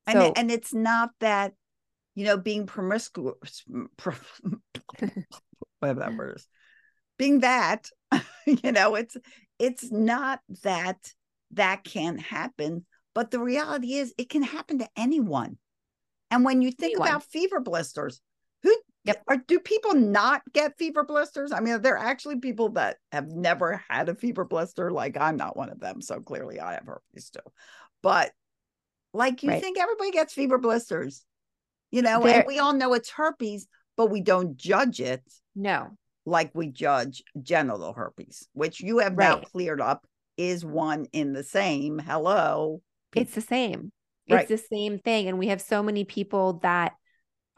And 0.08 0.20
So- 0.20 0.26
it- 0.28 0.34
and 0.38 0.52
it's 0.52 0.74
not 0.74 1.12
that, 1.20 1.54
you 2.16 2.26
know, 2.26 2.38
being 2.38 2.66
promiscuous, 2.66 3.64
pro- 3.98 4.14
whatever 5.80 6.00
that 6.00 6.16
word 6.16 6.36
is, 6.38 6.48
being 7.18 7.40
that, 7.42 7.90
you 8.46 8.72
know, 8.72 8.96
it's 8.96 9.16
it's 9.60 9.92
not 9.92 10.40
that 10.64 10.98
that 11.52 11.84
can't 11.84 12.20
happen, 12.20 12.86
but 13.14 13.32
the 13.32 13.40
reality 13.40 13.94
is 13.94 14.14
it 14.18 14.30
can 14.30 14.44
happen 14.44 14.80
to 14.80 14.90
anyone. 14.98 15.58
And 16.32 16.44
when 16.44 16.62
you 16.62 16.72
think 16.72 16.94
Anyone. 16.94 17.08
about 17.10 17.24
fever 17.26 17.60
blisters, 17.60 18.16
who 18.18 18.33
Yep. 19.06 19.24
are 19.28 19.38
do 19.38 19.60
people 19.60 19.96
not 19.96 20.42
get 20.54 20.78
fever 20.78 21.04
blisters? 21.04 21.52
I 21.52 21.60
mean, 21.60 21.82
there 21.82 21.98
are 21.98 22.06
actually 22.06 22.40
people 22.40 22.70
that 22.70 22.98
have 23.12 23.28
never 23.28 23.84
had 23.90 24.08
a 24.08 24.16
fever 24.16 24.46
blister. 24.46 24.92
Like 24.92 25.18
I'm 25.20 25.36
not 25.36 25.58
one 25.58 25.70
of 25.70 25.80
them, 25.80 26.02
so 26.02 26.22
clearly 26.22 26.60
I 26.60 26.74
have 26.76 26.86
herpes 26.86 27.30
too. 27.30 27.40
But 28.02 28.32
like 29.14 29.44
you 29.44 29.50
Right. 29.50 29.62
think 29.62 29.78
everybody 29.78 30.12
gets 30.12 30.34
fever 30.34 30.58
blisters, 30.58 31.26
you 31.92 32.02
know, 32.02 32.24
There- 32.24 32.40
and 32.40 32.48
we 32.48 32.60
all 32.60 32.74
know 32.74 32.94
it's 32.94 33.10
herpes, 33.10 33.68
but 33.98 34.08
we 34.08 34.22
don't 34.22 34.56
judge 34.58 35.00
it 35.02 35.22
No, 35.54 35.98
like 36.26 36.52
we 36.56 36.68
judge 36.68 37.24
genital 37.42 37.94
herpes, 37.94 38.48
which 38.54 38.80
you 38.82 39.00
have 39.00 39.18
now 39.18 39.42
cleared 39.42 39.82
up 39.82 40.08
is 40.38 40.66
one 40.66 41.06
in 41.12 41.34
the 41.34 41.44
same. 41.44 42.00
Hello. 42.00 42.82
it's 43.16 43.36
the 43.36 43.42
same. 43.42 43.92
Right. 44.30 44.50
It's 44.50 44.62
the 44.62 44.76
same 44.76 44.98
thing. 44.98 45.28
And 45.28 45.38
we 45.38 45.50
have 45.50 45.62
so 45.62 45.84
many 45.84 46.06
people 46.06 46.54
that 46.64 46.94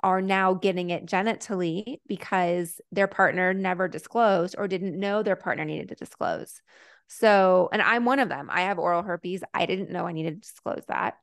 are 0.03 0.21
now 0.21 0.53
getting 0.53 0.89
it 0.89 1.05
genitally 1.05 1.99
because 2.07 2.79
their 2.91 3.07
partner 3.07 3.53
never 3.53 3.87
disclosed 3.87 4.55
or 4.57 4.67
didn't 4.67 4.99
know 4.99 5.23
their 5.23 5.35
partner 5.35 5.65
needed 5.65 5.89
to 5.89 5.95
disclose. 5.95 6.61
So, 7.07 7.69
and 7.71 7.81
I'm 7.81 8.05
one 8.05 8.19
of 8.19 8.29
them. 8.29 8.49
I 8.51 8.61
have 8.61 8.79
oral 8.79 9.03
herpes. 9.03 9.43
I 9.53 9.65
didn't 9.65 9.91
know 9.91 10.07
I 10.07 10.11
needed 10.11 10.41
to 10.41 10.47
disclose 10.47 10.83
that. 10.87 11.15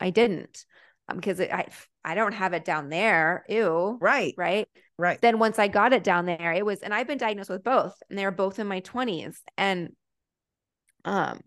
I 0.00 0.10
didn't 0.10 0.64
um, 1.08 1.16
because 1.16 1.40
it, 1.40 1.52
I 1.52 1.66
I 2.04 2.14
don't 2.14 2.32
have 2.32 2.52
it 2.52 2.64
down 2.64 2.88
there. 2.88 3.44
Ew. 3.48 3.98
Right. 4.00 4.34
Right. 4.36 4.68
Right. 4.98 5.20
Then 5.20 5.38
once 5.38 5.58
I 5.58 5.68
got 5.68 5.92
it 5.92 6.04
down 6.04 6.26
there, 6.26 6.52
it 6.52 6.64
was, 6.64 6.80
and 6.80 6.92
I've 6.92 7.06
been 7.06 7.18
diagnosed 7.18 7.50
with 7.50 7.62
both, 7.62 7.94
and 8.08 8.18
they 8.18 8.24
were 8.24 8.30
both 8.30 8.58
in 8.58 8.66
my 8.66 8.80
20s. 8.80 9.36
And 9.56 9.92
um, 11.04 11.40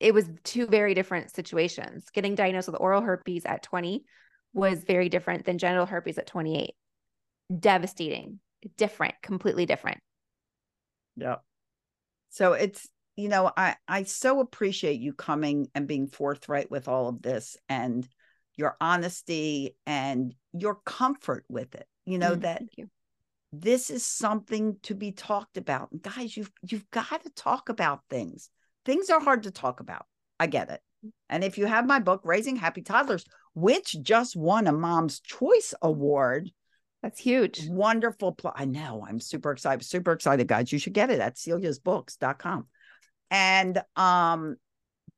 it 0.00 0.14
was 0.14 0.28
two 0.42 0.66
very 0.66 0.94
different 0.94 1.34
situations. 1.34 2.06
Getting 2.12 2.34
diagnosed 2.34 2.68
with 2.68 2.80
oral 2.80 3.02
herpes 3.02 3.44
at 3.44 3.62
20 3.62 4.04
was 4.54 4.84
very 4.84 5.10
different 5.10 5.44
than 5.44 5.58
genital 5.58 5.86
herpes 5.86 6.18
at 6.18 6.26
28. 6.26 6.74
Devastating, 7.60 8.40
different, 8.78 9.14
completely 9.22 9.66
different. 9.66 9.98
Yeah. 11.16 11.36
So 12.30 12.52
it's, 12.54 12.88
you 13.16 13.28
know, 13.28 13.52
I 13.56 13.76
I 13.88 14.04
so 14.04 14.40
appreciate 14.40 15.00
you 15.00 15.12
coming 15.12 15.68
and 15.74 15.86
being 15.86 16.08
forthright 16.08 16.70
with 16.70 16.88
all 16.88 17.08
of 17.08 17.22
this 17.22 17.56
and 17.68 18.08
your 18.56 18.76
honesty 18.80 19.76
and 19.86 20.34
your 20.52 20.76
comfort 20.86 21.44
with 21.48 21.74
it. 21.74 21.86
You 22.06 22.18
know 22.18 22.34
Mm, 22.34 22.42
that 22.42 22.64
you. 22.76 22.88
this 23.52 23.90
is 23.90 24.04
something 24.04 24.78
to 24.82 24.94
be 24.94 25.12
talked 25.12 25.56
about. 25.56 25.92
And 25.92 26.02
guys, 26.02 26.36
you've 26.36 26.52
you've 26.68 26.90
got 26.90 27.22
to 27.24 27.30
talk 27.30 27.68
about 27.68 28.00
things. 28.10 28.50
Things 28.84 29.10
are 29.10 29.20
hard 29.20 29.44
to 29.44 29.50
talk 29.50 29.80
about. 29.80 30.06
I 30.40 30.46
get 30.46 30.70
it. 30.70 30.80
And 31.28 31.44
if 31.44 31.58
you 31.58 31.66
have 31.66 31.86
my 31.86 32.00
book, 32.00 32.22
Raising 32.24 32.56
Happy 32.56 32.82
Toddlers, 32.82 33.24
which 33.54 33.96
just 34.02 34.36
won 34.36 34.66
a 34.66 34.72
Mom's 34.72 35.20
Choice 35.20 35.74
Award. 35.80 36.50
That's 37.02 37.20
huge. 37.20 37.68
Wonderful. 37.68 38.32
Pl- 38.32 38.54
I 38.54 38.64
know. 38.64 39.04
I'm 39.06 39.20
super 39.20 39.52
excited. 39.52 39.84
Super 39.84 40.12
excited, 40.12 40.48
guys. 40.48 40.72
You 40.72 40.78
should 40.78 40.94
get 40.94 41.10
it 41.10 41.20
at 41.20 41.36
celiasbooks.com. 41.36 42.66
And 43.30 43.82
um, 43.96 44.56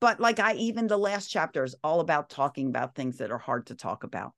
but 0.01 0.20
like 0.20 0.41
I 0.41 0.55
even 0.55 0.87
the 0.87 0.99
last 0.99 1.28
chapter 1.28 1.64
is 1.64 1.74
all 1.82 2.01
about 2.01 2.28
talking 2.28 2.68
about 2.68 2.95
things 2.95 3.18
that 3.18 3.30
are 3.30 3.39
hard 3.39 3.66
to 3.66 3.74
talk 3.74 4.05
about. 4.05 4.32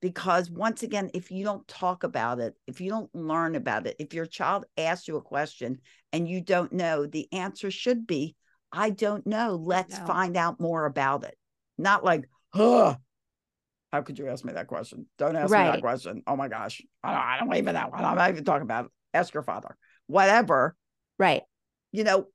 Because 0.00 0.48
once 0.48 0.84
again, 0.84 1.10
if 1.12 1.30
you 1.30 1.44
don't 1.44 1.66
talk 1.66 2.04
about 2.04 2.38
it, 2.38 2.54
if 2.68 2.80
you 2.80 2.88
don't 2.88 3.12
learn 3.14 3.56
about 3.56 3.86
it, 3.86 3.96
if 3.98 4.14
your 4.14 4.26
child 4.26 4.64
asks 4.76 5.08
you 5.08 5.16
a 5.16 5.22
question 5.22 5.78
and 6.12 6.28
you 6.28 6.40
don't 6.40 6.72
know, 6.72 7.04
the 7.06 7.26
answer 7.32 7.70
should 7.70 8.06
be, 8.06 8.36
I 8.70 8.90
don't 8.90 9.26
know. 9.26 9.56
Let's 9.60 9.98
find 9.98 10.36
out 10.36 10.60
more 10.60 10.86
about 10.86 11.24
it. 11.24 11.36
Not 11.78 12.04
like, 12.04 12.28
huh, 12.50 12.96
how 13.92 14.02
could 14.02 14.18
you 14.18 14.28
ask 14.28 14.44
me 14.44 14.52
that 14.52 14.66
question? 14.66 15.06
Don't 15.16 15.36
ask 15.36 15.50
right. 15.50 15.66
me 15.66 15.72
that 15.72 15.80
question. 15.80 16.22
Oh 16.26 16.36
my 16.36 16.48
gosh. 16.48 16.82
I 17.02 17.12
don't, 17.12 17.20
I 17.20 17.38
don't 17.38 17.56
even 17.56 17.74
know. 17.74 17.90
I'm 17.92 18.16
not 18.16 18.30
even 18.30 18.44
talking 18.44 18.62
about 18.62 18.86
it. 18.86 18.90
Ask 19.14 19.32
your 19.32 19.42
father. 19.42 19.76
Whatever. 20.06 20.76
Right. 21.18 21.42
You 21.92 22.04
know, 22.04 22.26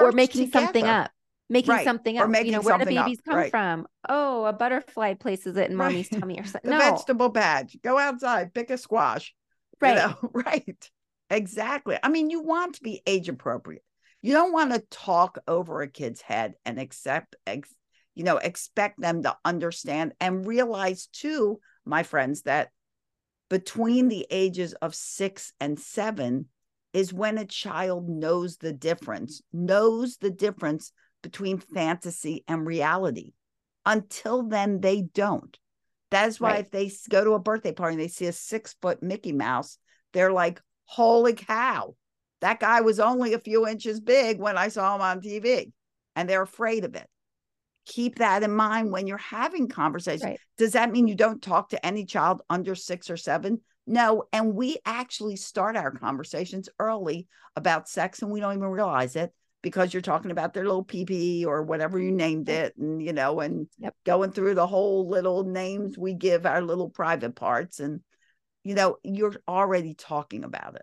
or 0.00 0.12
making 0.12 0.46
together. 0.46 0.66
something 0.66 0.84
up. 0.84 1.10
Making 1.50 1.70
right. 1.70 1.84
something 1.84 2.18
up. 2.18 2.28
you 2.44 2.52
know, 2.52 2.60
where 2.60 2.76
do 2.78 2.84
babies 2.84 3.18
up. 3.20 3.24
come 3.24 3.36
right. 3.36 3.50
from? 3.50 3.86
Oh, 4.08 4.44
a 4.44 4.52
butterfly 4.52 5.14
places 5.14 5.56
it 5.56 5.70
in 5.70 5.76
mommy's 5.76 6.08
tummy 6.08 6.38
or 6.38 6.44
something. 6.44 6.70
the 6.70 6.76
no. 6.76 6.90
vegetable 6.90 7.30
badge. 7.30 7.78
Go 7.82 7.98
outside, 7.98 8.52
pick 8.52 8.70
a 8.70 8.76
squash. 8.76 9.34
Right. 9.80 9.90
You 9.90 9.94
know? 9.94 10.16
right. 10.32 10.90
Exactly. 11.30 11.98
I 12.02 12.08
mean, 12.08 12.30
you 12.30 12.42
want 12.42 12.74
to 12.76 12.82
be 12.82 13.02
age 13.06 13.28
appropriate. 13.28 13.82
You 14.20 14.32
don't 14.34 14.52
want 14.52 14.72
to 14.72 14.82
talk 14.90 15.38
over 15.46 15.80
a 15.80 15.88
kid's 15.88 16.20
head 16.20 16.54
and 16.64 16.78
accept, 16.78 17.36
ex, 17.46 17.72
you 18.18 18.24
know, 18.24 18.38
expect 18.38 19.00
them 19.00 19.22
to 19.22 19.36
understand 19.44 20.12
and 20.20 20.44
realize 20.44 21.06
too, 21.06 21.60
my 21.84 22.02
friends, 22.02 22.42
that 22.42 22.70
between 23.48 24.08
the 24.08 24.26
ages 24.28 24.72
of 24.74 24.92
six 24.92 25.52
and 25.60 25.78
seven 25.78 26.46
is 26.92 27.12
when 27.14 27.38
a 27.38 27.44
child 27.44 28.08
knows 28.08 28.56
the 28.56 28.72
difference, 28.72 29.40
knows 29.52 30.16
the 30.16 30.32
difference 30.32 30.90
between 31.22 31.58
fantasy 31.58 32.42
and 32.48 32.66
reality. 32.66 33.34
Until 33.86 34.42
then, 34.42 34.80
they 34.80 35.02
don't. 35.02 35.56
That 36.10 36.26
is 36.26 36.40
why 36.40 36.54
right. 36.54 36.60
if 36.60 36.72
they 36.72 36.90
go 37.08 37.22
to 37.22 37.34
a 37.34 37.38
birthday 37.38 37.72
party 37.72 37.94
and 37.94 38.02
they 38.02 38.08
see 38.08 38.26
a 38.26 38.32
six 38.32 38.74
foot 38.82 39.00
Mickey 39.00 39.32
Mouse, 39.32 39.78
they're 40.12 40.32
like, 40.32 40.60
holy 40.86 41.34
cow, 41.34 41.94
that 42.40 42.58
guy 42.58 42.80
was 42.80 42.98
only 42.98 43.34
a 43.34 43.38
few 43.38 43.68
inches 43.68 44.00
big 44.00 44.40
when 44.40 44.58
I 44.58 44.68
saw 44.68 44.96
him 44.96 45.02
on 45.02 45.20
TV. 45.20 45.70
And 46.16 46.28
they're 46.28 46.42
afraid 46.42 46.84
of 46.84 46.96
it. 46.96 47.08
Keep 47.88 48.18
that 48.18 48.42
in 48.42 48.54
mind 48.54 48.92
when 48.92 49.06
you're 49.06 49.18
having 49.18 49.66
conversations. 49.66 50.24
Right. 50.24 50.40
Does 50.58 50.72
that 50.72 50.92
mean 50.92 51.08
you 51.08 51.14
don't 51.14 51.42
talk 51.42 51.70
to 51.70 51.84
any 51.84 52.04
child 52.04 52.42
under 52.48 52.74
six 52.74 53.10
or 53.10 53.16
seven? 53.16 53.60
No. 53.86 54.24
And 54.32 54.54
we 54.54 54.78
actually 54.84 55.36
start 55.36 55.76
our 55.76 55.90
conversations 55.90 56.68
early 56.78 57.26
about 57.56 57.88
sex 57.88 58.22
and 58.22 58.30
we 58.30 58.40
don't 58.40 58.52
even 58.52 58.68
realize 58.68 59.16
it 59.16 59.32
because 59.62 59.92
you're 59.92 60.02
talking 60.02 60.30
about 60.30 60.54
their 60.54 60.64
little 60.64 60.84
PP 60.84 61.44
or 61.46 61.62
whatever 61.62 61.98
you 61.98 62.10
mm-hmm. 62.10 62.16
named 62.16 62.48
it, 62.48 62.76
and 62.76 63.02
you 63.02 63.12
know, 63.12 63.40
and 63.40 63.66
yep. 63.78 63.94
going 64.04 64.30
through 64.30 64.54
the 64.54 64.66
whole 64.66 65.08
little 65.08 65.44
names 65.44 65.98
we 65.98 66.14
give 66.14 66.46
our 66.46 66.62
little 66.62 66.88
private 66.88 67.34
parts, 67.34 67.80
and 67.80 68.00
you 68.64 68.74
know, 68.74 68.96
you're 69.02 69.34
already 69.48 69.94
talking 69.94 70.44
about 70.44 70.76
it. 70.76 70.82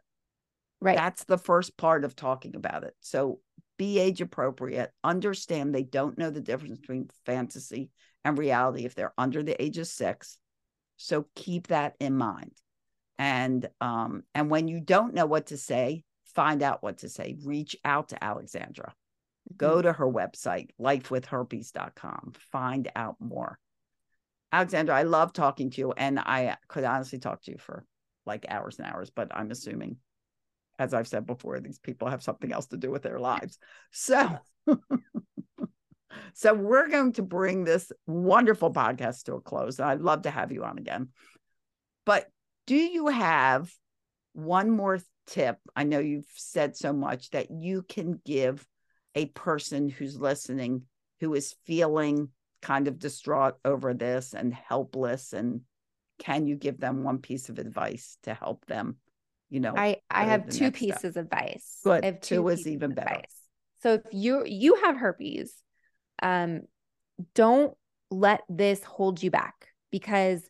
Right. 0.82 0.98
That's 0.98 1.24
the 1.24 1.38
first 1.38 1.78
part 1.78 2.04
of 2.04 2.16
talking 2.16 2.56
about 2.56 2.84
it. 2.84 2.94
So 3.00 3.40
be 3.78 4.00
age 4.00 4.22
appropriate, 4.22 4.92
understand 5.04 5.74
they 5.74 5.84
don't 5.84 6.18
know 6.18 6.30
the 6.30 6.42
difference 6.42 6.80
between 6.80 7.10
fantasy 7.26 7.90
and 8.24 8.38
reality 8.38 8.86
if 8.86 8.96
they're 8.96 9.14
under 9.18 9.44
the 9.44 9.62
age 9.62 9.78
of 9.78 9.88
six. 9.88 10.38
So 10.98 11.28
keep 11.36 11.68
that 11.68 11.96
in 12.00 12.16
mind. 12.16 12.52
And 13.18 13.70
um, 13.80 14.24
and 14.34 14.50
when 14.50 14.68
you 14.68 14.80
don't 14.80 15.14
know 15.14 15.26
what 15.26 15.48
to 15.48 15.58
say, 15.58 16.04
find 16.34 16.62
out 16.62 16.84
what 16.84 17.00
to 17.00 17.10
say. 17.10 17.38
Reach 17.44 17.76
out 17.86 18.10
to 18.10 18.24
Alexandra. 18.24 18.94
Go 19.56 19.74
mm-hmm. 19.74 19.84
to 19.84 19.94
her 19.94 20.08
website, 20.08 20.70
lifewithherpes.com. 20.80 22.34
Find 22.52 22.92
out 22.96 23.16
more. 23.20 23.58
Alexandra, 24.52 24.96
I 24.96 25.04
love 25.04 25.34
talking 25.34 25.70
to 25.72 25.82
you. 25.82 25.94
And 25.96 26.20
I 26.20 26.58
could 26.68 26.84
honestly 26.84 27.20
talk 27.20 27.42
to 27.44 27.52
you 27.52 27.58
for 27.58 27.86
like 28.26 28.46
hours 28.50 28.80
and 28.80 28.88
hours, 28.88 29.10
but 29.10 29.30
I'm 29.36 29.52
assuming, 29.52 29.98
as 30.80 30.94
I've 30.94 31.08
said 31.08 31.26
before, 31.26 31.60
these 31.60 31.80
people 31.80 32.10
have 32.10 32.24
something 32.24 32.52
else 32.52 32.68
to 32.68 32.78
do 32.78 32.92
with 32.92 33.04
their 33.04 33.20
lives. 33.20 33.58
So, 33.92 34.38
so 36.34 36.54
we're 36.54 36.90
going 36.90 37.14
to 37.14 37.24
bring 37.24 37.64
this 37.64 37.92
wonderful 38.06 38.74
podcast 38.74 39.24
to 39.24 39.36
a 39.36 39.42
close. 39.42 39.80
I'd 39.80 40.02
love 40.02 40.24
to 40.24 40.32
have 40.32 40.52
you 40.52 40.64
on 40.64 40.78
again. 40.78 41.10
But 42.06 42.28
do 42.68 42.76
you 42.76 43.08
have 43.08 43.72
one 44.34 44.70
more 44.70 45.00
tip? 45.28 45.58
I 45.76 45.84
know 45.84 46.00
you've 46.00 46.26
said 46.36 46.76
so 46.76 46.94
much 46.94 47.32
that 47.32 47.52
you 47.52 47.84
can 47.84 48.20
give 48.26 48.66
a 49.16 49.26
person 49.28 49.90
who's 49.90 50.20
listening 50.20 50.84
who 51.22 51.34
is 51.34 51.56
feeling 51.66 52.30
kind 52.62 52.88
of 52.88 53.00
distraught 53.00 53.56
over 53.64 53.94
this 53.94 54.34
and 54.34 54.54
helpless 54.54 55.34
and 55.34 55.62
can 56.20 56.48
you 56.48 56.56
give 56.56 56.80
them 56.80 57.04
one 57.04 57.20
piece 57.20 57.50
of 57.50 57.60
advice 57.60 58.18
to 58.24 58.34
help 58.34 58.66
them 58.66 58.98
you 59.50 59.60
know 59.60 59.74
i 59.76 59.98
i 60.10 60.24
have 60.24 60.50
two 60.50 60.72
pieces 60.72 61.00
step. 61.00 61.12
of 61.12 61.18
advice 61.18 61.80
good 61.84 62.04
I 62.04 62.08
have 62.08 62.22
two, 62.22 62.36
two 62.36 62.48
is 62.50 62.68
even 62.68 62.94
better 62.94 63.10
advice. 63.10 63.36
so 63.82 63.94
if 63.94 64.02
you 64.12 64.44
you 64.46 64.76
have 64.84 64.98
herpes 64.98 65.54
um 66.22 66.62
don't 67.34 67.76
let 68.12 68.42
this 68.50 68.84
hold 68.84 69.22
you 69.22 69.32
back 69.32 69.70
because 69.92 70.42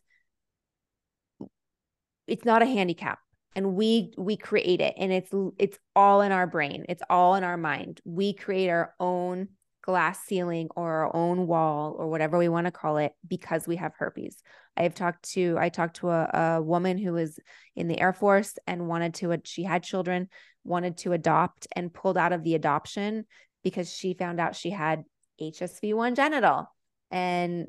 it's 2.26 2.44
not 2.44 2.62
a 2.62 2.66
handicap 2.66 3.18
and 3.54 3.74
we 3.74 4.12
we 4.18 4.36
create 4.36 4.80
it 4.80 4.94
and 4.98 5.12
it's 5.12 5.32
it's 5.58 5.78
all 5.94 6.20
in 6.20 6.32
our 6.32 6.46
brain 6.46 6.84
it's 6.88 7.02
all 7.08 7.34
in 7.34 7.44
our 7.44 7.56
mind 7.56 8.00
we 8.04 8.32
create 8.32 8.68
our 8.68 8.94
own 9.00 9.48
glass 9.86 10.18
ceiling 10.24 10.68
or 10.74 10.90
our 10.90 11.16
own 11.16 11.46
wall 11.46 11.94
or 11.96 12.08
whatever 12.08 12.36
we 12.36 12.48
want 12.48 12.66
to 12.66 12.72
call 12.72 12.98
it 12.98 13.12
because 13.26 13.66
we 13.66 13.76
have 13.76 13.92
herpes. 13.96 14.42
I've 14.76 14.94
talked 14.94 15.30
to 15.30 15.56
i 15.58 15.70
talked 15.70 15.96
to 15.96 16.10
a, 16.10 16.56
a 16.58 16.62
woman 16.62 16.98
who 16.98 17.12
was 17.12 17.38
in 17.74 17.88
the 17.88 17.98
air 17.98 18.12
force 18.12 18.58
and 18.66 18.88
wanted 18.88 19.14
to 19.14 19.34
she 19.44 19.62
had 19.62 19.82
children 19.82 20.28
wanted 20.64 20.98
to 20.98 21.12
adopt 21.12 21.66
and 21.74 21.94
pulled 21.94 22.18
out 22.18 22.32
of 22.32 22.42
the 22.42 22.54
adoption 22.54 23.24
because 23.62 23.90
she 23.90 24.12
found 24.12 24.40
out 24.40 24.56
she 24.56 24.70
had 24.70 25.04
hsv1 25.40 26.16
genital. 26.16 26.66
And 27.10 27.68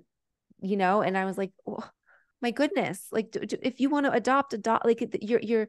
you 0.60 0.76
know 0.76 1.02
and 1.02 1.16
i 1.18 1.26
was 1.26 1.38
like 1.38 1.52
oh, 1.68 1.88
my 2.42 2.52
goodness 2.52 3.08
like 3.12 3.32
do, 3.32 3.40
do, 3.42 3.58
if 3.62 3.80
you 3.80 3.90
want 3.90 4.08
to 4.08 4.12
adopt 4.12 4.54
adopt 4.54 4.86
like 4.86 5.18
you're 5.22 5.40
you're 5.40 5.68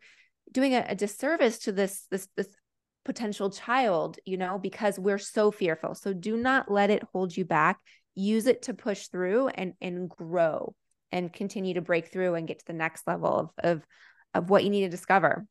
doing 0.51 0.75
a, 0.75 0.85
a 0.89 0.95
disservice 0.95 1.59
to 1.59 1.73
this 1.73 2.07
this 2.11 2.27
this 2.37 2.49
potential 3.09 3.49
child 3.49 4.19
you 4.27 4.37
know 4.37 4.59
because 4.59 4.99
we're 4.99 5.17
so 5.19 5.51
fearful. 5.51 5.95
So 5.95 6.13
do 6.13 6.37
not 6.37 6.71
let 6.71 6.91
it 6.91 7.03
hold 7.11 7.35
you 7.35 7.47
back. 7.47 7.79
Use 8.15 8.47
it 8.47 8.63
to 8.63 8.75
push 8.75 9.07
through 9.07 9.49
and 9.49 9.73
and 9.81 10.11
grow 10.11 10.75
and 11.11 11.33
continue 11.33 11.73
to 11.73 11.81
break 11.81 12.13
through 12.13 12.35
and 12.35 12.47
get 12.47 12.59
to 12.59 12.67
the 12.67 12.75
next 12.75 13.07
level 13.07 13.35
of 13.35 13.51
of 13.59 13.87
of 14.35 14.51
what 14.51 14.63
you 14.63 14.69
need 14.69 14.83
to 14.83 14.91
discover. 14.91 15.47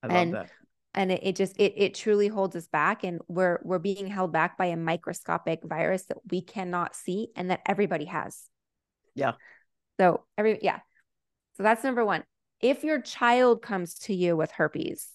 I 0.00 0.06
love 0.06 0.16
and, 0.16 0.34
that. 0.34 0.50
and 0.94 1.10
it, 1.10 1.20
it 1.24 1.36
just 1.36 1.58
it 1.58 1.74
it 1.76 1.94
truly 1.94 2.28
holds 2.28 2.54
us 2.54 2.68
back 2.68 3.02
and 3.02 3.20
we're 3.26 3.58
we're 3.64 3.80
being 3.80 4.06
held 4.06 4.32
back 4.32 4.56
by 4.56 4.66
a 4.66 4.76
microscopic 4.76 5.64
virus 5.64 6.04
that 6.04 6.18
we 6.30 6.40
cannot 6.40 6.94
see 6.94 7.28
and 7.34 7.50
that 7.50 7.62
everybody 7.66 8.04
has. 8.04 8.44
Yeah. 9.16 9.32
So 9.98 10.22
every 10.38 10.60
yeah. 10.62 10.78
So 11.56 11.64
that's 11.64 11.82
number 11.82 12.04
one. 12.04 12.22
If 12.60 12.84
your 12.84 13.00
child 13.00 13.60
comes 13.60 13.94
to 14.04 14.14
you 14.14 14.36
with 14.36 14.52
herpes, 14.52 15.08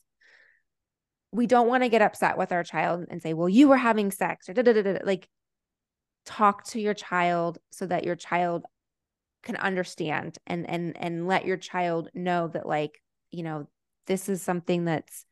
we 1.31 1.47
don't 1.47 1.67
want 1.67 1.83
to 1.83 1.89
get 1.89 2.01
upset 2.01 2.37
with 2.37 2.51
our 2.51 2.63
child 2.63 3.05
and 3.09 3.21
say, 3.21 3.33
well, 3.33 3.49
you 3.49 3.67
were 3.67 3.77
having 3.77 4.11
sex 4.11 4.49
or 4.49 4.53
da, 4.53 4.61
da, 4.61 4.81
da, 4.81 4.99
like 5.03 5.27
talk 6.25 6.63
to 6.65 6.79
your 6.79 6.93
child 6.93 7.57
so 7.71 7.85
that 7.85 8.03
your 8.03 8.15
child 8.15 8.65
can 9.43 9.55
understand 9.55 10.37
and 10.45 10.69
and 10.69 10.95
and 10.97 11.27
let 11.27 11.45
your 11.45 11.57
child 11.57 12.09
know 12.13 12.47
that 12.47 12.65
like, 12.65 13.01
you 13.31 13.43
know, 13.43 13.67
this 14.07 14.29
is 14.29 14.41
something 14.41 14.85
that's 14.85 15.25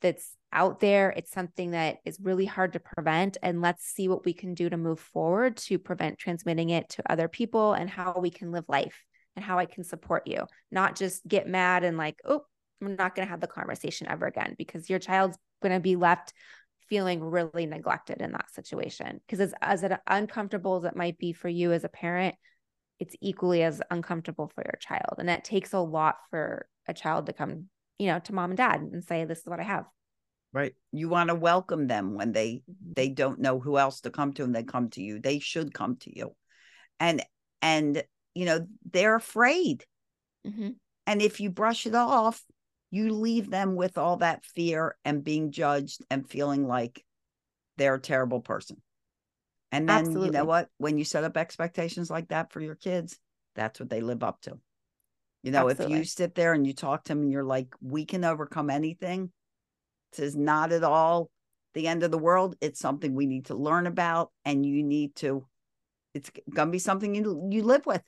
that's 0.00 0.36
out 0.52 0.80
there. 0.80 1.12
It's 1.16 1.30
something 1.30 1.72
that 1.72 1.98
is 2.04 2.18
really 2.20 2.46
hard 2.46 2.72
to 2.74 2.80
prevent. 2.80 3.36
And 3.42 3.60
let's 3.60 3.84
see 3.84 4.08
what 4.08 4.24
we 4.24 4.32
can 4.32 4.54
do 4.54 4.68
to 4.70 4.76
move 4.76 5.00
forward 5.00 5.56
to 5.58 5.78
prevent 5.78 6.18
transmitting 6.18 6.70
it 6.70 6.88
to 6.90 7.12
other 7.12 7.28
people 7.28 7.72
and 7.74 7.90
how 7.90 8.18
we 8.20 8.30
can 8.30 8.52
live 8.52 8.64
life 8.68 9.04
and 9.36 9.44
how 9.44 9.58
I 9.58 9.66
can 9.66 9.84
support 9.84 10.26
you, 10.26 10.46
not 10.70 10.96
just 10.96 11.26
get 11.26 11.48
mad 11.48 11.84
and 11.84 11.96
like, 11.96 12.16
oh, 12.24 12.42
I'm 12.82 12.96
not 12.96 13.14
going 13.14 13.26
to 13.26 13.30
have 13.30 13.40
the 13.40 13.46
conversation 13.46 14.08
ever 14.08 14.26
again 14.26 14.54
because 14.56 14.88
your 14.88 14.98
child's 14.98 15.38
going 15.62 15.74
to 15.74 15.80
be 15.80 15.96
left 15.96 16.32
feeling 16.88 17.22
really 17.22 17.66
neglected 17.66 18.20
in 18.20 18.32
that 18.32 18.50
situation. 18.52 19.20
Because 19.26 19.52
as, 19.60 19.82
as 19.82 19.98
uncomfortable 20.06 20.76
as 20.76 20.84
it 20.84 20.96
might 20.96 21.18
be 21.18 21.32
for 21.32 21.48
you 21.48 21.72
as 21.72 21.84
a 21.84 21.88
parent, 21.88 22.34
it's 22.98 23.14
equally 23.20 23.62
as 23.62 23.82
uncomfortable 23.90 24.50
for 24.54 24.62
your 24.64 24.78
child. 24.80 25.16
And 25.18 25.28
that 25.28 25.44
takes 25.44 25.72
a 25.72 25.78
lot 25.78 26.16
for 26.30 26.66
a 26.86 26.94
child 26.94 27.26
to 27.26 27.32
come 27.32 27.68
you 27.98 28.06
know, 28.06 28.20
to 28.20 28.32
mom 28.32 28.52
and 28.52 28.56
dad 28.56 28.80
and 28.80 29.04
say, 29.04 29.24
this 29.24 29.38
is 29.40 29.46
what 29.46 29.60
I 29.60 29.64
have. 29.64 29.84
Right. 30.52 30.74
You 30.92 31.08
want 31.08 31.28
to 31.28 31.34
welcome 31.34 31.88
them 31.88 32.14
when 32.14 32.32
they 32.32 32.62
Mm-hmm. 32.70 32.92
they 32.94 33.08
don't 33.08 33.40
know 33.40 33.58
who 33.58 33.76
else 33.76 34.00
to 34.02 34.10
come 34.10 34.32
to 34.34 34.44
and 34.44 34.54
they 34.54 34.62
come 34.62 34.88
to 34.90 35.02
you. 35.02 35.20
They 35.20 35.40
should 35.40 35.74
come 35.74 35.96
to 35.96 36.16
you. 36.16 36.34
And 37.00 37.22
and 37.60 38.02
you 38.34 38.44
know, 38.46 38.66
they're 38.90 39.16
afraid. 39.16 39.84
Mhm. 40.46 40.76
And 41.06 41.22
if 41.22 41.40
you 41.40 41.50
brush 41.50 41.86
it 41.86 41.94
off, 41.94 42.40
you 42.90 43.12
leave 43.12 43.50
them 43.50 43.76
with 43.76 43.98
all 43.98 44.16
that 44.18 44.44
fear 44.44 44.96
and 45.04 45.24
being 45.24 45.50
judged 45.50 46.04
and 46.10 46.28
feeling 46.28 46.66
like 46.66 47.04
they're 47.76 47.94
a 47.94 48.00
terrible 48.00 48.40
person. 48.40 48.80
And 49.70 49.86
then 49.88 50.06
you 50.12 50.30
know 50.30 50.44
what? 50.46 50.68
When 50.78 50.96
you 50.96 51.04
set 51.04 51.24
up 51.24 51.36
expectations 51.36 52.10
like 52.10 52.28
that 52.28 52.52
for 52.52 52.60
your 52.60 52.74
kids, 52.74 53.18
that's 53.54 53.78
what 53.78 53.90
they 53.90 54.00
live 54.00 54.22
up 54.22 54.40
to. 54.42 54.58
You 55.42 55.52
know, 55.52 55.68
if 55.68 55.78
you 55.90 56.04
sit 56.04 56.34
there 56.34 56.52
and 56.54 56.66
you 56.66 56.72
talk 56.72 57.04
to 57.04 57.08
them 57.10 57.22
and 57.22 57.32
you're 57.32 57.44
like, 57.44 57.74
we 57.80 58.04
can 58.04 58.24
overcome 58.24 58.70
anything, 58.70 59.30
this 60.12 60.20
is 60.20 60.36
not 60.36 60.72
at 60.72 60.82
all 60.82 61.30
the 61.74 61.86
end 61.86 62.02
of 62.02 62.10
the 62.10 62.18
world. 62.18 62.56
It's 62.60 62.80
something 62.80 63.14
we 63.14 63.26
need 63.26 63.46
to 63.46 63.54
learn 63.54 63.86
about 63.86 64.32
and 64.44 64.64
you 64.64 64.82
need 64.82 65.14
to, 65.16 65.46
it's 66.14 66.30
gonna 66.52 66.70
be 66.70 66.78
something 66.78 67.14
you 67.14 67.48
you 67.50 67.62
live 67.62 67.84
with. 67.84 68.02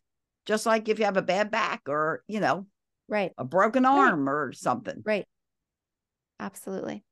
Just 0.46 0.64
like 0.64 0.88
if 0.88 0.98
you 0.98 1.04
have 1.04 1.18
a 1.18 1.22
bad 1.22 1.50
back 1.50 1.82
or, 1.86 2.24
you 2.26 2.40
know, 2.40 2.66
Right. 3.10 3.32
a 3.36 3.44
broken 3.44 3.82
Right. 3.82 4.08
arm 4.10 4.28
or 4.28 4.52
something. 4.52 5.02
Right. 5.04 5.26
Absolutely. 6.38 7.04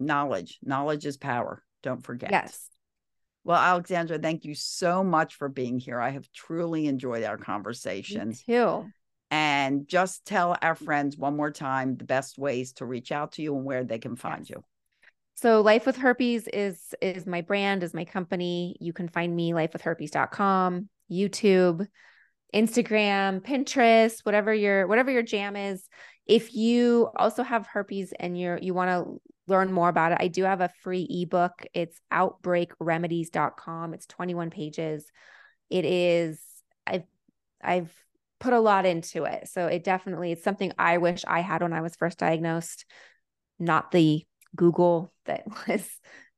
Knowledge. 0.00 0.58
Knowledge 0.62 1.04
is 1.04 1.16
power. 1.16 1.62
Don't 1.82 2.02
forget. 2.02 2.30
Yes. 2.30 2.70
Well, 3.42 3.60
Alexandra, 3.60 4.18
thank 4.18 4.44
you 4.46 4.54
so 4.54 5.04
much 5.04 5.34
for 5.34 5.48
being 5.50 5.78
here. 5.78 6.00
I 6.00 6.10
have 6.10 6.30
truly 6.32 6.86
enjoyed 6.86 7.24
our 7.24 7.36
Me 7.36 7.42
conversation. 7.44 8.32
too. 8.32 8.86
And 9.30 9.86
just 9.88 10.24
tell 10.24 10.56
our 10.62 10.74
friends 10.76 11.16
one 11.18 11.36
more 11.36 11.50
time 11.50 11.96
the 11.96 12.04
best 12.04 12.38
ways 12.38 12.72
to 12.74 12.86
reach 12.86 13.12
out 13.12 13.32
to 13.32 13.42
you 13.42 13.54
and 13.56 13.64
where 13.64 13.84
they 13.84 13.98
can 13.98 14.16
find 14.16 14.48
Yes. 14.48 14.50
you. 14.50 14.64
So 15.34 15.60
Life 15.60 15.84
with 15.84 15.96
Herpes 15.96 16.46
is 16.48 16.94
is 17.02 17.26
my 17.26 17.40
brand, 17.40 17.82
is 17.82 17.92
my 17.92 18.04
company. 18.04 18.76
You 18.80 18.92
can 18.92 19.08
find 19.08 19.34
me 19.34 19.50
lifewithherpes.com, 19.52 20.88
YouTube, 21.10 21.86
Instagram, 22.54 23.40
Pinterest, 23.40 24.20
whatever 24.24 24.54
your 24.54 24.86
whatever 24.86 25.10
your 25.10 25.22
jam 25.22 25.56
is. 25.56 25.88
If 26.26 26.54
you 26.54 27.10
also 27.16 27.42
have 27.42 27.66
herpes 27.66 28.12
and 28.18 28.38
you're 28.38 28.58
you 28.58 28.72
want 28.74 28.90
to 28.90 29.20
learn 29.46 29.72
more 29.72 29.88
about 29.88 30.12
it, 30.12 30.18
I 30.20 30.28
do 30.28 30.44
have 30.44 30.60
a 30.60 30.70
free 30.82 31.06
ebook. 31.10 31.66
It's 31.74 32.00
outbreakremedies.com. 32.12 33.94
It's 33.94 34.06
21 34.06 34.50
pages. 34.50 35.06
It 35.68 35.84
is 35.84 36.40
I've 36.86 37.04
I've 37.62 37.92
put 38.38 38.52
a 38.52 38.60
lot 38.60 38.86
into 38.86 39.24
it. 39.24 39.48
So 39.48 39.66
it 39.66 39.84
definitely 39.84 40.32
it's 40.32 40.44
something 40.44 40.72
I 40.78 40.98
wish 40.98 41.24
I 41.26 41.40
had 41.40 41.62
when 41.62 41.72
I 41.72 41.80
was 41.80 41.96
first 41.96 42.18
diagnosed, 42.18 42.84
not 43.58 43.90
the 43.90 44.24
Google 44.54 45.12
that 45.26 45.44
was 45.68 45.88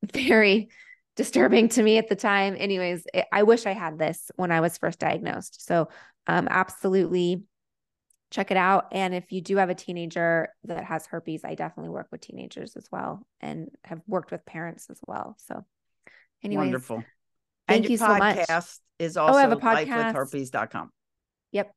very 0.02 0.68
disturbing 1.16 1.68
to 1.70 1.82
me 1.82 1.98
at 1.98 2.08
the 2.08 2.16
time. 2.16 2.56
Anyways, 2.58 3.06
it, 3.12 3.26
I 3.32 3.42
wish 3.42 3.66
I 3.66 3.72
had 3.72 3.98
this 3.98 4.30
when 4.36 4.52
I 4.52 4.60
was 4.60 4.78
first 4.78 4.98
diagnosed. 4.98 5.66
So, 5.66 5.88
um, 6.26 6.48
absolutely 6.50 7.42
check 8.30 8.50
it 8.50 8.56
out. 8.56 8.88
And 8.92 9.14
if 9.14 9.32
you 9.32 9.40
do 9.40 9.56
have 9.56 9.70
a 9.70 9.74
teenager 9.74 10.48
that 10.64 10.84
has 10.84 11.06
herpes, 11.06 11.44
I 11.44 11.54
definitely 11.54 11.90
work 11.90 12.08
with 12.10 12.20
teenagers 12.20 12.76
as 12.76 12.86
well 12.90 13.26
and 13.40 13.70
have 13.84 14.00
worked 14.06 14.30
with 14.30 14.44
parents 14.44 14.88
as 14.90 15.00
well. 15.06 15.36
So, 15.46 15.64
anyways, 16.42 16.66
Wonderful. 16.66 17.04
thank 17.68 17.84
and 17.84 17.90
you 17.90 17.96
so 17.96 18.08
much. 18.08 18.36
podcast 18.36 18.78
is 18.98 19.16
I 19.16 19.22
also 19.22 19.38
have 19.38 19.52
a 19.52 19.56
podcast. 19.56 20.14
lifewithherpes.com. 20.14 20.90
Yep. 21.52 21.74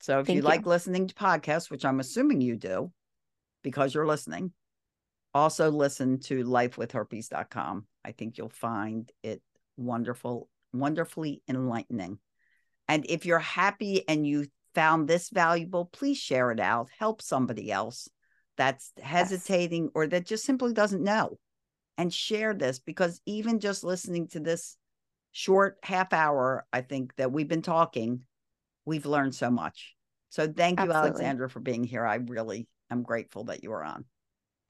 So 0.00 0.20
if 0.20 0.26
Thank 0.26 0.36
you 0.36 0.42
you. 0.42 0.48
like 0.48 0.66
listening 0.66 1.08
to 1.08 1.14
podcasts, 1.14 1.70
which 1.70 1.84
I'm 1.84 2.00
assuming 2.00 2.40
you 2.40 2.56
do 2.56 2.92
because 3.62 3.94
you're 3.94 4.06
listening, 4.06 4.52
also 5.34 5.70
listen 5.70 6.20
to 6.20 6.44
lifewithherpes.com. 6.44 7.86
I 8.04 8.12
think 8.12 8.38
you'll 8.38 8.48
find 8.48 9.10
it 9.22 9.42
wonderful, 9.76 10.48
wonderfully 10.72 11.42
enlightening. 11.48 12.18
And 12.88 13.06
if 13.08 13.26
you're 13.26 13.38
happy 13.38 14.06
and 14.08 14.26
you 14.26 14.46
found 14.74 15.08
this 15.08 15.30
valuable, 15.30 15.86
please 15.86 16.18
share 16.18 16.50
it 16.50 16.60
out. 16.60 16.88
Help 16.98 17.22
somebody 17.22 17.70
else 17.70 18.08
that's 18.56 18.92
hesitating 19.00 19.90
or 19.94 20.06
that 20.06 20.26
just 20.26 20.44
simply 20.44 20.72
doesn't 20.72 21.02
know. 21.02 21.38
And 21.98 22.12
share 22.12 22.54
this 22.54 22.78
because 22.78 23.20
even 23.26 23.60
just 23.60 23.84
listening 23.84 24.28
to 24.28 24.40
this 24.40 24.76
short 25.32 25.76
half 25.82 26.12
hour, 26.12 26.64
I 26.72 26.80
think 26.80 27.14
that 27.16 27.30
we've 27.30 27.48
been 27.48 27.62
talking, 27.62 28.22
we've 28.86 29.06
learned 29.06 29.34
so 29.34 29.50
much. 29.50 29.94
So 30.30 30.46
thank 30.46 30.78
you, 30.78 30.86
Absolutely. 30.86 31.10
Alexandra, 31.10 31.50
for 31.50 31.60
being 31.60 31.84
here. 31.84 32.06
I 32.06 32.16
really 32.16 32.68
am 32.90 33.02
grateful 33.02 33.44
that 33.44 33.62
you 33.62 33.70
were 33.70 33.84
on. 33.84 34.04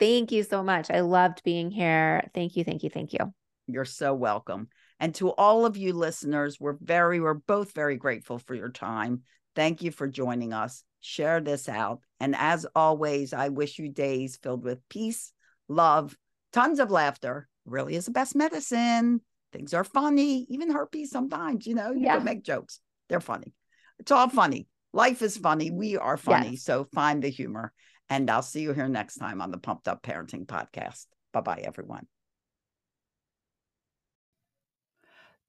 Thank 0.00 0.32
you 0.32 0.42
so 0.42 0.62
much. 0.62 0.90
I 0.90 1.00
loved 1.00 1.42
being 1.44 1.70
here. 1.70 2.28
Thank 2.34 2.56
you. 2.56 2.64
Thank 2.64 2.82
you. 2.82 2.90
Thank 2.90 3.12
you. 3.12 3.32
You're 3.66 3.84
so 3.84 4.14
welcome. 4.14 4.68
And 4.98 5.14
to 5.16 5.30
all 5.30 5.64
of 5.66 5.76
you 5.76 5.92
listeners, 5.92 6.58
we're 6.58 6.76
very, 6.80 7.20
we're 7.20 7.34
both 7.34 7.72
very 7.72 7.96
grateful 7.96 8.38
for 8.38 8.54
your 8.54 8.70
time. 8.70 9.22
Thank 9.54 9.82
you 9.82 9.90
for 9.92 10.08
joining 10.08 10.52
us. 10.52 10.82
Share 11.00 11.40
this 11.40 11.68
out. 11.68 12.00
And 12.18 12.34
as 12.36 12.66
always, 12.74 13.32
I 13.32 13.50
wish 13.50 13.78
you 13.78 13.88
days 13.90 14.38
filled 14.42 14.64
with 14.64 14.86
peace, 14.88 15.32
love, 15.68 16.16
tons 16.52 16.80
of 16.80 16.90
laughter. 16.90 17.48
Really 17.64 17.94
is 17.94 18.06
the 18.06 18.10
best 18.10 18.34
medicine. 18.34 19.20
Things 19.52 19.74
are 19.74 19.84
funny, 19.84 20.46
even 20.48 20.70
herpes 20.70 21.10
sometimes, 21.10 21.66
you 21.66 21.74
know, 21.74 21.90
you 21.92 22.04
Yeah. 22.04 22.16
can 22.16 22.24
make 22.24 22.42
jokes. 22.42 22.80
They're 23.08 23.20
funny. 23.20 23.52
It's 23.98 24.12
all 24.12 24.28
funny. 24.28 24.66
Life 24.92 25.22
is 25.22 25.36
funny. 25.36 25.70
We 25.70 25.96
are 25.96 26.16
funny. 26.16 26.52
Yes. 26.52 26.62
So 26.62 26.86
find 26.92 27.22
the 27.22 27.28
humor. 27.28 27.72
And 28.10 28.28
I'll 28.28 28.42
see 28.42 28.62
you 28.62 28.72
here 28.72 28.88
next 28.88 29.14
time 29.14 29.40
on 29.40 29.52
the 29.52 29.58
Pumped 29.58 29.86
Up 29.86 30.02
Parenting 30.02 30.44
Podcast. 30.44 31.06
Bye 31.32 31.40
bye, 31.40 31.62
everyone. 31.64 32.08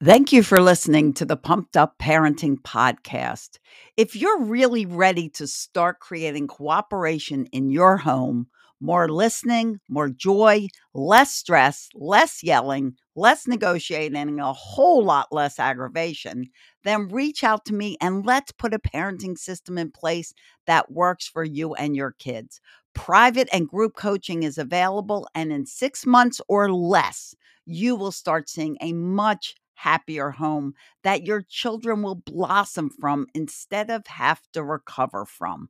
Thank 0.03 0.31
you 0.31 0.41
for 0.41 0.61
listening 0.61 1.13
to 1.13 1.25
the 1.25 1.37
Pumped 1.37 1.75
Up 1.77 1.97
Parenting 1.99 2.57
Podcast. 2.61 3.57
If 3.97 4.15
you're 4.15 4.41
really 4.41 4.85
ready 4.85 5.29
to 5.29 5.47
start 5.47 5.99
creating 5.99 6.47
cooperation 6.47 7.47
in 7.47 7.69
your 7.69 7.97
home, 7.97 8.47
more 8.81 9.07
listening, 9.07 9.79
more 9.87 10.09
joy, 10.09 10.67
less 10.93 11.33
stress, 11.33 11.87
less 11.93 12.43
yelling, 12.43 12.95
less 13.15 13.47
negotiating, 13.47 14.17
and 14.17 14.39
a 14.39 14.51
whole 14.51 15.03
lot 15.03 15.27
less 15.31 15.59
aggravation, 15.59 16.49
then 16.83 17.07
reach 17.07 17.43
out 17.43 17.63
to 17.65 17.73
me 17.73 17.95
and 18.01 18.25
let's 18.25 18.51
put 18.51 18.73
a 18.73 18.79
parenting 18.79 19.37
system 19.37 19.77
in 19.77 19.91
place 19.91 20.33
that 20.65 20.91
works 20.91 21.27
for 21.27 21.43
you 21.43 21.73
and 21.75 21.95
your 21.95 22.11
kids. 22.11 22.59
Private 22.93 23.47
and 23.53 23.69
group 23.69 23.95
coaching 23.95 24.43
is 24.43 24.57
available, 24.57 25.27
and 25.33 25.51
in 25.53 25.65
six 25.65 26.05
months 26.05 26.41
or 26.49 26.73
less, 26.73 27.35
you 27.65 27.95
will 27.95 28.11
start 28.11 28.49
seeing 28.49 28.77
a 28.81 28.91
much 28.91 29.55
happier 29.75 30.29
home 30.29 30.73
that 31.03 31.23
your 31.25 31.41
children 31.41 32.03
will 32.03 32.15
blossom 32.15 32.89
from 32.89 33.25
instead 33.33 33.89
of 33.89 34.05
have 34.07 34.41
to 34.53 34.63
recover 34.63 35.25
from. 35.25 35.69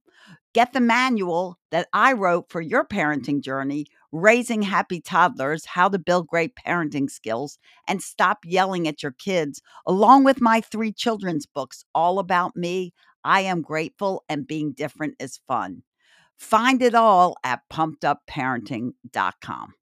Get 0.53 0.73
the 0.73 0.81
manual 0.81 1.57
that 1.71 1.87
I 1.93 2.11
wrote 2.11 2.49
for 2.49 2.59
your 2.59 2.85
parenting 2.85 3.41
journey, 3.41 3.85
Raising 4.11 4.63
Happy 4.63 4.99
Toddlers 4.99 5.63
How 5.63 5.87
to 5.87 5.97
Build 5.97 6.27
Great 6.27 6.55
Parenting 6.55 7.09
Skills 7.09 7.57
and 7.87 8.01
Stop 8.01 8.39
Yelling 8.43 8.85
at 8.85 9.01
Your 9.01 9.13
Kids, 9.13 9.61
along 9.87 10.25
with 10.25 10.41
my 10.41 10.59
three 10.59 10.91
children's 10.91 11.45
books, 11.45 11.85
All 11.95 12.19
About 12.19 12.57
Me, 12.57 12.93
I 13.23 13.39
Am 13.41 13.61
Grateful, 13.61 14.25
and 14.27 14.45
Being 14.45 14.73
Different 14.73 15.15
is 15.21 15.39
Fun. 15.47 15.83
Find 16.37 16.81
it 16.81 16.95
all 16.95 17.37
at 17.45 17.61
pumpedupparenting.com. 17.71 19.73